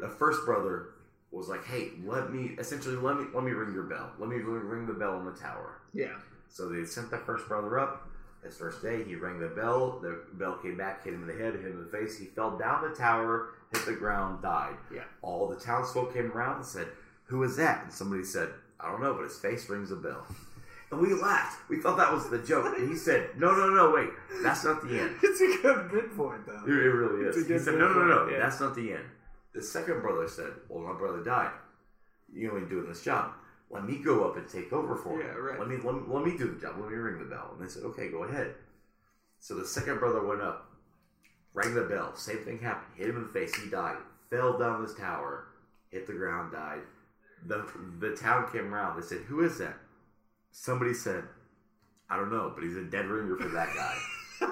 [0.00, 0.88] The first brother
[1.30, 4.10] was like, "Hey, let me essentially let me let me ring your bell.
[4.18, 6.14] Let me ring ring the bell on the tower." yeah.
[6.48, 8.08] So they sent the first brother up.
[8.46, 9.98] His first day, he rang the bell.
[10.00, 12.18] The bell came back, hit him in the head, hit him in the face.
[12.18, 14.76] He fell down the tower, hit the ground, died.
[14.94, 15.04] Yeah.
[15.22, 16.88] All the townsfolk came around and said,
[17.24, 20.26] "Who is that?" And somebody said, "I don't know, but his face rings a bell."
[20.90, 21.68] And we laughed.
[21.68, 22.76] We thought that was the joke.
[22.78, 24.10] And he said, no, no, no, wait.
[24.42, 25.16] That's not the end.
[25.20, 26.62] It's a good midpoint, though.
[26.64, 27.36] It it really is.
[27.36, 28.38] He said, no, no, no, point, yeah.
[28.38, 29.04] that's not the end.
[29.52, 31.50] The second brother said, well, my brother died.
[32.32, 33.32] You ain't doing this job.
[33.70, 35.26] Let me go up and take over for him.
[35.26, 35.58] Yeah, right.
[35.58, 36.76] Let me, let me let me do the job.
[36.78, 37.50] Let me ring the bell.
[37.52, 38.54] And they said, okay, go ahead.
[39.40, 40.70] So the second brother went up,
[41.52, 42.14] rang the bell.
[42.14, 42.96] Same thing happened.
[42.96, 43.54] Hit him in the face.
[43.56, 43.96] He died.
[44.30, 45.48] Fell down this tower.
[45.90, 46.52] Hit the ground.
[46.52, 46.82] Died.
[47.46, 47.66] The
[47.98, 49.00] the town came around.
[49.00, 49.76] They said, who is that?
[50.52, 51.24] Somebody said,
[52.08, 53.96] I don't know, but he's a dead ringer for that guy.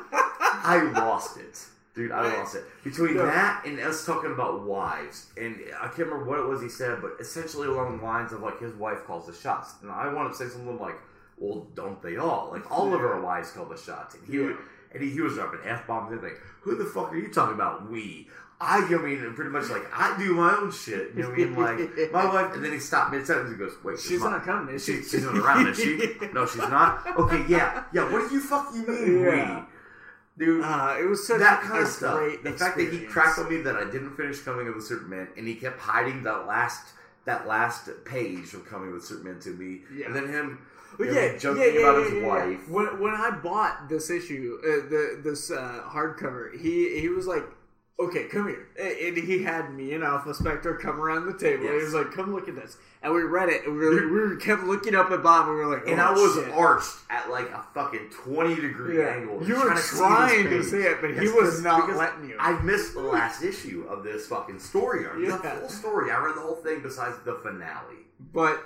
[0.67, 1.65] I lost it.
[1.95, 2.65] Dude, I lost it.
[2.83, 3.25] Between No.
[3.27, 7.01] that and us talking about wives, and I can't remember what it was he said,
[7.01, 9.75] but essentially along the lines of like his wife calls the shots.
[9.81, 10.97] And I want to say something like,
[11.39, 12.51] well, don't they all?
[12.53, 14.17] Like all of our wives call the shots.
[14.17, 14.57] And he Yeah.
[14.93, 16.39] and he, he was dropping F bombs and everything.
[16.63, 17.89] Who the fuck are you talking about?
[17.89, 18.29] We.
[18.61, 21.11] I, I mean, pretty much like, I do my own shit.
[21.15, 21.57] You know what I mean?
[21.57, 24.45] Like, my wife, and then he stopped mid sentence and goes, wait, She's not not
[24.45, 25.03] coming, is she?
[25.03, 26.13] she, she's not around, is she?
[26.33, 27.05] No, she's not.
[27.19, 28.11] Okay, yeah, yeah.
[28.11, 29.59] What do you fucking mean, Yeah.
[29.61, 29.67] we,
[30.39, 30.65] dude?
[30.65, 32.19] Uh, it was such that a, kind of stuff.
[32.19, 34.83] great The fact that he cracked on me that I didn't finish Coming of the
[34.83, 36.93] Superman, and he kept hiding that last
[37.25, 40.07] that last page from Coming with Superman to me, Yeah.
[40.07, 40.59] and then him.
[40.99, 42.69] Well, you know, yeah, joking yeah, yeah, about his wife.
[42.69, 47.45] When when I bought this issue, uh, the this uh, hardcover, he he was like,
[47.99, 51.65] "Okay, come here," and and he had me and Alpha Spectre come around the table.
[51.69, 54.37] He was like, "Come look at this," and we read it, and we were, we
[54.37, 56.97] kept looking up at Bob, and we were like, And "Oh, I was shit." arched
[57.11, 59.11] at like a fucking twenty degree Yeah.
[59.15, 59.47] angle.
[59.47, 62.37] You were trying to see trying to see it, but he was not letting you.
[62.39, 65.19] I missed the last issue of this fucking story arc.
[65.21, 65.37] Yeah.
[65.37, 66.11] The full story.
[66.11, 67.97] I read the whole thing besides the finale.
[68.33, 68.61] But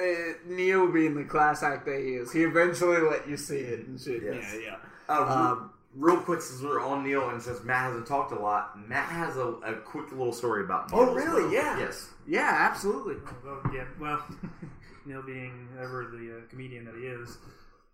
[0.00, 0.04] uh,
[0.46, 4.00] Neal being the class act that he is, he eventually let you see it and
[4.00, 4.22] shit.
[4.24, 4.54] Yes.
[4.54, 4.76] Yeah, yeah.
[5.14, 8.78] Uh, Um, real quick, since we're on Neal, and since Matt hasn't talked a lot,
[8.88, 11.00] Matt has a, a quick little story about Neal.
[11.00, 11.42] Oh, really?
[11.42, 11.52] well.
[11.52, 11.78] Yeah.
[11.78, 12.08] Yes.
[12.26, 13.16] Yeah, absolutely.
[13.44, 14.24] Well, yeah, well,
[15.06, 17.38] Neal being ever the uh, comedian that he is,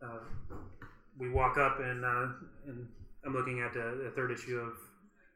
[0.02, 0.18] uh,
[1.18, 2.28] we walk up and uh,
[2.66, 2.88] and
[3.26, 4.72] I'm looking at the, the third issue of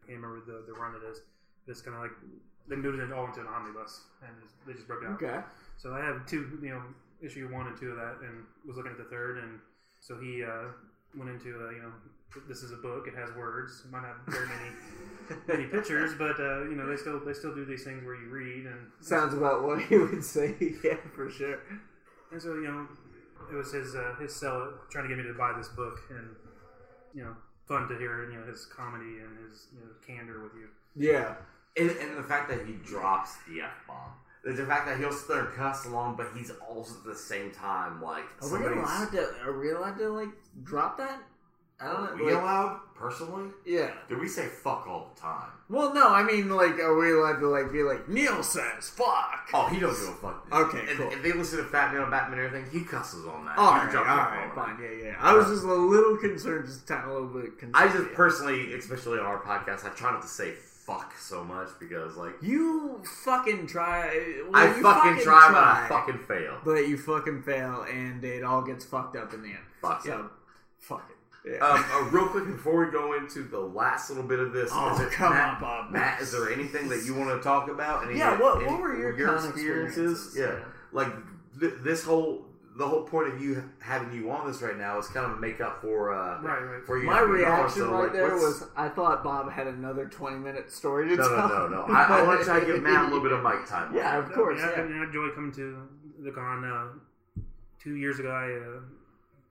[0.03, 1.21] I can't remember the, the run it is.
[1.67, 2.13] It's kind of like
[2.69, 4.35] they moved it all into an omnibus and
[4.67, 5.23] they just broke it out.
[5.23, 5.41] Okay.
[5.77, 6.83] So I have two, you know,
[7.23, 9.59] issue one and two of that, and was looking at the third, and
[10.01, 10.73] so he uh,
[11.17, 11.93] went into, uh, you know,
[12.49, 13.07] this is a book.
[13.07, 13.83] It has words.
[13.85, 14.71] It might not have very many
[15.49, 18.29] many pictures, but uh, you know, they still they still do these things where you
[18.29, 20.55] read, and Sounds about what he would say.
[20.85, 21.61] Yeah, for sure.
[22.33, 22.87] and so you know,
[23.51, 26.29] it was his uh, his seller trying to get me to buy this book, and
[27.15, 27.35] you know,
[27.67, 30.69] fun to hear you know his comedy and his you know, candor with you.
[30.97, 31.35] Yeah.
[31.77, 34.13] And, and the fact that he drops the F bomb.
[34.45, 37.51] The fact that he'll sit there and cuss along, but he's also at the same
[37.51, 39.35] time like Are we allowed to?
[39.43, 40.29] Are we allowed to like
[40.63, 41.19] drop that?
[41.81, 42.25] I don't Are know.
[42.25, 43.51] we like- allowed personally?
[43.67, 43.91] yeah.
[44.09, 45.51] Did we say fuck all the time?
[45.69, 46.09] Well, no.
[46.09, 49.49] I mean, like, are we allowed to like be like Neal says fuck?
[49.53, 50.47] Oh, he doesn't give a fuck.
[50.53, 51.11] Okay, If, cool.
[51.11, 53.59] if they listen to Fat Man on Batman and everything, he cusses on that.
[53.59, 55.17] all He right, all jumps right, fine, yeah, yeah.
[55.21, 57.73] I was just a little concerned, just a little bit concerned.
[57.75, 61.69] I just personally, especially on our podcast, I try not to say fuck so much
[61.81, 64.43] because like You fucking try.
[64.49, 66.59] well, I you fucking, try, but I fucking fail.
[66.65, 69.59] But you fucking fail, and it all gets fucked up in the end.
[69.83, 70.31] Fuck So, it.
[70.79, 71.14] fuck it.
[71.45, 71.59] Yeah.
[71.59, 74.95] Um, uh, real quick before we go into the last little bit of this, Oh,
[74.95, 75.91] is it, come Matt, on, Bob.
[75.93, 78.05] Matt, is there anything that you want to talk about?
[78.09, 80.35] Any, Yeah, what- any- what were your con experiences?
[80.35, 80.65] Yeah, Yeah.
[80.93, 81.13] like
[81.61, 82.47] th- this whole
[82.77, 85.61] the whole point of you having you on this right now is kind of make
[85.61, 86.85] up for uh, Right, right.
[86.85, 87.05] for you.
[87.07, 89.69] My not being on, reaction so, right like, there what's- was I thought Bob had
[89.69, 91.49] another 20 minute story to no, tell.
[91.49, 91.95] no, no, no.
[91.95, 93.95] I, I want to try to give Matt a little bit of mic time.
[93.95, 94.61] Yeah, of course.
[94.61, 94.83] I, Yeah.
[94.87, 95.87] mean, I enjoy coming to
[96.19, 96.65] the con.
[96.65, 97.43] Uh,
[97.79, 98.81] two years ago, I uh,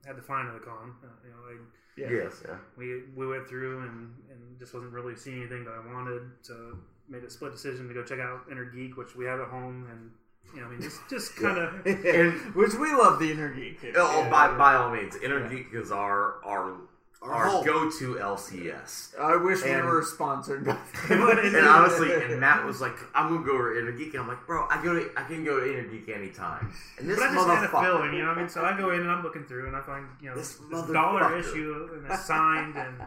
[0.06, 0.92] had the fine of the con.
[1.02, 1.56] Uh, you know, I,
[1.96, 2.10] Yeah.
[2.10, 2.56] Yes, yeah.
[2.76, 6.22] we we went through and, and just wasn't really seeing anything that I wanted.
[6.42, 6.76] So
[7.08, 9.86] made a split decision to go check out Inner Geek, which we have at home,
[9.90, 10.10] and
[10.54, 11.86] you know, I mean, just just kind of.
[11.86, 13.78] And- Which we love the inner geek.
[13.96, 16.76] Oh, Yeah, by by all means, Inner Geek is our our
[17.24, 17.64] Our our home.
[17.64, 19.18] go to LCS.
[19.18, 20.64] I wish we were sponsored.
[20.64, 20.76] by
[21.10, 24.46] and honestly, and Matt was like, "I'm gonna go to Inner Geek," and I'm like,
[24.46, 27.34] "Bro, I go to I can go to Inner Geek anytime." And this But I
[27.34, 28.28] just had a feeling, you know.
[28.28, 30.28] what I mean, so I go in and I'm looking through, and I find you
[30.30, 33.02] know This this, dollar issue and it's signed, and,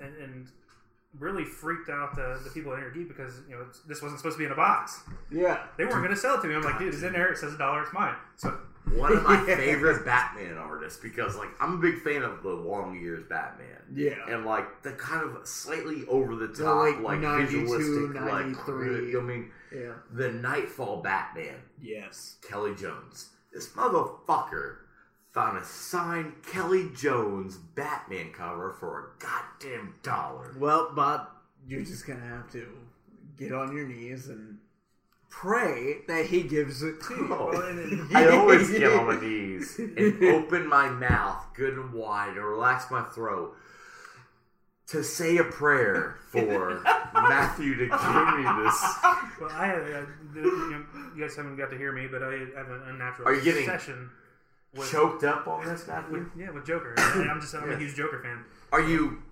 [0.00, 0.48] and and
[1.18, 4.36] really freaked out the, the people at Inner Geek because you know this wasn't supposed
[4.36, 5.02] to be in a box.
[5.30, 5.64] yeah.
[5.76, 6.54] They weren't going to sell it to me.
[6.54, 7.30] I'm like, dude, it's in there.
[7.30, 7.82] It says a dollar.
[7.82, 8.14] It's mine.
[8.36, 8.56] So
[8.90, 12.98] one of my favorite Batman artists because like I'm a big fan of the long
[13.00, 13.66] years Batman.
[13.94, 14.14] Yeah.
[14.28, 19.14] And like the kind of slightly over the The, top, like, like, 92, visualistic, 93.
[19.14, 19.92] like I mean, Yeah.
[20.12, 22.36] the Nightfall Batman, Yes.
[22.46, 23.30] Kelly Jones.
[23.52, 24.76] This motherfucker
[25.32, 30.54] found a signed Kelly Jones Batman cover for a goddamn dollar.
[30.58, 31.28] Well, Bob,
[31.66, 32.66] you're just gonna have to
[33.38, 34.58] get on your knees and
[35.32, 37.26] pray that he gives it to you.
[37.28, 42.36] Well, and I always get on my knees and open my mouth good and wide
[42.36, 43.56] and relax my throat
[44.88, 46.82] to say a prayer for
[47.14, 48.84] Matthew to give me this.
[49.40, 49.82] Well, I have.
[49.82, 50.84] Uh, the, you, know,
[51.16, 53.68] you guys haven't got to hear me, but I have an unnatural Are you getting
[53.68, 54.10] obsession
[54.74, 56.18] with, Choked up on this, Matthew?
[56.18, 56.94] with yeah with Joker.
[56.98, 58.44] I- I'm just I'm a huge Joker fan.
[58.70, 59.22] Are you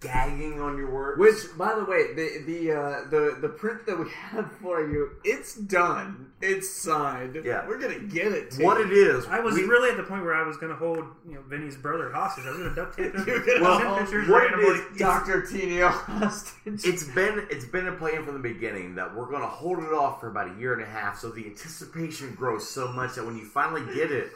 [0.00, 1.18] gagging on your words?
[1.18, 5.10] Which, by the way, the the uh, the the print that we have for you,
[5.24, 6.26] it's done.
[6.40, 7.36] It's signed.
[7.44, 7.66] Yeah.
[7.66, 8.54] we're gonna get it.
[8.58, 8.84] What you.
[8.86, 9.26] it is?
[9.26, 11.42] I was we- really at the point where I was going to hold you know
[11.48, 12.44] Vinny's brother hostage.
[12.46, 13.24] I was going to duct tape him.
[13.26, 16.54] Gonna Well, pictures what it is- Doctor Tenio hostage.
[16.84, 19.92] It's been it's been a plan from the beginning that we're going to hold it
[19.92, 23.26] off for about a year and a half, so the anticipation grows so much that
[23.26, 24.30] when you finally get it,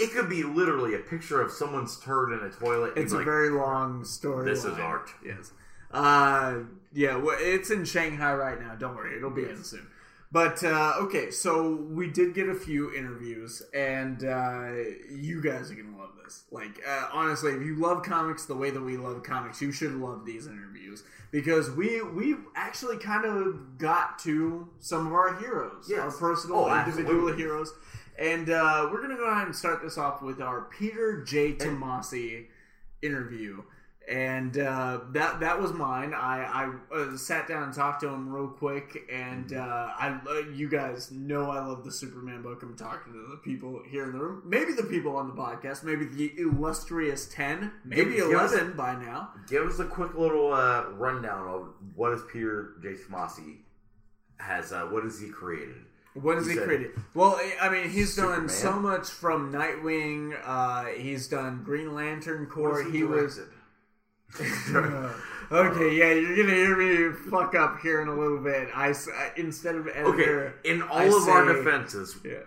[0.00, 2.92] it could be literally a picture of someone's turd in a toilet.
[2.96, 4.44] It's a like, very long story.
[4.50, 5.10] This is art.
[5.24, 5.52] Yes.
[5.90, 6.58] Uh,
[6.92, 7.16] yeah.
[7.16, 8.74] Well, it's in Shanghai right now.
[8.74, 9.86] Don't worry, it'll be in soon.
[10.30, 14.72] But uh, okay, so we did get a few interviews, and uh,
[15.10, 16.44] you guys are gonna love this.
[16.50, 19.94] Like uh, honestly, if you love comics the way that we love comics, you should
[19.94, 25.86] love these interviews because we we actually kind of got to some of our heroes,
[25.88, 26.00] Yes.
[26.00, 27.36] our personal Oh, individual absolutely.
[27.42, 27.72] heroes.
[28.18, 31.52] And uh, we're gonna go ahead and start this off with our Peter J.
[31.52, 32.46] Tomasi
[33.00, 33.62] interview,
[34.10, 36.12] and uh, that that was mine.
[36.14, 36.42] I,
[36.90, 40.68] I uh, sat down and talked to him real quick, and uh, I uh, you
[40.68, 42.60] guys know I love the Superman book.
[42.64, 45.84] I'm talking to the people here in the room, maybe the people on the podcast,
[45.84, 49.30] maybe the illustrious ten, maybe Give- give us- eleven by now.
[49.46, 52.94] Give us a quick little uh, rundown of what is Peter J.
[52.94, 53.58] Tomasi
[54.38, 54.72] has.
[54.72, 55.84] Uh, what has he created?
[56.22, 56.90] What has he said- created?
[57.14, 60.38] Well, I mean, he's done so much from Nightwing.
[60.44, 62.82] Uh, he's done Green Lantern Corps.
[62.90, 63.40] He, was
[64.40, 65.94] okay.
[65.96, 68.68] Yeah, you're gonna hear me fuck up here in a little bit.
[68.74, 68.92] I
[69.36, 70.52] instead of okay.
[70.64, 72.38] In all I of our defenses, yeah,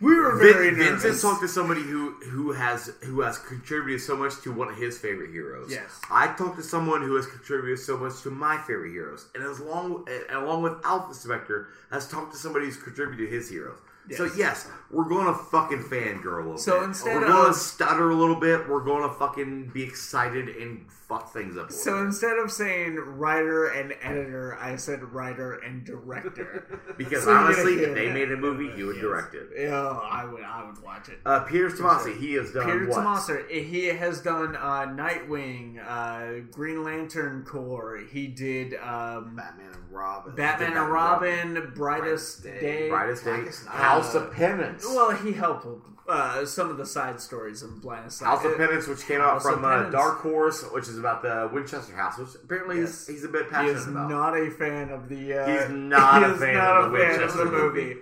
[0.00, 1.02] we were very Vin, nervous.
[1.02, 4.76] Vincent talked to somebody who who has who has contributed so much to one of
[4.76, 5.70] his favorite heroes.
[5.70, 6.00] Yes.
[6.10, 9.58] I talked to someone who has contributed so much to my favorite heroes, and as
[9.58, 13.78] long and along with Alpha Spectre has talked to somebody who's contributed to his heroes.
[14.16, 14.68] So Yes.
[14.90, 16.88] we're gonna fucking fangirl a little So bit.
[16.88, 18.68] instead we're gonna stutter a little bit.
[18.68, 21.70] We're gonna fucking be excited and fuck things up.
[21.70, 26.66] a So instead of saying writer and editor, I said writer and director.
[26.98, 28.14] because so you're gonna honestly, hear if they that.
[28.14, 29.02] made a movie, you would Yes.
[29.04, 29.48] direct it.
[29.56, 30.42] Yeah, I would.
[30.42, 31.18] I would watch it.
[31.24, 32.98] Uh, Peter Tomasi, he has done Peter what?
[32.98, 37.98] Tomasi, he has done uh, Nightwing, uh, Green Lantern Corps.
[38.10, 40.34] He did um, Batman and Robin.
[40.34, 42.88] Batman and Robin, Brightest Day.
[42.88, 43.74] Brightest Day, Blackest Night.
[44.02, 44.84] House of Penance.
[44.86, 48.56] Well, he helped with uh, some of the side stories of Blindest House of.
[48.56, 52.16] Penance, which came out House from uh, Dark Horse, which is about the Winchester House,
[52.18, 53.06] which apparently Yes.
[53.06, 54.08] he's, he's a bit passionate about.
[54.10, 55.34] not a fan of the.
[55.34, 57.84] Uh, He's not he a fan not of the fan of Winchester the movie.
[57.84, 57.96] movie.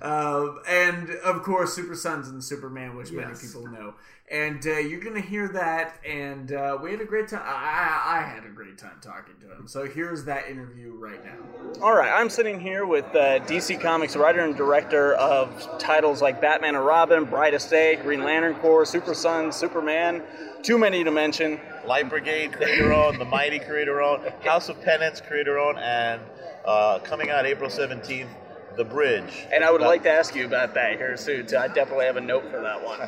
[0.00, 3.92] Uh, and of course, Super Sons and Superman, which many people know.
[4.30, 7.42] And uh, you're gonna hear that, and uh, we had a great time.
[7.44, 9.66] I, I had a great time talking to him.
[9.66, 11.34] So here's that interview right now.
[11.82, 16.40] All right, I'm sitting here with uh, DC Comics writer and director of titles like
[16.40, 20.22] Batman and Robin, Brightest Day, Green Lantern Corps, Super Sons, Superman.
[20.62, 21.58] Too many to mention.
[21.84, 26.20] Light Brigade creator owned, The Mighty creator owned, House of Penance creator owned, and
[26.64, 28.28] uh, coming out April 17th,
[28.76, 29.46] The Bridge.
[29.52, 31.56] And I would like to ask you about that here soon, too.
[31.56, 33.00] I definitely have a note for that one.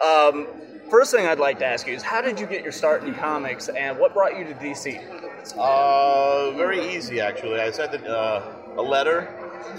[0.00, 3.04] Um, first thing I'd like to ask you is how did you get your start
[3.04, 5.00] in comics and what brought you to DC?
[5.56, 7.60] Uh, very easy, actually.
[7.60, 8.42] I sent uh,
[8.76, 9.28] a letter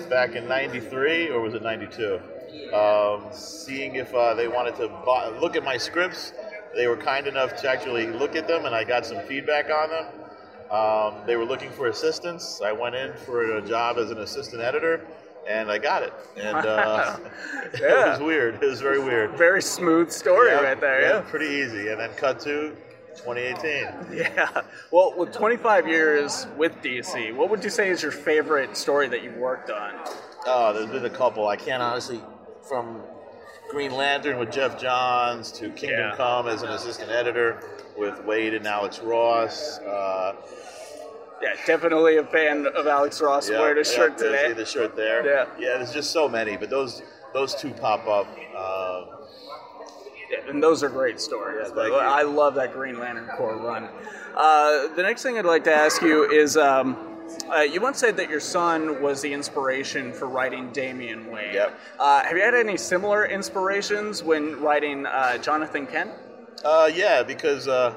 [0.09, 2.19] back in 93, or was it 92?
[2.73, 6.33] Um, seeing if uh, they wanted to buy, look at my scripts.
[6.75, 9.89] They were kind enough to actually look at them, and I got some feedback on
[9.89, 10.05] them.
[10.71, 12.61] Um, they were looking for assistance.
[12.63, 15.05] I went in for a job as an assistant editor,
[15.47, 16.13] and I got it.
[16.37, 17.17] And uh,
[17.73, 18.55] it was weird.
[18.55, 19.37] It was very weird.
[19.37, 21.21] Very smooth story Yeah, right there, yeah, yeah.
[21.21, 21.89] Pretty easy.
[21.89, 22.75] And then cut to
[23.15, 24.17] 2018.
[24.17, 24.61] Yeah.
[24.91, 29.23] Well, with 25 years with DC, what would you say is your favorite story that
[29.23, 29.93] you've worked on?
[30.45, 31.47] Oh, there's been a couple.
[31.47, 32.21] I can't honestly,
[32.67, 33.01] from
[33.69, 36.15] Green Lantern with Geoff Johns to Kingdom Yeah.
[36.15, 37.61] Come as an assistant editor
[37.97, 39.79] with Waid and Alex Ross.
[39.79, 40.35] Uh,
[41.41, 44.53] Yeah, definitely a fan of Alex Ross yeah, wearing a shirt today.
[44.53, 45.25] The shirt there.
[45.25, 45.45] Yeah.
[45.57, 47.01] Yeah, there's just so many, but those
[47.33, 48.27] those two pop up.
[48.55, 49.05] Uh,
[50.29, 51.71] Yeah, and those are great stories.
[51.75, 51.81] Yeah.
[51.81, 53.89] I love that Green Lantern Corps run.
[54.35, 56.95] Uh, the next thing I'd like to ask you is um,
[57.49, 61.53] uh, you once said that your son was the inspiration for writing Damian Wayne.
[61.53, 61.79] Yep.
[61.99, 66.11] Uh, have you had any similar inspirations when writing uh, Jonathan Kent?
[66.63, 67.93] Uh, yeah, because uh,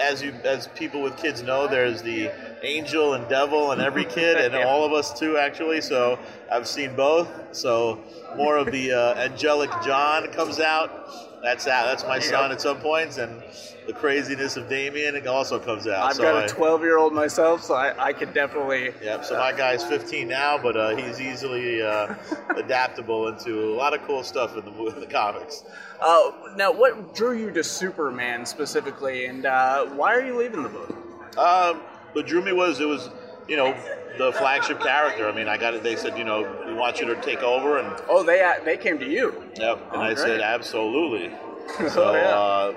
[0.00, 2.30] as you as people with kids know, there's the
[2.62, 5.80] angel and devil and every kid, and all of us too, actually.
[5.80, 6.18] So
[6.50, 7.28] I've seen both.
[7.52, 8.00] So
[8.36, 11.42] more of the uh, angelic John comes out.
[11.42, 11.86] That's out.
[11.86, 13.42] That's my son at some points, and
[13.88, 16.10] the craziness of Damian it also comes out.
[16.10, 18.92] I've so got a 12 year old myself, so I, I could definitely.
[19.02, 19.24] Yep.
[19.24, 22.14] So my guy's 15 now, but uh, he's easily uh,
[22.56, 25.64] adaptable into a lot of cool stuff in the in the comics.
[26.00, 30.68] Uh, now, what drew you to Superman specifically, and uh, why are you leaving the
[30.68, 30.94] book?
[31.38, 31.80] Um,
[32.18, 33.08] what drew me was it was,
[33.46, 33.72] you know,
[34.18, 35.28] the flagship character.
[35.28, 35.84] I mean, I got it.
[35.84, 38.76] They said, you know, we want you to take over, and Oh, they uh, they
[38.76, 39.44] came to you.
[39.54, 39.78] yep.
[39.92, 40.18] And Oh, I great.
[40.18, 41.30] said, absolutely.
[41.90, 42.28] So Oh, yeah.
[42.28, 42.74] uh,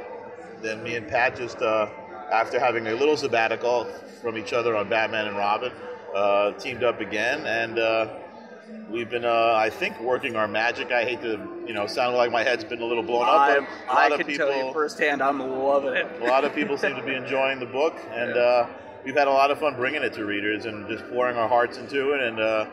[0.61, 1.88] then me and Pat just, uh,
[2.31, 3.85] after having a little sabbatical
[4.22, 5.72] from each other on Batman and Robin,
[6.13, 8.07] uh, teamed up again, and uh,
[8.91, 10.91] we've been, uh, I think, working our magic.
[10.91, 13.30] I hate to, you know, sound like my head's been a little blown up.
[13.30, 16.05] I, but a I lot can of tell you people- firsthand, I'm loving it.
[16.22, 18.68] a lot of people seem to be enjoying the book, and uh,
[19.06, 21.78] we've had a lot of fun bringing it to readers and just pouring our hearts
[21.78, 22.65] into it, and uh,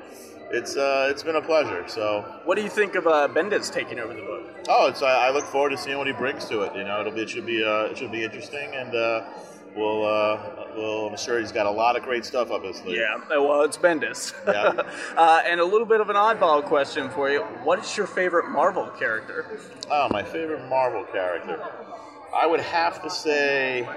[0.50, 1.84] it's uh, it's been a pleasure.
[1.88, 4.44] So, What do you think of uh, Bendis taking over the book?
[4.68, 6.74] oh, it's I, I look forward to seeing what he brings to it.
[6.74, 9.24] You know, it'll be it should be uh, it should be interesting, and uh,
[9.76, 12.96] we'll uh, we'll I'm sure he's got a lot of great stuff up his sleeve.
[12.96, 14.32] Yeah, uh, well, it's Bendis.
[14.46, 14.82] Yeah.
[15.16, 17.40] uh, and a little bit of an oddball question for you.
[17.64, 19.58] What is your favorite Marvel character?
[19.90, 21.62] Oh, my favorite Marvel character.
[22.34, 23.88] I would have to say,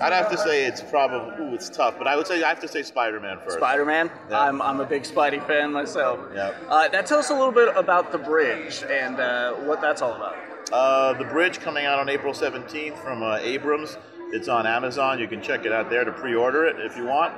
[0.00, 1.44] I'd have to say it's probably.
[1.44, 3.56] Ooh, it's tough, but I would say I have to say Spider-Man first.
[3.56, 4.10] Spider Man.
[4.30, 4.40] Yeah.
[4.40, 6.20] I'm, I'm a big Spidey fan myself.
[6.34, 6.56] Yep.
[6.68, 10.14] Uh, now tell us a little bit about the bridge and uh, what that's all
[10.14, 10.36] about.
[10.72, 13.96] Uh, the Bridge coming out on April 17th from uh, Abrams.
[14.32, 15.18] It's on Amazon.
[15.20, 17.34] You can check it out there to pre-order it if you want.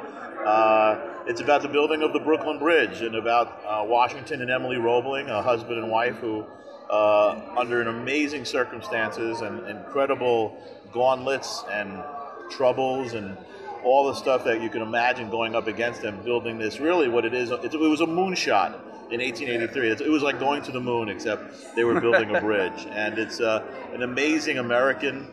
[0.47, 4.77] Uh, it's about the building of the Brooklyn Bridge and about uh, Washington and Emily
[4.77, 6.47] Roebling, a husband and wife who,
[6.89, 10.57] uh, under an amazing circumstances and incredible
[10.93, 12.03] gauntlets and
[12.51, 13.37] troubles and
[13.85, 17.25] all the stuff that you can imagine going up against them, building this really what
[17.25, 17.51] it is.
[17.51, 18.75] It, it was a moonshot
[19.11, 19.89] in 1883.
[19.91, 22.87] It's, it was like going to the moon, except they were building a bridge.
[22.91, 25.29] And it's uh, an amazing American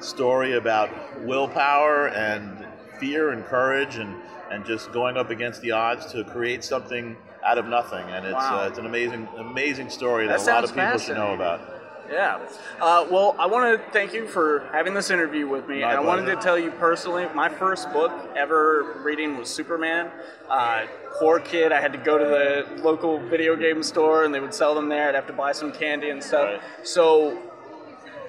[0.00, 0.90] story about
[1.24, 2.64] willpower and
[3.00, 4.14] fear and courage and,
[4.50, 8.04] and just going up against the odds to create something out of nothing.
[8.10, 8.62] And it's, Wow.
[8.62, 11.60] uh, it's an amazing, amazing story That that, a lot of people should know about.
[12.10, 12.46] Yeah.
[12.80, 15.80] Uh, well, I want to thank you for having this interview with me.
[15.80, 20.10] My and I wanted to tell you personally, my first book ever reading was Superman.
[20.48, 20.86] Uh,
[21.18, 24.54] poor kid, I had to go to the local video game store and they would
[24.54, 25.08] sell them there.
[25.08, 26.60] I'd have to buy some candy and stuff.
[26.60, 26.86] Right.
[26.86, 27.42] So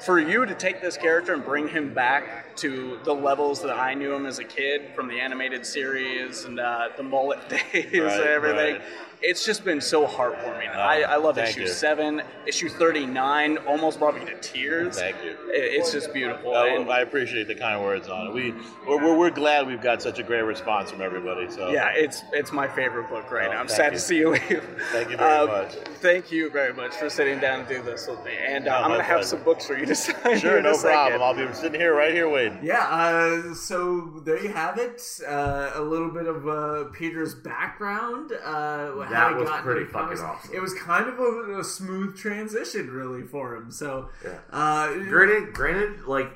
[0.05, 3.93] for you to take this character and bring him back to the levels that I
[3.93, 7.93] knew him as a kid from the animated series and uh, the mullet days Right,
[7.93, 8.81] and everything, right.
[9.21, 10.75] it's just been so heartwarming.
[10.75, 11.67] I, I love issue you.
[11.67, 14.97] seven, issue thirty-nine, almost brought me to tears.
[14.99, 15.31] Thank you.
[15.51, 16.55] It- It's just beautiful.
[16.55, 18.33] Uh, and- I appreciate the kind words on it.
[18.33, 18.53] We
[18.87, 21.49] we're, we're, we're glad we've got such a great response from everybody.
[21.51, 23.59] So yeah, it's it's my favorite book right Oh, now.
[23.59, 23.97] I'm sad you.
[23.99, 24.63] to see you leave.
[24.91, 25.73] Thank you very Uh, much.
[26.01, 28.31] Thank you very much for sitting down and do this with me.
[28.39, 30.15] And uh, No, I'm gonna have some books for you to sign.
[30.39, 30.91] Sure, here in a no second.
[30.91, 31.21] problem.
[31.21, 32.46] I'll be sitting here right here waiting.
[32.63, 35.01] Yeah, uh, so there you have it.
[35.27, 38.31] Uh, a little bit of uh, Peter's background.
[38.31, 40.51] Uh, That was pretty fucking awesome.
[40.53, 43.71] It was kind of a, a smooth transition, really, for him.
[43.71, 44.39] So, Yeah.
[44.51, 46.31] uh, Granted, granted, like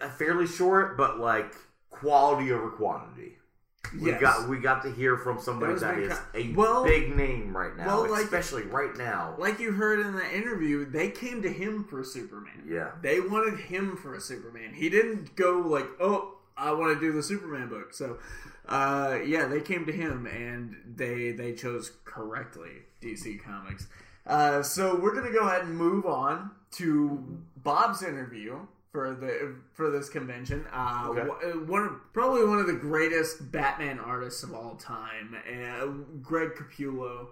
[0.00, 1.52] a fairly short, but like
[1.90, 3.36] quality over quantity.
[4.00, 4.20] We yes.
[4.20, 5.94] got we got to hear from somebody That was that
[6.34, 9.34] very is a well- big name right now, well, like- especially right now.
[9.38, 12.62] like you heard in the interview, they came to him for Superman.
[12.66, 12.90] Yeah.
[13.02, 14.74] They wanted him for a Superman.
[14.74, 18.18] He didn't go like, "Oh, I want to do the Superman book." So,
[18.68, 23.86] uh, yeah, they came to him and they they chose correctly DC Comics.
[24.26, 28.58] Uh, so we're gonna go ahead and move on to Bob's interview
[28.96, 30.64] for the for this convention.
[30.72, 31.52] Uh, Okay.
[31.66, 35.84] one probably one of the greatest Batman artists of all time, uh,
[36.22, 37.28] Greg Capullo.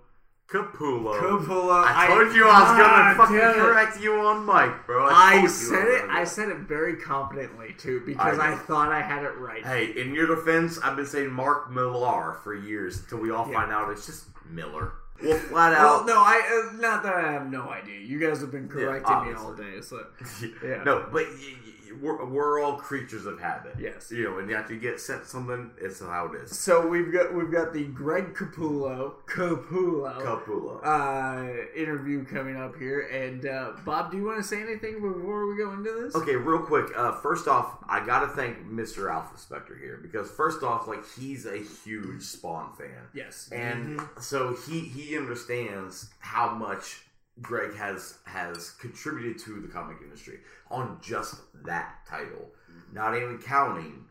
[0.47, 1.19] Capullo.
[1.19, 1.82] Capullo.
[1.86, 5.07] I told you I was God gonna fucking correct you on mic, bro.
[5.11, 6.05] I you said it.
[6.11, 9.65] I said it very confidently too because I I, thought I had it right.
[9.65, 13.55] Hey, in your defense, I've been saying Mark Millar for years until we all Yeah.
[13.61, 14.93] find out it's just Miller.
[15.23, 15.85] Well, flat out.
[15.85, 18.01] Well, no, I uh, not that I have no idea.
[18.01, 20.05] You guys have been correcting me all day, so
[20.62, 20.82] yeah.
[20.85, 23.75] No, but y- y- we're, we're all creatures of habit.
[23.79, 24.11] Yes.
[24.11, 26.59] You know, and you have to get sent something, it's how it is.
[26.59, 30.81] So we've got we've got the Greg Capullo Capullo Capullo.
[30.85, 35.47] uh, interview coming up here, and uh, Bob, do you want to say anything before
[35.47, 36.15] we go into this?
[36.15, 36.87] Okay, real quick.
[36.97, 39.12] Uh, first off, I gotta thank Mr.
[39.12, 43.49] Alpha Spectre here because first off, like he's a huge Spawn fan, Yes.
[43.53, 47.03] and so he he understands how much
[47.43, 50.39] Greg has has contributed to the comic industry
[50.70, 52.51] on just that title.
[52.70, 52.94] Mm-hmm.
[52.94, 54.05] Not even counting,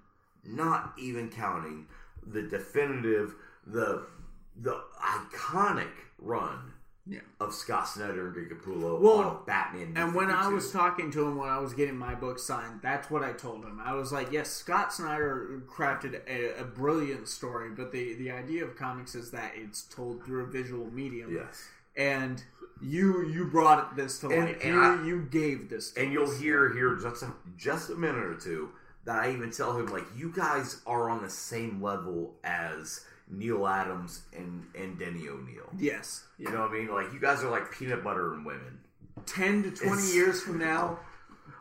[0.44, 1.88] not even counting
[2.26, 3.36] the definitive,
[3.66, 4.06] the
[4.56, 5.90] the iconic
[6.20, 6.74] run
[7.08, 7.20] Yeah.
[7.40, 9.94] of Scott Snyder and Greg Capullo Well, on Batman.
[9.96, 13.10] And when I was talking to him when I was getting my book signed, that's
[13.10, 13.82] what I told him.
[13.84, 18.64] I was like, "Yes, Scott Snyder crafted a, a brilliant story, but the the idea
[18.64, 21.34] of comics is that it's told through a visual medium.
[21.34, 22.44] yes, And
[22.82, 24.58] you you brought this to life.
[24.64, 27.96] and you, I- you gave this, to and you'll hear here just a, just a
[27.96, 28.70] minute or two
[29.06, 33.68] that I even tell him like you guys are on the same level as Neal
[33.68, 35.70] Adams and and Denny O'Neil.
[35.78, 36.26] Yes.
[36.38, 36.88] You know what I mean?
[36.90, 38.80] Like you guys are like peanut butter and women.
[39.26, 41.00] Ten to twenty It's- years from now,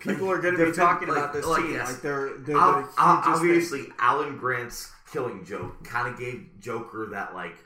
[0.01, 1.75] people Like, are going to be talking like- about this like, team.
[1.75, 1.89] yes.
[1.93, 3.81] Like they're they're Ob- the ob- hugest thing.
[3.81, 7.57] obviously, Alan Grant's killing joke kind of gave Joker that like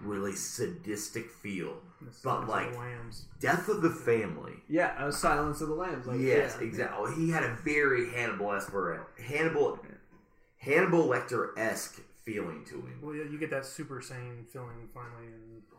[0.00, 1.76] really sadistic feel,
[2.22, 2.74] but like.
[3.40, 4.54] Death of the Family.
[4.68, 6.06] Yeah, uh, Silence of the Lambs.
[6.06, 6.66] Like, yes, yeah.
[6.66, 7.14] exactly.
[7.14, 8.72] He had a very Hannibal esque
[9.22, 9.78] Hannibal
[10.58, 12.98] Hannibal Lecter esque feeling to him.
[13.02, 15.26] Well, yeah, you get that super sane feeling finally,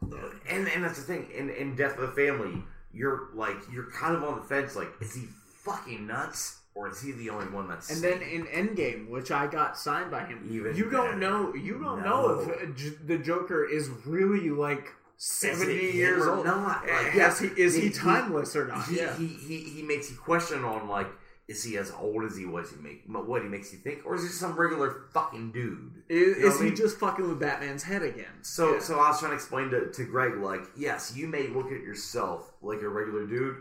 [0.07, 1.27] and and and that's the thing.
[1.35, 2.63] In in Death of the Family,
[2.93, 4.75] you're like you're kind of on the fence.
[4.75, 5.27] Like, is he
[5.63, 7.89] fucking nuts, or is he the only one that's?
[7.89, 11.53] And then in Endgame, which I got signed by him, Even you don't know.
[11.55, 12.09] You don't No.
[12.09, 16.45] know if uh, the Joker is really like seventy years or old.
[16.45, 16.81] not?
[16.85, 18.85] Like, yes, he, is he, he- timeless or not?
[18.87, 19.15] he, yeah.
[19.17, 21.07] he, he he makes you question on like
[21.47, 22.71] is he as old as he was?
[22.71, 25.91] He make what he makes you think, or is he just some regular fucking dude?
[26.09, 26.75] is You know is he mean?
[26.75, 28.33] just fucking with Batman's head again?
[28.41, 28.79] So Yeah.
[28.79, 31.81] so I was trying to explain to, to Greg like yes, you may look at
[31.83, 33.57] yourself like a regular dude,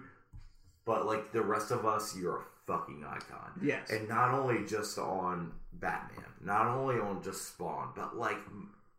[0.87, 3.53] but like the rest of us, you're a fucking icon.
[3.63, 3.91] Yes.
[3.91, 8.39] and not only just on Batman, not only on just Spawn, but like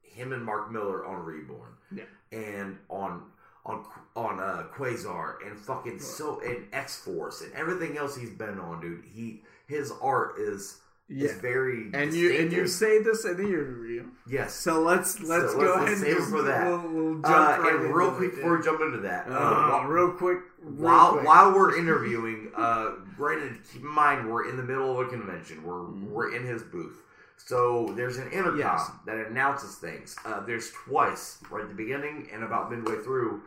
[0.04, 2.04] him and Mark Millar on Reborn, Yeah.
[2.32, 3.24] and on
[3.66, 3.84] on
[4.16, 8.80] on uh, Quasar and fucking so and X Force and everything else he's been on,
[8.82, 9.04] dude.
[9.06, 11.30] He his art is Yeah.
[11.30, 14.12] is very and you and you say this in the review.
[14.28, 14.56] yes.
[14.56, 16.66] So let's let's So go let's- ahead let's and save it just, for that.
[16.66, 19.32] We'll, we'll jump Uh, right and real quick it, before we jump into that, uh,
[19.34, 21.26] Uh, while, real quick, real while, quick.
[21.28, 25.64] while we're interviewing, uh, granted, keep in mind we're in the middle of a convention.
[25.64, 27.04] We're we're in his booth,
[27.38, 28.90] so there's an intercom Yes.
[29.06, 30.16] that announces things.
[30.26, 33.42] Uh, there's twice right at the beginning and about midway through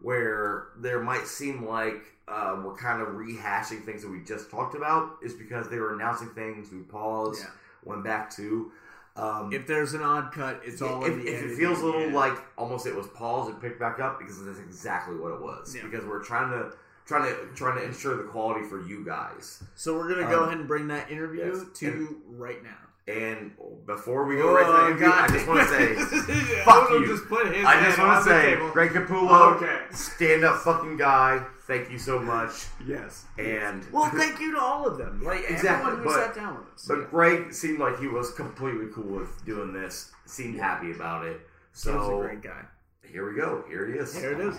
[0.00, 4.74] where there might seem like uh, we're kind of rehashing things that we just talked
[4.74, 5.16] about.
[5.22, 6.70] Is because they were announcing things.
[6.72, 7.50] We paused, Yeah.
[7.84, 8.70] went back to.
[9.16, 11.84] Um, if there's an odd cut, it's all if, in the if it feels a
[11.84, 15.40] little like almost it was paused and picked back up because that's exactly what it
[15.40, 15.74] was.
[15.74, 15.82] Yeah.
[15.82, 16.72] Because we're trying to
[17.06, 19.62] trying to trying to ensure the quality for you guys.
[19.74, 21.64] So we're gonna go Um, ahead and bring that interview yes.
[21.80, 22.70] to right now.
[23.12, 23.50] And
[23.86, 25.94] before we go right to that interview, I just want to say,
[26.64, 27.06] fuck you.
[27.08, 27.24] Just
[27.66, 28.54] I just want to say.
[28.72, 29.80] Greg Capullo, Okay.
[29.90, 31.44] stand up fucking guy.
[31.70, 32.66] Thank you so much.
[32.84, 33.26] Yes.
[33.38, 35.22] And Well, thank you to all of them.
[35.24, 36.84] Like exactly, everyone who but- sat down with us.
[36.88, 37.04] But Yeah.
[37.12, 40.10] Greg seemed like he was completely cool with doing this.
[40.26, 41.40] Seemed happy about it.
[41.84, 42.62] he was a So great guy.
[43.04, 43.62] here we go.
[43.68, 44.20] Here he is.
[44.20, 44.56] There it is.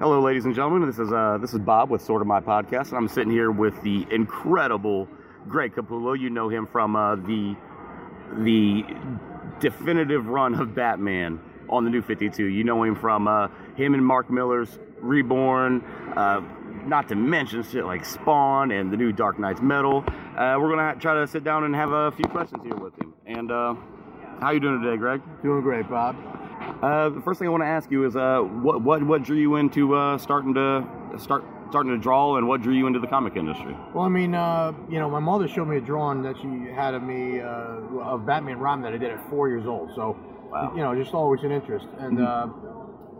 [0.00, 0.88] Hello, ladies and gentlemen.
[0.88, 3.80] This is uh, this is Bob with Sorta My Podcast, and I'm sitting here with
[3.82, 5.06] the incredible
[5.46, 6.18] Greg Capullo.
[6.18, 7.54] You know him from uh, the
[8.38, 8.84] the
[9.60, 11.38] definitive run of Batman
[11.68, 12.44] on the New 52.
[12.46, 15.82] You know him from uh, him and Mark Millar's Reborn.
[16.16, 16.40] Uh,
[16.86, 20.02] not to mention shit like Spawn and the new Dark Nights Metal.
[20.08, 22.94] Uh, we're gonna ha- try to sit down and have a few questions here with
[23.00, 23.12] him.
[23.26, 23.74] And uh,
[24.40, 25.20] how you doing today, Greg?
[25.42, 26.16] Doing great, Bob.
[26.82, 29.36] Uh, the first thing I want to ask you is, uh, what what what drew
[29.36, 30.86] you into uh, starting to
[31.18, 33.76] start starting to draw, and what drew you into the comic industry?
[33.94, 36.94] Well, I mean, uh, you know, my mother showed me a drawing that she had
[36.94, 39.90] of me uh, of Batman Robin that I did at four years old.
[39.94, 40.16] So,
[40.50, 40.72] Wow.
[40.74, 41.86] you know, just always an interest.
[41.98, 42.48] And uh,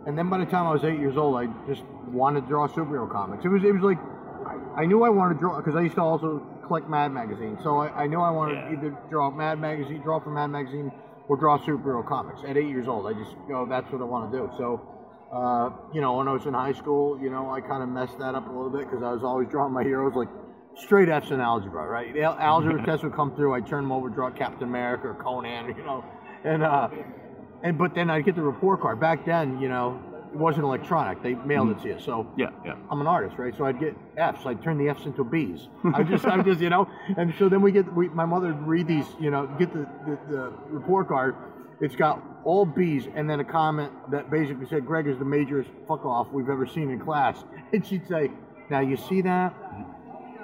[0.05, 2.67] and then by the time I was eight years old, I just wanted to draw
[2.67, 3.45] superhero comics.
[3.45, 3.99] It was it was like
[4.45, 7.57] I, I knew I wanted to draw because I used to also collect Mad magazine.
[7.63, 10.91] So I, I knew I wanted to either draw Mad magazine, draw for Mad magazine,
[11.27, 12.41] or draw superhero comics.
[12.47, 14.49] At eight years old, I just go, that's what I want to do.
[14.57, 14.87] So.
[15.31, 18.19] Uh, you know, when I was in high school, you know, I kind of messed
[18.19, 20.27] that up a little bit because I was always drawing my heroes like
[20.75, 22.13] straight F's in algebra, right?
[22.17, 25.83] Algebra tests would come through, I'd turn them over, draw Captain America or Conan, you
[25.85, 26.03] know,
[26.43, 26.89] and uh,
[27.63, 28.99] and but then I'd get the report card.
[28.99, 30.01] Back then, you know,
[30.33, 31.99] it wasn't electronic; they mailed it to you.
[31.99, 32.75] So Yeah, yeah.
[32.89, 33.53] I'm an artist, right?
[33.57, 34.45] So I'd get F's.
[34.45, 35.67] I'd turn the F's into B's.
[35.93, 38.67] I just, I just, you know, and so then we get, we, my mother would
[38.67, 41.35] read these, you know, get the, the, the report card.
[41.81, 45.69] It's got all B's and then a comment that basically said, Greg is the majorest
[45.87, 47.43] fuck off we've ever seen in class.
[47.73, 48.29] And she'd say,
[48.69, 49.53] now you see that?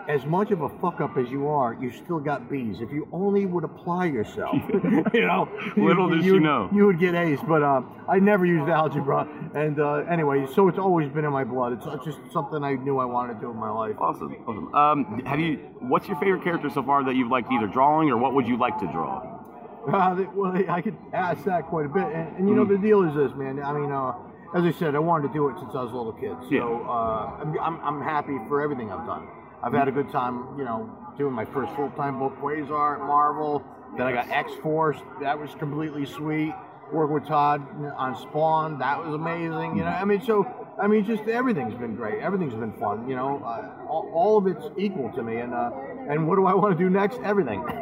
[0.07, 2.79] As much of a fuck up as you are, you still got B's.
[2.79, 4.55] If you only would apply yourself,
[5.13, 6.69] you know, Little did you would- know.
[6.73, 7.39] you would get A's.
[7.47, 11.43] But uh, I never used algebra, and uh, anyway, so it's always been in my
[11.43, 11.73] blood.
[11.73, 13.95] It's uh, just something I knew I wanted to do in my life.
[13.99, 14.73] Awesome, awesome.
[14.73, 15.57] Um, have you?
[15.79, 18.57] What's your favorite character so far that you've liked either drawing or what would you
[18.57, 19.33] like to draw?
[19.87, 23.03] Uh, well, I could ask that quite a bit, and, and you know the deal
[23.03, 23.57] is this, man.
[23.63, 24.11] I mean, uh,
[24.53, 26.49] as I said, I wanted to do it since I was a little kid, so
[26.51, 26.63] Yeah.
[26.65, 29.29] uh, I'm, I'm I'm happy for everything I've done.
[29.63, 33.05] I've had a good time, you know, doing my first full time book, Quasar at
[33.05, 33.63] Marvel.
[33.97, 36.53] Then I got X Force, that was completely sweet.
[36.91, 37.67] Working with Todd
[37.97, 39.75] on Spawn, that was amazing.
[39.75, 40.47] You know, I mean, so
[40.81, 42.21] I mean, just everything's been great.
[42.21, 43.09] Everything's been fun.
[43.09, 45.37] You know, uh, all, all of it's equal to me.
[45.37, 45.71] And uh,
[46.09, 47.19] and what do I want to do next?
[47.23, 47.65] Everything.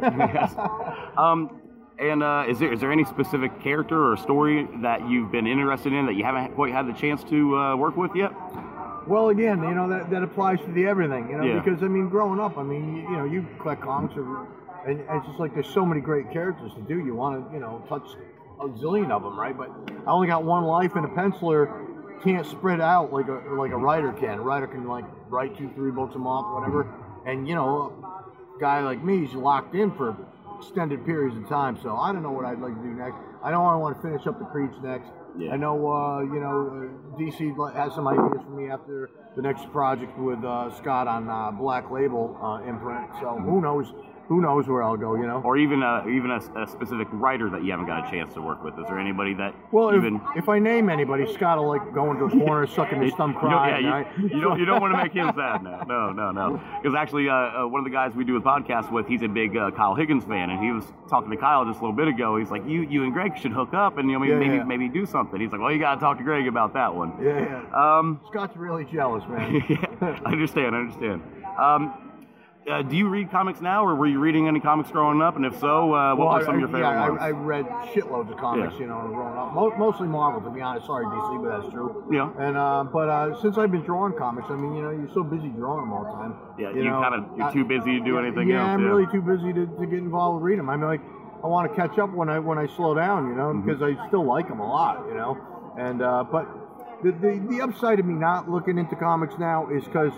[1.18, 1.62] Um,
[1.98, 5.94] and uh, is there is there any specific character or story that you've been interested
[5.94, 8.32] in that you haven't quite had the chance to uh, work with yet?
[9.08, 11.60] Well, again, you know that, that applies to the everything, you know, Yeah.
[11.60, 14.48] because I mean, growing up, I mean, you, you know, you collect comics, or,
[14.88, 16.98] and it's just like there's so many great characters to do.
[17.06, 18.08] You want to, you know, touch
[18.60, 19.56] a zillion of them, right?
[19.56, 19.70] But
[20.08, 23.78] I only got one life, and a penciler can't spread out like a like a
[23.78, 24.40] writer can.
[24.40, 26.92] A writer can like write two, three books a month, whatever,
[27.26, 27.94] and you know,
[28.56, 30.16] a guy like me is locked in for
[30.58, 31.78] extended periods of time.
[31.84, 33.18] So I don't know what I'd like to do next.
[33.44, 35.10] I know I want to finish up the Creech next.
[35.38, 35.52] Yeah.
[35.52, 39.70] I know, uh, you know, uh, DC has some ideas for me after the next
[39.72, 43.10] project with uh, Scott on uh, Black Label uh, imprint.
[43.20, 43.92] So who knows?
[44.28, 45.16] Who knows where I'll go?
[45.16, 45.42] You know.
[45.46, 48.42] Or even a, even a, a specific writer that you haven't got a chance to
[48.42, 48.74] work with?
[48.80, 52.12] Is there anybody that Well, if, even if I name anybody, Scott will like go
[52.12, 53.86] into a corner, sucking his thumb, You don't- crying.
[53.86, 54.08] yeah, right?
[54.18, 55.84] you, you don't you don't want to make him sad now.
[55.88, 56.62] No, no, no.
[56.82, 59.28] Because actually, uh, uh, one of the guys we do a podcast with, he's a
[59.28, 62.08] big uh, Kyle Higgins fan, and he was talking to Kyle just a little bit
[62.08, 62.38] ago.
[62.38, 64.56] He's like, "You you and Greg should hook up, and you know, maybe Yeah, maybe,
[64.58, 64.64] yeah.
[64.64, 67.14] maybe do something." He's like, "Well, you got to talk to Greg about that one."
[67.22, 67.40] Yeah,
[67.74, 67.98] yeah.
[68.00, 69.64] Um, Scott's really jealous, man.
[69.70, 69.86] yeah,
[70.26, 70.76] I understand.
[70.76, 71.22] I understand.
[71.60, 72.05] Um,
[72.72, 75.36] uh, do you read comics now, or were you reading any comics growing up?
[75.36, 77.20] And if so, uh, what Well, were some I, of your favorite yeah, ones?
[77.22, 78.80] I, I read shitloads of comics, Yeah.
[78.80, 79.54] you know, growing up.
[79.54, 80.88] Mo- mostly Marvel, to be honest.
[80.88, 82.04] Sorry, DC, but that's true.
[82.12, 82.32] Yeah.
[82.40, 85.24] And uh, but uh, since I've been drawing comics, I mean, you know, you're so
[85.24, 86.34] busy drawing them all the time.
[86.58, 88.90] Yeah, you know, kinda- you're I- too busy to do anything yeah, else, I'm yeah.
[88.90, 90.70] really too busy to, to get involved with reading them.
[90.70, 91.02] I mean, like,
[91.44, 93.68] I want to catch up when I when I slow down, you know, Mm-hmm.
[93.70, 95.38] because I still like them a lot, you know.
[95.78, 96.48] And uh, but
[97.04, 100.14] the, the the upside of me not looking into comics now is because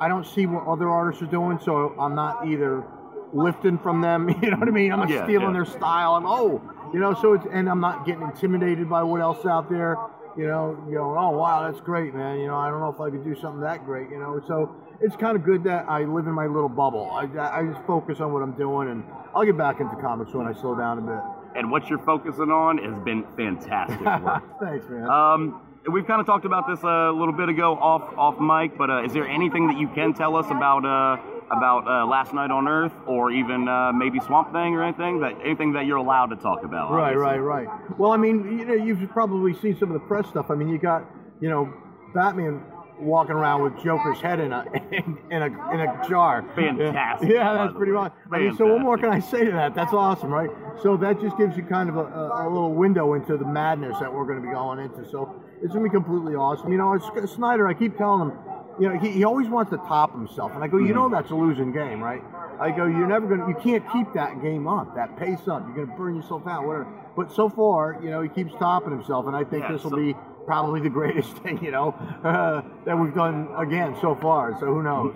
[0.00, 2.84] I don't see what other artists are doing, so I'm not either
[3.32, 4.28] lifting from them.
[4.42, 4.92] You know what I mean?
[4.92, 5.52] I'm not Yeah, stealing yeah.
[5.52, 6.14] their style.
[6.14, 6.60] I'm oh,
[6.92, 7.14] you know.
[7.14, 9.96] So it's and I'm not getting intimidated by what else out there.
[10.36, 11.16] You know, you know.
[11.18, 12.38] Oh wow, that's great, man.
[12.40, 14.10] You know, I don't know if I could do something that great.
[14.10, 17.10] You know, so it's kind of good that I live in my little bubble.
[17.10, 19.02] I, I just focus on what I'm doing, and
[19.34, 21.22] I'll get back into comics when I slow down a bit.
[21.58, 24.42] and what you're focusing on has been fantastic work.
[24.60, 25.08] Thanks, man.
[25.08, 28.90] Um, we've kind of talked about this a little bit ago off off mic, but
[28.90, 31.16] uh, is there anything that you can tell us about uh,
[31.50, 35.34] about uh, Last Knight on Earth, or even uh, maybe Swamp Thing, or anything that
[35.44, 36.90] anything that you're allowed to talk about?
[36.90, 37.38] Right, obviously.
[37.38, 37.98] right, right.
[37.98, 40.50] Well, I mean, you know, you've probably seen some of the press stuff.
[40.50, 41.04] I mean, you got,
[41.40, 41.72] you know,
[42.14, 42.62] Batman
[43.00, 46.42] walking around with Joker's head in a in, in a in a jar.
[46.54, 48.12] Fantastic, Yeah, by that's pretty much.
[48.32, 49.74] I mean, so what more can I say to that?
[49.74, 50.50] That's awesome, right?
[50.82, 53.96] So that just gives you kind of a, a, a little window into the madness
[54.00, 55.08] that we're going to be going into.
[55.08, 56.70] So it's going to be completely awesome.
[56.72, 58.38] You know, it's, Snyder, I keep telling him,
[58.78, 60.94] you know, he, he always wants to top himself, and I go, you Mm-hmm.
[60.94, 62.22] know, that's a losing game, right?
[62.60, 65.62] I go, you're never going to, you can't keep that game up, that pace up.
[65.66, 66.86] You're going to burn yourself out, whatever.
[67.16, 69.90] But so far, you know, he keeps topping himself, and I think Yeah, this will
[69.92, 70.14] so- be
[70.46, 71.90] probably the greatest thing, you know,
[72.24, 74.52] uh, that we've done again so far.
[74.58, 75.14] So who knows?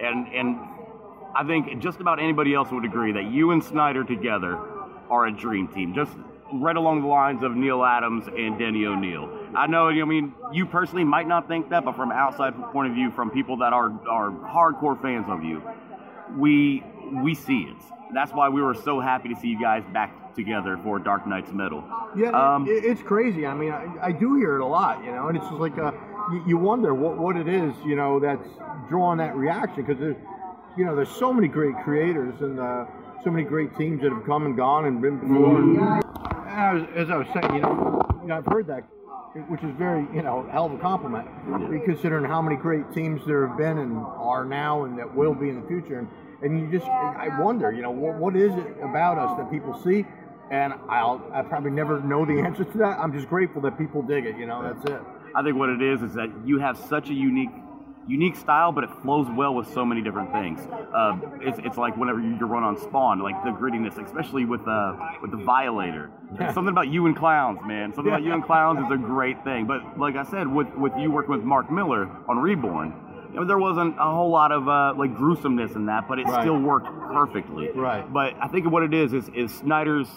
[0.00, 0.58] And and
[1.36, 4.58] I think just about anybody else would agree that you and Snyder together
[5.08, 5.94] are a dream team.
[5.94, 6.12] Just
[6.52, 9.30] right along the lines of Neal Adams and Denny O'Neil.
[9.54, 12.94] I know, I mean, you personally might not think that, but from outside point of
[12.94, 15.62] view, from people that are are hardcore fans of you,
[16.36, 16.82] we
[17.12, 17.76] we see it.
[18.12, 21.52] That's why we were so happy to see you guys back together for Dark Nights
[21.52, 21.84] Metal.
[22.16, 23.46] Yeah, Um, it, it's crazy.
[23.46, 25.78] I mean, I, I do hear it a lot, you know, and it's just like
[25.78, 25.92] uh,
[26.32, 28.48] you, you wonder what, what it is, you know, that's
[28.88, 30.16] drawing that reaction because there's,
[30.76, 32.86] you know, there's so many great creators and uh,
[33.22, 35.58] so many great teams that have come and gone and been before.
[35.58, 38.82] And, I was, as I was saying, you know, you know, I've heard that,
[39.48, 41.28] which is very, you know, hell of a compliment,
[41.84, 45.48] considering how many great teams there have been and are now and that will be
[45.48, 46.00] in the future.
[46.00, 46.08] And,
[46.42, 49.78] and you just, I wonder, you know, what, what is it about us that people
[49.82, 50.04] see?
[50.50, 52.98] And I'll, I probably never know the answer to that.
[52.98, 54.36] I'm just grateful that people dig it.
[54.36, 55.00] You know, that's it.
[55.34, 57.50] I think what it is is that you have such a unique
[58.08, 60.60] unique style, but it flows well with so many different things.
[60.92, 64.96] Uh, it's, it's like whenever you run on Spawn, like the grittiness, especially with uh,
[65.22, 66.10] with the Violator.
[66.34, 66.52] Yeah.
[66.52, 67.92] Something about you and clowns, man.
[67.94, 69.66] Something about you and clowns is a great thing.
[69.66, 72.94] But like I said, with with you working with Mark Millar on Reborn,
[73.32, 76.26] you know, there wasn't a whole lot of uh, like gruesomeness in that, but it
[76.26, 76.42] Right.
[76.42, 77.70] still worked perfectly.
[77.74, 78.10] Right.
[78.12, 80.08] But I think what it is is is Snyder's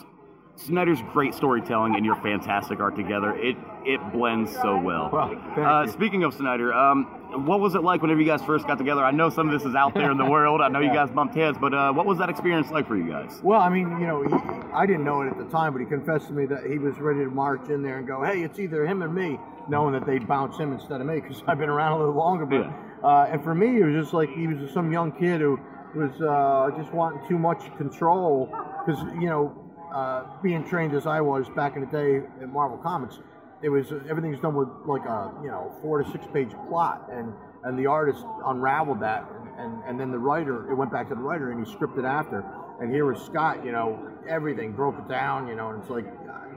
[0.55, 3.35] Snyder's great storytelling and your fantastic art together.
[3.35, 5.09] It it blends so well.
[5.11, 7.05] Well, uh, speaking of Snyder, um,
[7.47, 9.03] what was it like whenever you guys first got together?
[9.03, 10.61] I know some of this is out there in the world.
[10.61, 13.09] I know you guys bumped heads, but uh, what was that experience like for you
[13.09, 13.41] guys?
[13.43, 14.31] Well, I mean, you know, he,
[14.73, 16.99] I didn't know it at the time, but he confessed to me that he was
[16.99, 20.05] ready to march in there and go, "Hey, it's either him or me," knowing that
[20.05, 22.45] they'd bounce him instead of me because I've been around a little longer.
[22.45, 22.71] But
[23.03, 25.59] uh, and for me, it was just like he was just some young kid who
[25.95, 28.47] was uh, just wanting too much control
[28.85, 29.53] because you know,
[29.93, 33.19] uh, being trained as I was back in the day at Marvel Comics,
[33.61, 37.33] it was everything's done with like a you know four to six page plot and
[37.63, 41.15] and the artist unraveled that and, and, and then the writer it went back to
[41.15, 42.43] the writer and he scripted after
[42.81, 43.97] and here was Scott you know
[44.27, 46.05] everything broke it down you know and it's like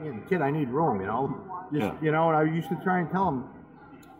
[0.03, 1.39] you know, kid I need room you know
[1.71, 1.95] just Yeah.
[2.01, 3.45] you know and I used to try and tell him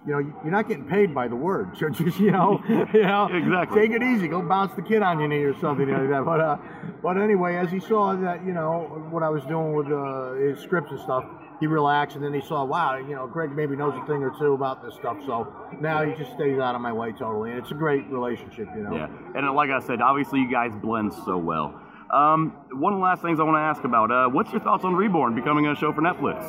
[0.08, 1.78] you know, you're not getting paid by the word.
[1.78, 3.82] So just, you know, you know, Exactly.
[3.82, 4.30] take it easy.
[4.30, 6.24] Go bounce the kid on your knee or something like that.
[6.24, 6.58] But, uh,
[7.04, 10.60] but anyway, as he saw that, you know, what I was doing with uh, his
[10.64, 11.26] scripts and stuff,
[11.60, 14.32] he relaxed, and then he saw, wow, you know, Greg maybe knows a thing or
[14.40, 15.18] two about this stuff.
[15.26, 15.52] So
[15.82, 18.84] now he just stays out of my way totally, and it's a great relationship, you
[18.84, 18.96] know.
[18.96, 21.82] Yeah, and like I said, obviously you guys blend so well.
[22.14, 24.86] Um, one of the last things I want to ask about: uh, What's your thoughts
[24.86, 26.40] on Reborn becoming a show for Netflix?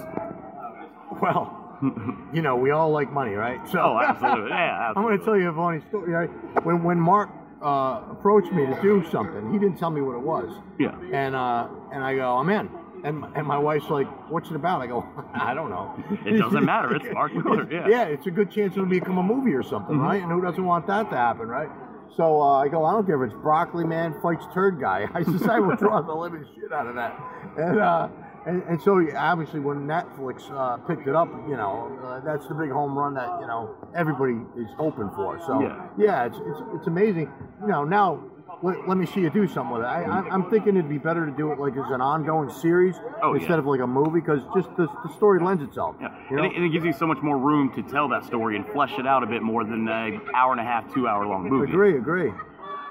[1.23, 1.58] Well,
[2.33, 3.61] you know, we all like money, right?
[3.69, 4.51] So Oh, absolutely.
[4.51, 6.13] Yeah, I'm going to tell you a funny story.
[6.13, 6.65] Right?
[6.65, 7.31] When when Mark
[7.63, 10.51] uh, approached me to do something, he didn't tell me what it was.
[10.79, 10.97] Yeah.
[11.13, 12.69] And uh, and I go, I'm in.
[13.05, 14.81] And, and my wife's like, what's it about?
[14.81, 15.95] I go, I don't know.
[16.27, 16.97] It doesn't matter.
[16.97, 17.71] It's Mark Millar.
[17.71, 17.87] Yeah.
[17.87, 20.21] yeah, it's a good chance it'll become a movie or something, right?
[20.21, 21.69] And who doesn't want that to happen, right?
[22.17, 25.07] So uh, I go, I don't care if it's Broccoli Man fights Turd Guy.
[25.15, 27.17] I just I will draw the living shit out of that.
[27.57, 28.09] And uh,
[28.49, 32.55] and, and so obviously when Netflix uh, picked it up, you know, uh, that's the
[32.55, 35.39] big home run that you know everybody is hoping for.
[35.47, 35.87] So Yeah.
[35.99, 37.31] yeah, it's, it's it's amazing.
[37.61, 38.25] You know, now
[38.63, 39.87] let, let me see you do something with it.
[39.87, 43.35] I, I'm thinking it'd be better to do it like as an ongoing series Oh,
[43.35, 43.59] instead yeah.
[43.59, 45.95] of like a movie because just the, the story lends itself.
[46.01, 46.09] Yeah.
[46.31, 48.57] You And, it, and it gives you so much more room to tell that story
[48.57, 51.25] and flesh it out a bit more than an hour and a half, two hour
[51.27, 51.71] long movie.
[51.71, 52.33] Agree, agree.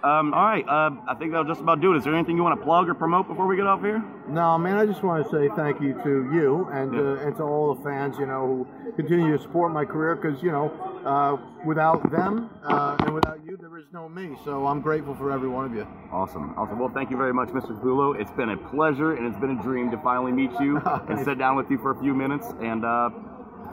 [0.03, 0.67] Um, all right.
[0.67, 1.97] Uh, I think that'll just about do it.
[1.97, 4.03] Is there anything you want to plug or promote before we get off here?
[4.27, 7.43] No, man, I just want to say thank you to you and uh, and to
[7.43, 10.71] all the fans, you know, who continue to support my career because you know,
[11.05, 14.37] uh, without them uh, and without you, there is no me.
[14.45, 15.87] So I'm grateful for every one of you.
[16.11, 16.53] Awesome.
[16.57, 16.79] Awesome.
[16.79, 17.79] Well, thank you very much, Mr.
[17.79, 18.19] Capullo.
[18.19, 20.77] It's been a pleasure and it's been a dream to finally meet you
[21.09, 22.47] and sit down with you for a few minutes.
[22.61, 23.09] And uh,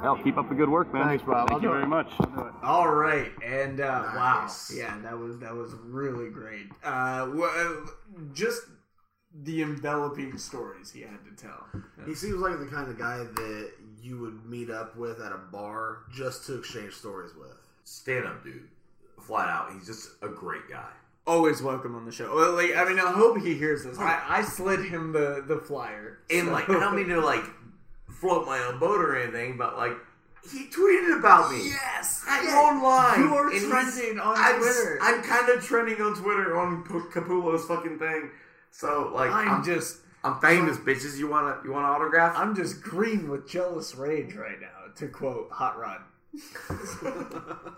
[0.04, 1.06] hell, keep up the good work, man.
[1.06, 1.48] Thanks, Bob.
[1.48, 1.78] Thank I'll you do it.
[1.78, 2.12] very much.
[2.62, 4.70] All right, and uh, Nice.
[4.70, 6.66] wow, yeah, that was that was really great.
[6.84, 7.86] Uh, wha-
[8.32, 8.62] just
[9.42, 11.66] the enveloping stories he had to tell.
[12.06, 13.70] He seems like the kind of guy that
[14.00, 17.56] you would meet up with at a bar just to exchange stories with.
[17.82, 18.68] Stand up, dude.
[19.20, 19.72] Flat out.
[19.72, 20.90] He's just a great guy.
[21.26, 22.34] Always welcome on the show.
[22.34, 23.98] Well, like, I mean, I hope he hears this.
[23.98, 27.44] I, I slid him the the flyer, And so- like, I don't mean to like
[28.20, 29.92] float my own boat or anything, but like,
[30.50, 31.68] he tweeted about me.
[31.70, 32.54] Yes, I'm yes.
[32.54, 33.20] online.
[33.20, 34.98] You are trending on I'm, Twitter.
[35.00, 38.30] I'm kind of trending on Twitter on P- Capullo's fucking thing.
[38.70, 41.16] So like, I'm, I'm, just I'm famous, bitches.
[41.18, 42.34] You wanna you want an autograph?
[42.36, 44.92] I'm just green with jealous rage right now.
[44.96, 46.00] To quote Hot Rod.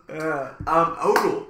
[0.09, 1.47] uh, Um, Ogle,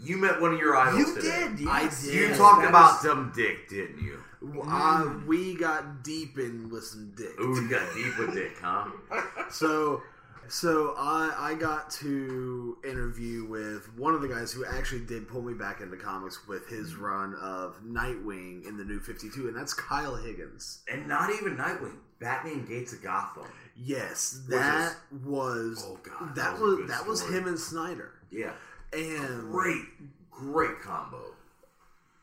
[0.00, 1.48] you met one of your idols you today.
[1.56, 1.68] did.
[1.68, 2.14] I did.
[2.30, 4.18] You talked that about was- some dick, didn't you?
[4.42, 7.38] Uh, we got deep in with some dick.
[7.40, 8.86] Ooh, you got deep with dick, huh?
[9.50, 10.02] So,
[10.48, 15.42] so I I got to interview with one of the guys who actually did pull
[15.42, 19.56] me back into comics with his run of Nightwing in the New Fifty Two, and
[19.56, 20.80] that's Kyle Higgins.
[20.92, 21.96] And not even Nightwing.
[22.20, 23.44] Batman Gates of Gotham.
[23.76, 24.94] Yes, that
[25.24, 28.52] was Oh, God, that, that was was that was him and Snyder, Yeah.
[28.92, 29.84] and Great,
[30.30, 31.22] great combo.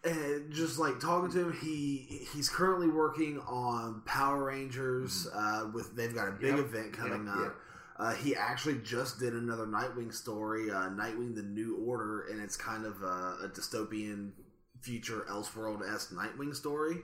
[0.06, 5.28] And just like talking to him, he he's currently working on Power Rangers.
[5.34, 7.42] Uh, with they've got a big Yep, event coming yep, up.
[7.44, 7.56] yep.
[7.98, 12.58] Uh, he actually just did another Nightwing story, uh, Nightwing: The New Order, and it's
[12.58, 14.32] kind of a, a dystopian
[14.82, 16.98] future Elseworld esque Nightwing story.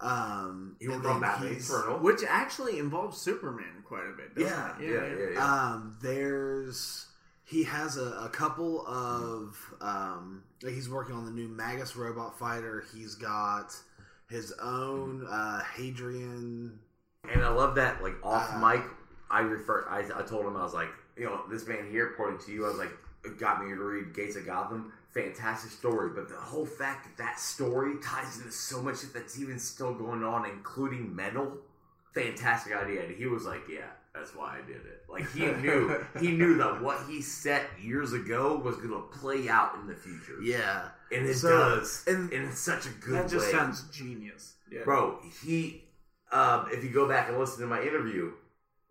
[0.00, 1.98] Um, He worked on Batman Eternal.
[1.98, 4.34] which actually involves Superman quite a bit.
[4.34, 4.88] doesn't Yeah, it?
[4.88, 5.44] Yeah, yeah, yeah.
[5.72, 7.06] Um, there's
[7.44, 12.84] he has a, a couple of um, he's working on the new Magnus robot fighter.
[12.94, 13.74] He's got
[14.28, 16.78] his own uh, Hadrian.
[17.30, 18.82] And I love that, like off Uh, mic,
[19.30, 19.86] I refer.
[19.88, 22.64] I, I told him I was like, you know, this man here, pointing to you,
[22.64, 22.92] I was like,
[23.24, 24.92] it got me to read Gates of Gotham.
[25.12, 29.38] Fantastic story, but the whole fact that that story ties into so much shit that's
[29.40, 31.58] even still going on, including metal.
[32.14, 33.90] fantastic idea, and he was like, yeah.
[34.14, 35.04] That's why I did it.
[35.08, 39.48] Like he knew, he knew that what he set years ago was going to play
[39.48, 40.40] out in the future.
[40.42, 43.52] Yeah, and it So- does, and- and, it's such a good That just way.
[43.52, 44.54] sounds genius.
[44.70, 44.82] Yeah.
[44.84, 45.84] Bro, he,
[46.32, 48.32] um, if you go back and listen to my interview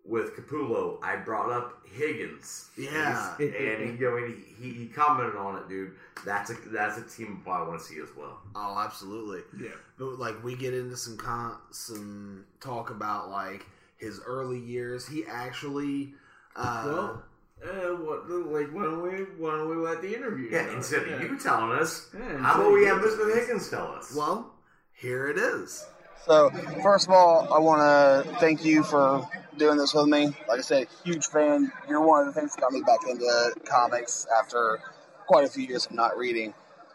[0.04, 2.68] with Capullo, I brought up Higgins.
[2.76, 3.34] Yeah.
[3.38, 5.92] and he, you know, he, he, he commented on it, dude.
[6.24, 8.40] That's a that's a team I want to see as well.
[8.54, 9.40] Oh, absolutely.
[9.58, 9.70] Yeah.
[9.98, 13.64] But like we get into some con- some talk about like
[14.00, 15.06] his early years.
[15.06, 16.14] He actually,
[16.56, 17.22] uh, Well,
[17.62, 18.28] uh, what?
[18.30, 19.10] Like, why don't we?
[19.38, 20.48] Why don't we let the interview?
[20.50, 20.72] Yeah, go?
[20.72, 21.14] instead Yeah.
[21.14, 23.34] of you telling us, Yeah, how about we have Mr.
[23.34, 24.14] Higgins tell us?
[24.14, 24.54] well,
[24.92, 25.86] here it is.
[26.26, 26.50] So,
[26.82, 27.80] first of all, I want
[28.26, 30.26] to thank you for doing this with me.
[30.48, 31.72] Like I said, huge fan.
[31.88, 34.80] You're one of the things that got me back into comics after
[35.26, 36.52] quite a few years of not reading.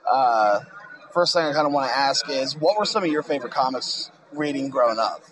[0.10, 0.60] Uh,
[1.12, 3.52] first thing I kind of want to ask is, what were some of your favorite
[3.54, 5.24] comics reading growing up?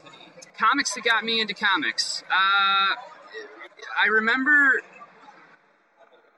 [0.58, 2.24] Comics that got me into comics.
[2.30, 2.96] Uh,
[4.04, 4.82] I remember.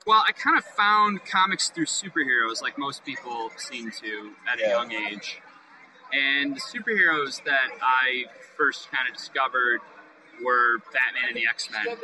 [0.07, 4.61] Well, I kind of found comics through superheroes, like most people seem to at a
[4.61, 4.69] Yeah.
[4.69, 5.41] young age.
[6.13, 8.25] And the superheroes that I
[8.55, 9.81] first kind of discovered
[10.43, 11.97] were Batman and the X Men.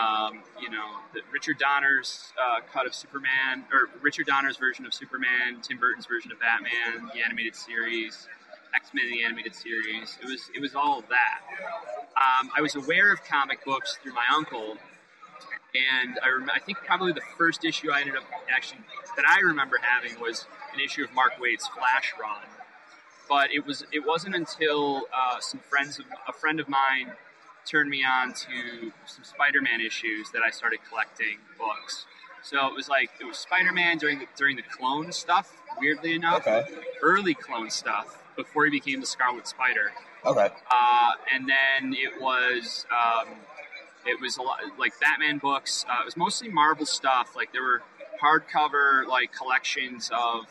[0.00, 4.94] Um, you know, the Richard Donner's uh, cut of Superman, or Richard Donner's version of
[4.94, 8.28] Superman, Tim Burton's version of Batman, the animated series,
[8.74, 10.18] X Men the animated series.
[10.22, 11.40] It was it was all of that.
[12.16, 14.76] Um, I was aware of comic books through my uncle,
[15.74, 18.24] and I rem- I think probably the first issue I ended up
[18.54, 18.80] actually
[19.16, 22.42] that I remember having was an issue of Mark Waid's Flash run.
[23.28, 27.12] But it was it wasn't until uh, some friends of a friend of mine
[27.66, 32.06] turned me on to some Spider-Man issues that I started collecting books.
[32.42, 35.56] So it was like it was Spider-Man during the during the clone stuff.
[35.78, 36.66] Weirdly enough, Okay.
[37.02, 39.92] early clone stuff before he became the Scarlet Spider.
[40.24, 40.48] Okay.
[40.70, 43.28] Uh, and then it was um,
[44.06, 45.84] it was a lot like Batman books.
[45.88, 47.34] Uh, it was mostly Marvel stuff.
[47.36, 47.82] Like there were
[48.22, 50.46] hardcover like collections of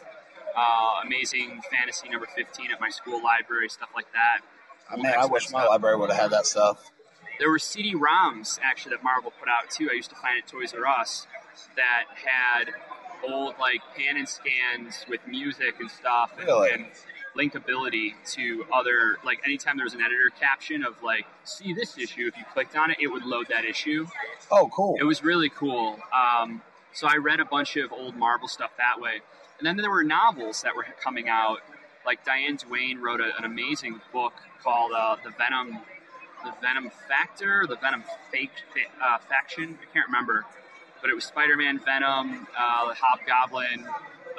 [0.57, 4.41] uh, Amazing Fantasy number fifteen at my school library, stuff like that.
[4.91, 6.91] I mean, I wish my library would have had that stuff.
[7.37, 9.87] There were CD-ROMs actually that Marvel put out too.
[9.89, 11.27] I used to find at Toys R Us
[11.75, 12.71] that had
[13.31, 16.71] old like pan and scans with music and stuff, and, Really?
[16.71, 16.85] and
[17.39, 22.27] linkability to other like anytime there was an editor caption of like see this issue
[22.27, 24.05] if you clicked on it it would load that issue.
[24.51, 24.97] Oh, cool.
[24.99, 25.99] it was really cool.
[26.13, 26.61] Um,
[26.91, 29.21] so i read a bunch of old marvel stuff that way.
[29.59, 31.59] And then there were novels that were coming out.
[32.05, 34.33] Like diane duane wrote a, an amazing book
[34.63, 35.79] called uh, the venom
[36.43, 38.51] the venom factor the venom fake
[39.01, 39.77] uh, faction.
[39.81, 40.45] I can't remember.
[41.01, 43.87] But it was spider-man venom uh, hobgoblin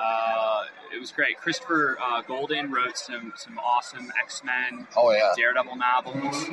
[0.01, 0.63] uh,
[0.95, 1.37] it was great.
[1.39, 5.33] Christopher uh, Golden wrote some some awesome X Men, Oh, yeah.
[5.37, 6.47] Daredevil novels,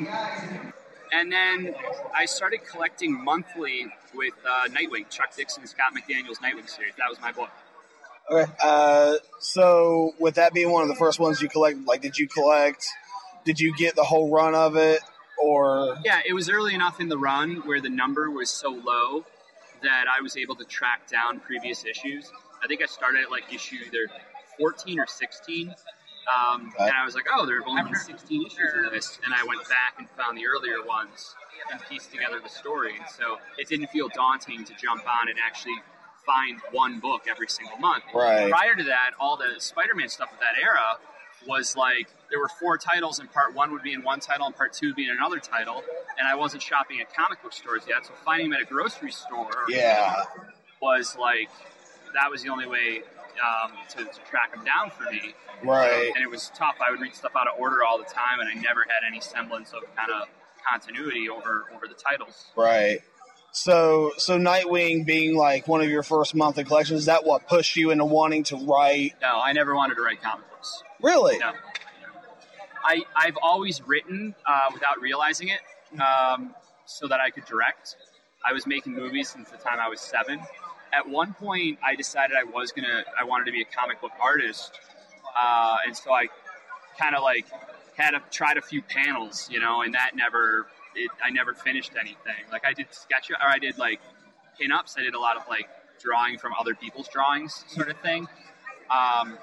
[1.12, 1.74] and then
[2.14, 6.94] I started collecting monthly with uh, Nightwing, Chuck Dixon, Scott McDaniel's Nightwing series.
[6.98, 7.50] That was my book.
[8.30, 8.50] Okay.
[8.62, 12.28] Uh, so, with that being one of the first ones you collect, like, did you
[12.28, 12.84] collect?
[13.44, 15.00] Did you get the whole run of it,
[15.42, 19.24] or Yeah, it was early enough in the run where the number was so low
[19.82, 22.30] that I was able to track down previous issues.
[22.62, 24.08] I think I started at like issue either
[24.58, 25.74] 14 or 16.
[26.28, 29.18] Um, and I was like, oh, there have only been 16 issues of this.
[29.24, 31.34] And I went back and found the earlier ones
[31.72, 32.96] and pieced together the story.
[32.98, 35.76] And so it didn't feel daunting to jump on and actually
[36.26, 38.04] find one book every single month.
[38.14, 38.50] Right.
[38.50, 40.98] Prior to that, all the Spider Man stuff of that era
[41.46, 44.54] was like there were four titles, and part one would be in one title, and
[44.54, 45.82] part two would be in another title.
[46.18, 49.12] And I wasn't shopping at comic book stores yet, so finding them at a grocery
[49.12, 50.24] store yeah?
[50.82, 51.48] was like
[52.14, 53.02] that was the only way
[53.38, 55.34] um, to, to track them down for me.
[55.62, 56.12] Right.
[56.14, 56.76] And it was tough.
[56.86, 59.20] I would read stuff out of order all the time, and I never had any
[59.20, 60.28] semblance of kind of
[60.68, 62.46] continuity over over the titles.
[62.56, 63.00] Right.
[63.52, 67.76] So, so Nightwing being like one of your first monthly collections, is that what pushed
[67.76, 69.14] you into wanting to write?
[69.22, 70.82] No, I never wanted to write comic books.
[71.02, 71.38] Really?
[71.38, 71.52] No.
[72.84, 75.60] I, I've always written uh, without realizing it
[76.00, 76.54] um,
[76.86, 77.96] so that I could direct.
[78.48, 80.40] I was making movies since the time I was seven.
[80.92, 84.12] At one point, I decided I was gonna, I wanted to be a comic book
[84.20, 84.72] artist,
[85.40, 86.26] uh, and so I
[86.98, 87.46] kind of like
[87.96, 91.92] had a, tried a few panels, you know, and that never, it, I never finished
[91.98, 92.44] anything.
[92.50, 94.00] Like I did sketch, or I did like
[94.60, 94.98] pinups.
[94.98, 95.68] I did a lot of like
[96.00, 98.26] drawing from other people's drawings, sort of thing.
[98.90, 99.38] Um,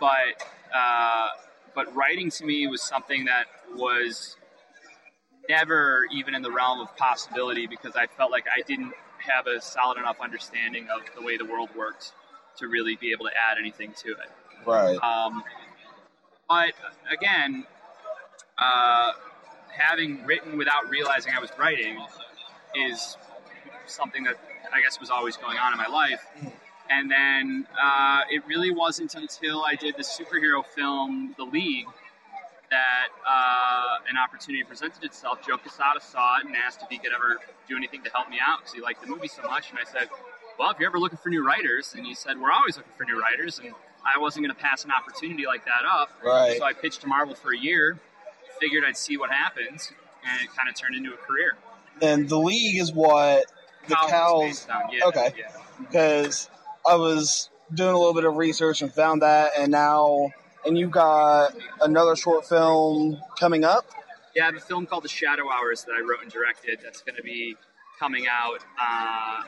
[0.00, 0.42] but
[0.74, 1.28] uh,
[1.74, 3.44] but writing to me was something that
[3.74, 4.36] was
[5.48, 8.92] never even in the realm of possibility because I felt like I didn't
[9.26, 12.12] have a solid enough understanding of the way the world works
[12.58, 14.30] to really be able to add anything to it.
[14.66, 14.96] Right.
[15.02, 15.42] Um,
[16.48, 16.72] but
[17.10, 17.66] again,
[18.58, 19.12] uh,
[19.76, 21.98] having written without realizing I was writing
[22.74, 23.16] is
[23.86, 24.36] something that
[24.72, 26.24] I guess was always going on in my life.
[26.90, 31.86] And then uh, it really wasn't until I did the superhero film, The League,
[32.74, 35.38] that uh, an opportunity presented itself.
[35.46, 37.38] Joe Quesada saw it and asked if he could ever
[37.68, 39.70] do anything to help me out because he liked the movie so much.
[39.70, 40.08] And I said,
[40.58, 43.04] Well, if you're ever looking for new writers, and he said, We're always looking for
[43.04, 43.60] new writers.
[43.62, 43.74] And
[44.04, 46.10] I wasn't going to pass an opportunity like that up.
[46.22, 46.58] Right.
[46.58, 47.98] So I pitched to Marvel for a year,
[48.60, 49.92] figured I'd see what happens,
[50.26, 51.56] and it kind of turned into a career.
[52.02, 53.46] And the league is what
[53.88, 54.66] the Cows cows.
[54.92, 55.32] yeah, okay.
[55.38, 55.50] yeah.
[55.78, 56.48] Because
[56.88, 60.30] I was doing a little bit of research and found that, and now,
[60.66, 63.86] and you got another short film coming up.
[64.34, 66.80] Yeah, I have a film called The Shadow Hours that I wrote and directed.
[66.82, 67.56] That's going to be
[67.98, 69.42] coming out uh,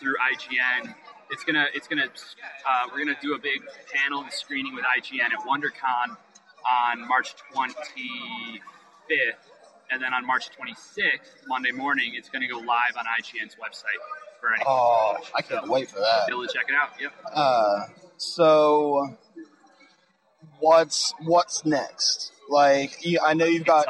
[0.00, 0.94] through IGN.
[1.30, 3.62] It's gonna, it's gonna, uh, we're gonna do a big
[3.92, 6.16] panel and screening with IGN at WonderCon
[6.70, 8.58] on March 25th,
[9.90, 14.00] and then on March 26th, Monday morning, it's going to go live on IGN's website
[14.40, 14.66] for anyone.
[14.66, 16.26] Oh, I can't wait for that.
[16.26, 16.90] Be able to check it out.
[17.00, 17.12] Yep.
[17.32, 17.86] Uh,
[18.16, 19.16] so
[20.64, 22.32] what's what's next?
[22.48, 23.86] Like, you, I know you've got.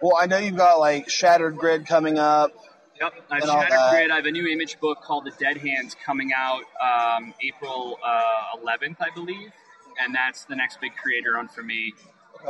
[0.00, 2.52] Well, I know you've got like Shattered Grid coming up.
[3.00, 3.92] Yep, I've Shattered that.
[3.92, 4.10] Grid.
[4.10, 8.58] I have a new image book called The Dead Hands coming out um, April uh,
[8.64, 9.52] 11th, I believe,
[10.00, 11.94] and that's the next big creator on for me.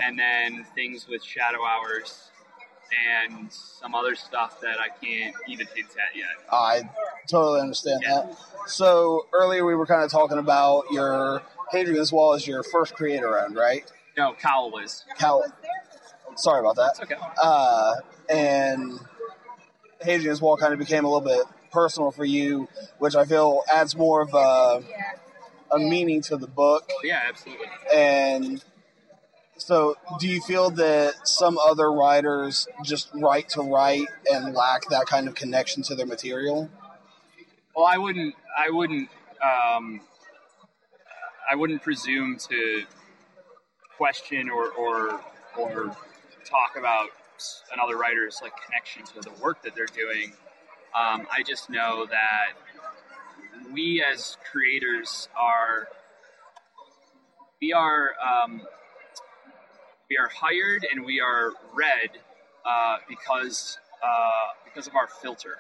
[0.02, 2.30] And then things with Shadow Hours
[3.14, 6.28] and some other stuff that I can't even hint at yet.
[6.50, 6.88] I
[7.28, 8.34] totally understand that.
[8.66, 11.42] So earlier we were kind of talking about your
[11.73, 13.90] Hadrian's Wall as your first creator owned, right?
[14.16, 14.70] No, C.O.W.L.
[14.70, 15.05] was.
[15.19, 15.43] Cal.
[16.36, 16.94] Sorry about that.
[16.99, 17.23] That's okay.
[17.43, 17.94] Uh,
[18.28, 18.99] and
[20.01, 22.69] Hadrian's Wall kind of became a little bit personal for you,
[22.99, 24.82] which I feel adds more of a,
[25.74, 26.89] a meaning to the book.
[27.03, 27.66] Yeah, absolutely.
[27.94, 28.65] And
[29.57, 35.07] so, do you feel that some other writers just write to write and lack that
[35.07, 36.70] kind of connection to their material?
[37.74, 38.35] Well, I wouldn't.
[38.59, 39.09] I wouldn't.
[39.43, 40.01] Um,
[41.51, 42.85] I wouldn't presume to
[43.97, 45.20] question or or
[45.59, 45.97] or
[46.44, 47.09] talk about
[47.73, 50.32] another writer's like connection to the work that they're doing.
[50.94, 52.52] Um, I just know that
[53.73, 55.89] we as creators are
[57.60, 58.62] we are um,
[60.10, 62.10] we are hired and we are read
[62.66, 65.56] uh, because uh, because of our filter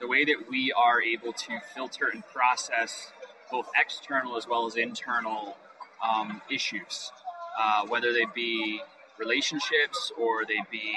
[0.00, 3.12] the way that we are able to filter and process
[3.52, 5.56] both external as well as internal
[6.02, 7.12] um, issues,
[7.60, 8.80] uh, whether they be
[9.18, 10.94] relationships or they be,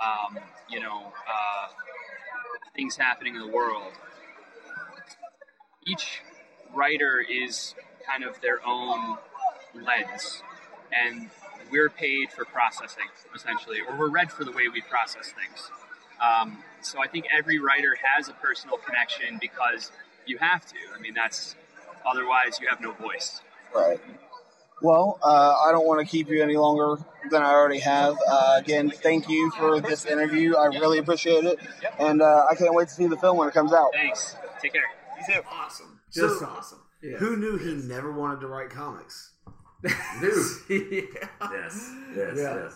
[0.00, 0.38] um,
[0.70, 1.68] you know, uh,
[2.76, 3.92] things happening in the world.
[5.86, 6.20] Each
[6.74, 7.74] writer is
[8.06, 9.16] kind of their own
[9.74, 10.42] lens,
[10.92, 11.30] and
[11.72, 15.70] we're paid for processing, essentially, or we're read for the way we process things.
[16.20, 19.90] Um, so I think every writer has a personal connection because
[20.26, 20.76] you have to.
[20.96, 21.56] I mean, that's
[22.06, 23.40] otherwise you have no voice.
[23.74, 24.00] Right.
[24.80, 28.16] Well, uh, I don't want to keep you any longer than I already have.
[28.30, 30.54] Uh, again, thank you for this interview.
[30.56, 31.58] I really appreciate it,
[31.98, 33.88] and uh, I can't wait to see the film when it comes out.
[33.92, 34.36] Thanks.
[34.62, 34.82] Take care.
[35.18, 35.40] You too.
[35.50, 36.00] Awesome.
[36.10, 36.80] So, Just awesome.
[37.02, 37.16] Yeah.
[37.18, 39.32] Who knew he never wanted to write comics?
[40.20, 40.32] Dude.
[40.68, 41.28] yeah.
[41.52, 42.54] Yes, yes, Yeah.
[42.54, 42.72] yes.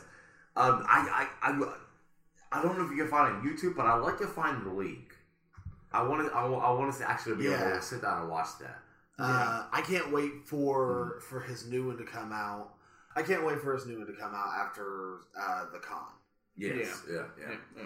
[0.55, 1.73] Um, I, I, I,
[2.53, 4.67] I don't know if you can find it on YouTube, but I like to find
[4.67, 5.13] the league.
[5.93, 8.29] I want to, I, wa- I want to actually be able to sit down and
[8.31, 8.79] watch that.
[9.23, 12.75] Uh, I can't wait for for his new one to come out.
[13.15, 16.07] I can't wait for his new one to come out after uh, the con.
[16.57, 17.25] Yes, yeah, yeah.
[17.39, 17.83] Yeah, yeah.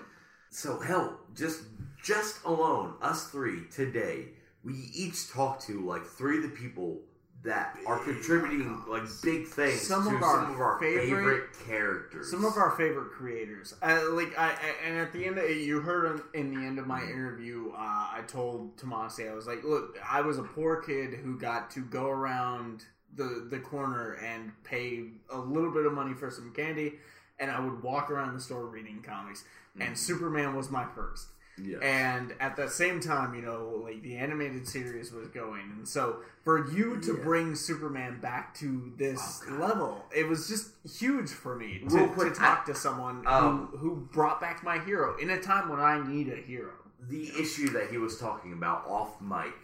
[0.51, 1.63] So hell, just
[2.03, 4.29] just alone, us three today,
[4.65, 7.01] we each talked to like three of the people
[7.47, 11.45] that are contributing like big things Some to of our some of our favorite- favorite,
[11.67, 12.31] characters.
[12.31, 13.73] Some of our favorite creators.
[13.81, 16.79] Uh, like I, I, and at the end, of, you heard in, in the end
[16.79, 20.83] of my interview, uh, I told Tomasi, I was like, "Look, I was a poor
[20.83, 25.93] kid who got to go around the the corner and pay a little bit of
[25.93, 26.95] money for some candy,
[27.39, 29.45] and I would walk around the store reading comics.
[29.79, 31.27] And Superman was my first.
[31.63, 31.81] Yes.
[31.83, 36.19] And at the same time, you know, like the animated series was going, and so
[36.45, 37.23] for you to Yeah.
[37.23, 42.35] bring Superman back to this level, it was just huge for me to, Real quick,
[42.35, 45.69] to talk I- to someone um, who, who brought back my hero in a time
[45.71, 46.73] when I need a hero.
[47.09, 49.55] the issue that he was talking about off mic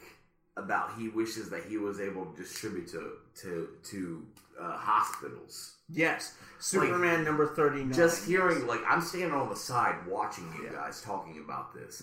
[0.56, 4.24] about he wishes that he was able to distribute to to to
[4.62, 5.74] uh, hospitals.
[5.88, 7.92] Yes, Superman number thirty nine.
[7.92, 12.02] Just hearing like I'm standing on the side watching you guys talking about this.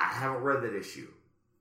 [0.00, 1.08] I haven't read that issue.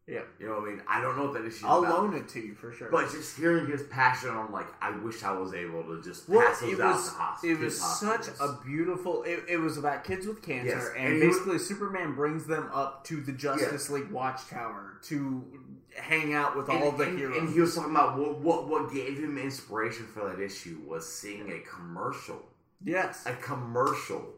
[0.07, 0.21] Yeah.
[0.39, 0.81] You know what I mean?
[0.87, 1.67] I don't know what that issue.
[1.67, 2.01] I'll about.
[2.03, 2.89] loan it to you for sure.
[2.89, 6.47] But just hearing his passion on like, I wish I was able to just well,
[6.47, 8.25] pass those it out was to hos- it was hospitals.
[8.37, 9.23] such a beautiful.
[9.23, 12.45] It, it was about kids with cancer, Yes, and, and he was- basically Superman brings
[12.47, 15.43] them up to the Justice League Watchtower to
[15.95, 17.37] hang out with all the and- heroes.
[17.37, 21.11] And he was talking about what, what what gave him inspiration for that issue was
[21.11, 22.41] seeing a commercial,
[22.83, 24.33] yes, a commercial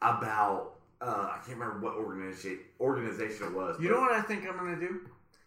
[0.00, 3.80] about uh, I can't remember what organization organization it was.
[3.80, 5.00] You know what I think I'm gonna do?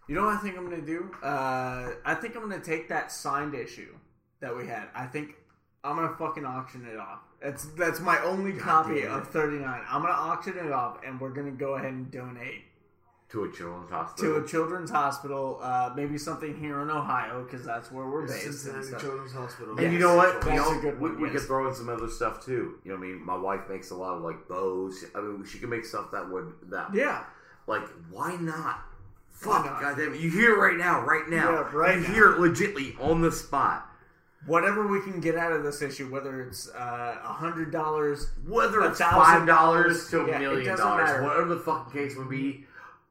[0.07, 1.11] You know what I think I'm gonna do?
[1.23, 3.95] Uh, I think I'm gonna take that signed issue
[4.39, 4.89] that we had.
[4.93, 5.35] I think
[5.83, 7.19] I'm gonna fucking auction it off.
[7.41, 9.81] That's that's my only copy of 39.
[9.89, 12.65] I'm gonna auction it off, and we're gonna go ahead and donate
[13.29, 14.33] to a children's hospital.
[14.39, 15.59] to a children's hospital.
[15.61, 18.45] Uh, maybe something here in Ohio because that's where we're based.
[18.45, 19.01] and Cincinnati stuff.
[19.01, 19.71] Children's Hospital.
[19.73, 20.41] And Yes, you know what?
[20.41, 21.39] that's You know, a good we, one, we yes.
[21.39, 22.75] could throw in some other stuff too.
[22.83, 25.03] You know, what I mean, my wife makes a lot of like bows.
[25.15, 27.23] I mean, she can make stuff that would that Yeah,
[27.67, 28.79] like why not?
[29.43, 29.81] Why Fuck, not?
[29.81, 30.21] goddamn it!
[30.21, 32.13] You hear it right now, right now, Yeah, right You now.
[32.13, 33.89] hear it legitly on the spot.
[34.45, 38.81] whatever we can get out of this issue, whether it's uh, a hundred dollars, Whether
[38.81, 41.23] A it's thousand five dollars to a Yeah, million dollars, matter.
[41.23, 42.65] whatever the fucking case would be,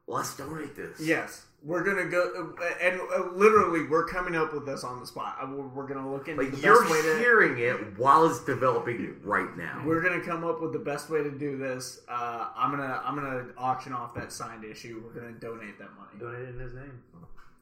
[0.07, 0.99] let's donate this.
[0.99, 5.05] Yes, we're gonna go, uh, and uh, literally, we're coming up with this on the
[5.07, 5.37] spot.
[5.41, 7.17] Uh, We're, we're gonna look into Like the you're best way to.
[7.19, 9.81] hearing it while it's developing it right now.
[9.85, 12.01] We're gonna come up with the best way to do this.
[12.07, 15.01] Uh, I'm gonna I'm gonna auction off that signed issue.
[15.05, 16.11] We're gonna donate that money.
[16.19, 17.01] Donate it in his name.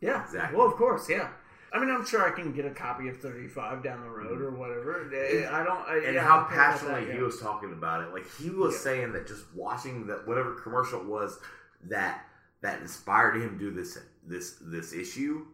[0.02, 0.58] Yeah, Exactly.
[0.58, 1.30] Well, of course, yeah.
[1.72, 4.52] I mean, I'm sure I can get a copy of 35 down the road or
[4.52, 5.10] whatever.
[5.10, 5.80] I don't.
[5.88, 7.24] I, and yeah, how don't care about passionately that, he yeah.
[7.26, 8.14] was talking about it.
[8.14, 8.80] Like he was Yeah.
[8.82, 11.40] saying that just watching that whatever commercial it was
[11.86, 12.26] that
[12.64, 15.46] that inspired him to do this this this issue.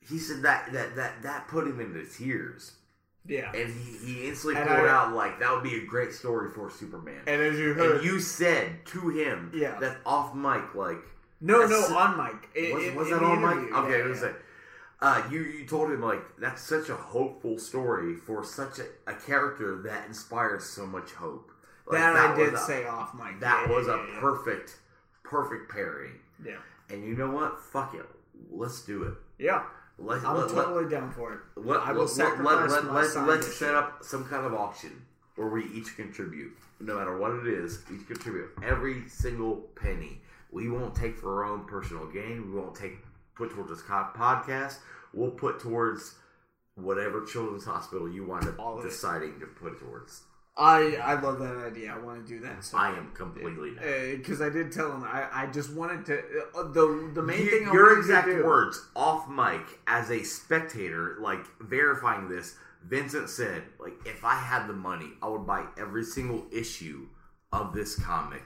[0.00, 2.72] He said that that that that put him into tears,
[3.26, 3.52] Yeah.
[3.52, 6.50] and he, he instantly And pulled I- out like that would be a great story
[6.50, 7.20] for Superman.
[7.26, 9.78] And as you heard, And you said to him Yeah.
[9.80, 10.98] that off mic like
[11.40, 12.48] no, no, on mic.
[12.56, 13.74] I- was, in- was that on mic?
[13.76, 14.28] Okay, yeah, I was yeah.
[14.28, 14.34] say,
[15.00, 19.14] uh, you you told him like that's such a hopeful story for such a, a
[19.14, 21.50] character that inspires so much hope.
[21.86, 23.40] Like, That, I was did a- say off mic.
[23.40, 24.78] That Yeah, was a perfect,
[25.24, 26.12] perfect pairing.
[26.44, 26.56] Yeah.
[26.90, 27.60] And you know what?
[27.60, 28.06] Fuck it.
[28.50, 29.14] Let's do it.
[29.38, 29.64] Yeah.
[29.98, 31.40] Let, I'm let, totally down for it.
[31.56, 35.02] Let, I will let, sacrifice let, my let, Let's set up some kind of auction
[35.36, 37.82] where we each contribute, no matter what it is.
[37.92, 40.20] Each contribute every single penny.
[40.50, 42.52] We won't take for our own personal gain.
[42.52, 42.98] We won't take
[43.34, 44.76] put towards this podcast.
[45.12, 46.14] We'll put towards
[46.74, 48.88] whatever children's hospital you wind up of it.
[48.88, 50.22] deciding to put towards.
[50.56, 51.92] I I love that idea.
[51.94, 52.62] I want to do that.
[52.64, 53.70] So I am completely
[54.16, 56.18] because I did tell him I, I just wanted to
[56.54, 60.22] uh, the the main You- thing I your exact do, words off mic as a
[60.22, 62.56] spectator, like verifying this.
[62.84, 67.06] Vincent said, like, if I had the money, I would buy every single issue
[67.52, 68.42] of this comic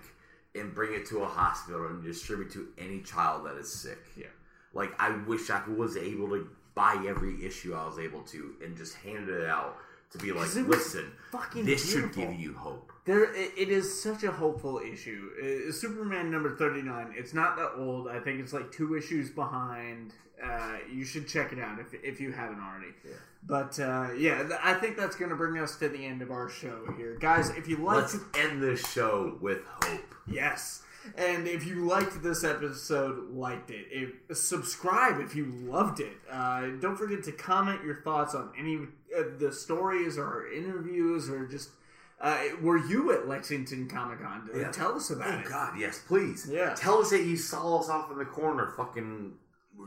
[0.55, 3.97] and bring it to a hospital and distribute to any child that is sick.
[4.15, 4.27] Yeah.
[4.75, 8.77] Like, I wish I was able to buy every issue I was able to and
[8.77, 9.79] just hand it out
[10.13, 12.93] to be like, listen, fucking this should give you hope.
[13.05, 15.31] There, it, is such a hopeful issue.
[15.41, 17.15] Uh, Superman number thirty nine.
[17.17, 18.09] It's not that old.
[18.09, 20.13] I think it's like two issues behind.
[20.43, 22.93] Uh, you should check it out if if you haven't already.
[23.45, 26.31] But uh, yeah, th- I think that's going to bring us to the end of
[26.33, 27.51] our show here, guys.
[27.51, 30.15] If you like, Let's end this show with hope.
[30.27, 30.83] yes,
[31.17, 36.17] and if you liked this episode, liked it, if, subscribe if you loved it.
[36.31, 38.79] Uh, don't forget to comment your thoughts on any
[39.39, 41.71] the stories or interviews or just.
[42.19, 44.49] Uh, were you at Lexington Comic Con?
[44.57, 44.71] Yeah.
[44.71, 45.45] Tell us about Oh it.
[45.51, 46.49] God, yes, please.
[46.51, 46.73] Yeah.
[46.75, 49.35] Tell us that you saw us off in the corner, fucking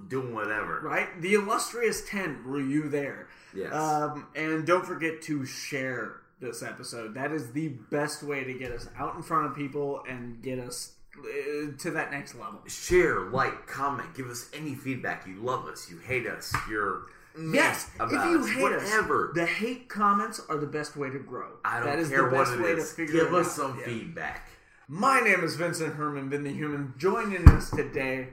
[0.10, 0.80] doing whatever.
[0.81, 1.19] Right?
[1.23, 3.30] The illustrious 10, were you there?
[3.56, 3.73] Yes.
[3.73, 7.15] Um, and don't forget to share this episode.
[7.15, 10.60] That is the best way to get us out in front of people and get
[10.60, 12.60] us uh, to that next level.
[12.68, 15.26] Share, like, comment, give us any feedback.
[15.26, 17.07] You love us, you hate us, you're
[17.53, 19.29] Yes, if you us, hate whatever.
[19.29, 21.47] us, the hate comments are the best way to grow.
[21.63, 23.47] I don't that is care the best what way it to figure Give it us
[23.47, 23.51] out.
[23.71, 23.85] some Yeah.
[23.85, 24.49] feedback.
[24.87, 26.93] My name is Vincent Herman, Vin the Human.
[26.97, 28.29] Joining us today,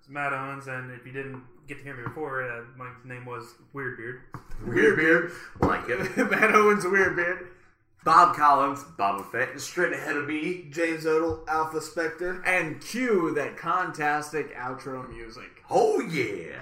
[0.00, 3.24] It's Matt Owens, and if you didn't get to hear me before, uh, my name
[3.24, 4.20] was Weirdbeard.
[4.66, 6.16] Weird beard, like it.
[6.30, 7.46] Matt Owens Weirdbeard,
[8.04, 10.66] Bob Collins, Boba Fett, and straight ahead of me.
[10.70, 12.42] James Odell, Alpha Spectre.
[12.44, 15.62] and cue that contastic outro music.
[15.70, 16.60] Oh yeah.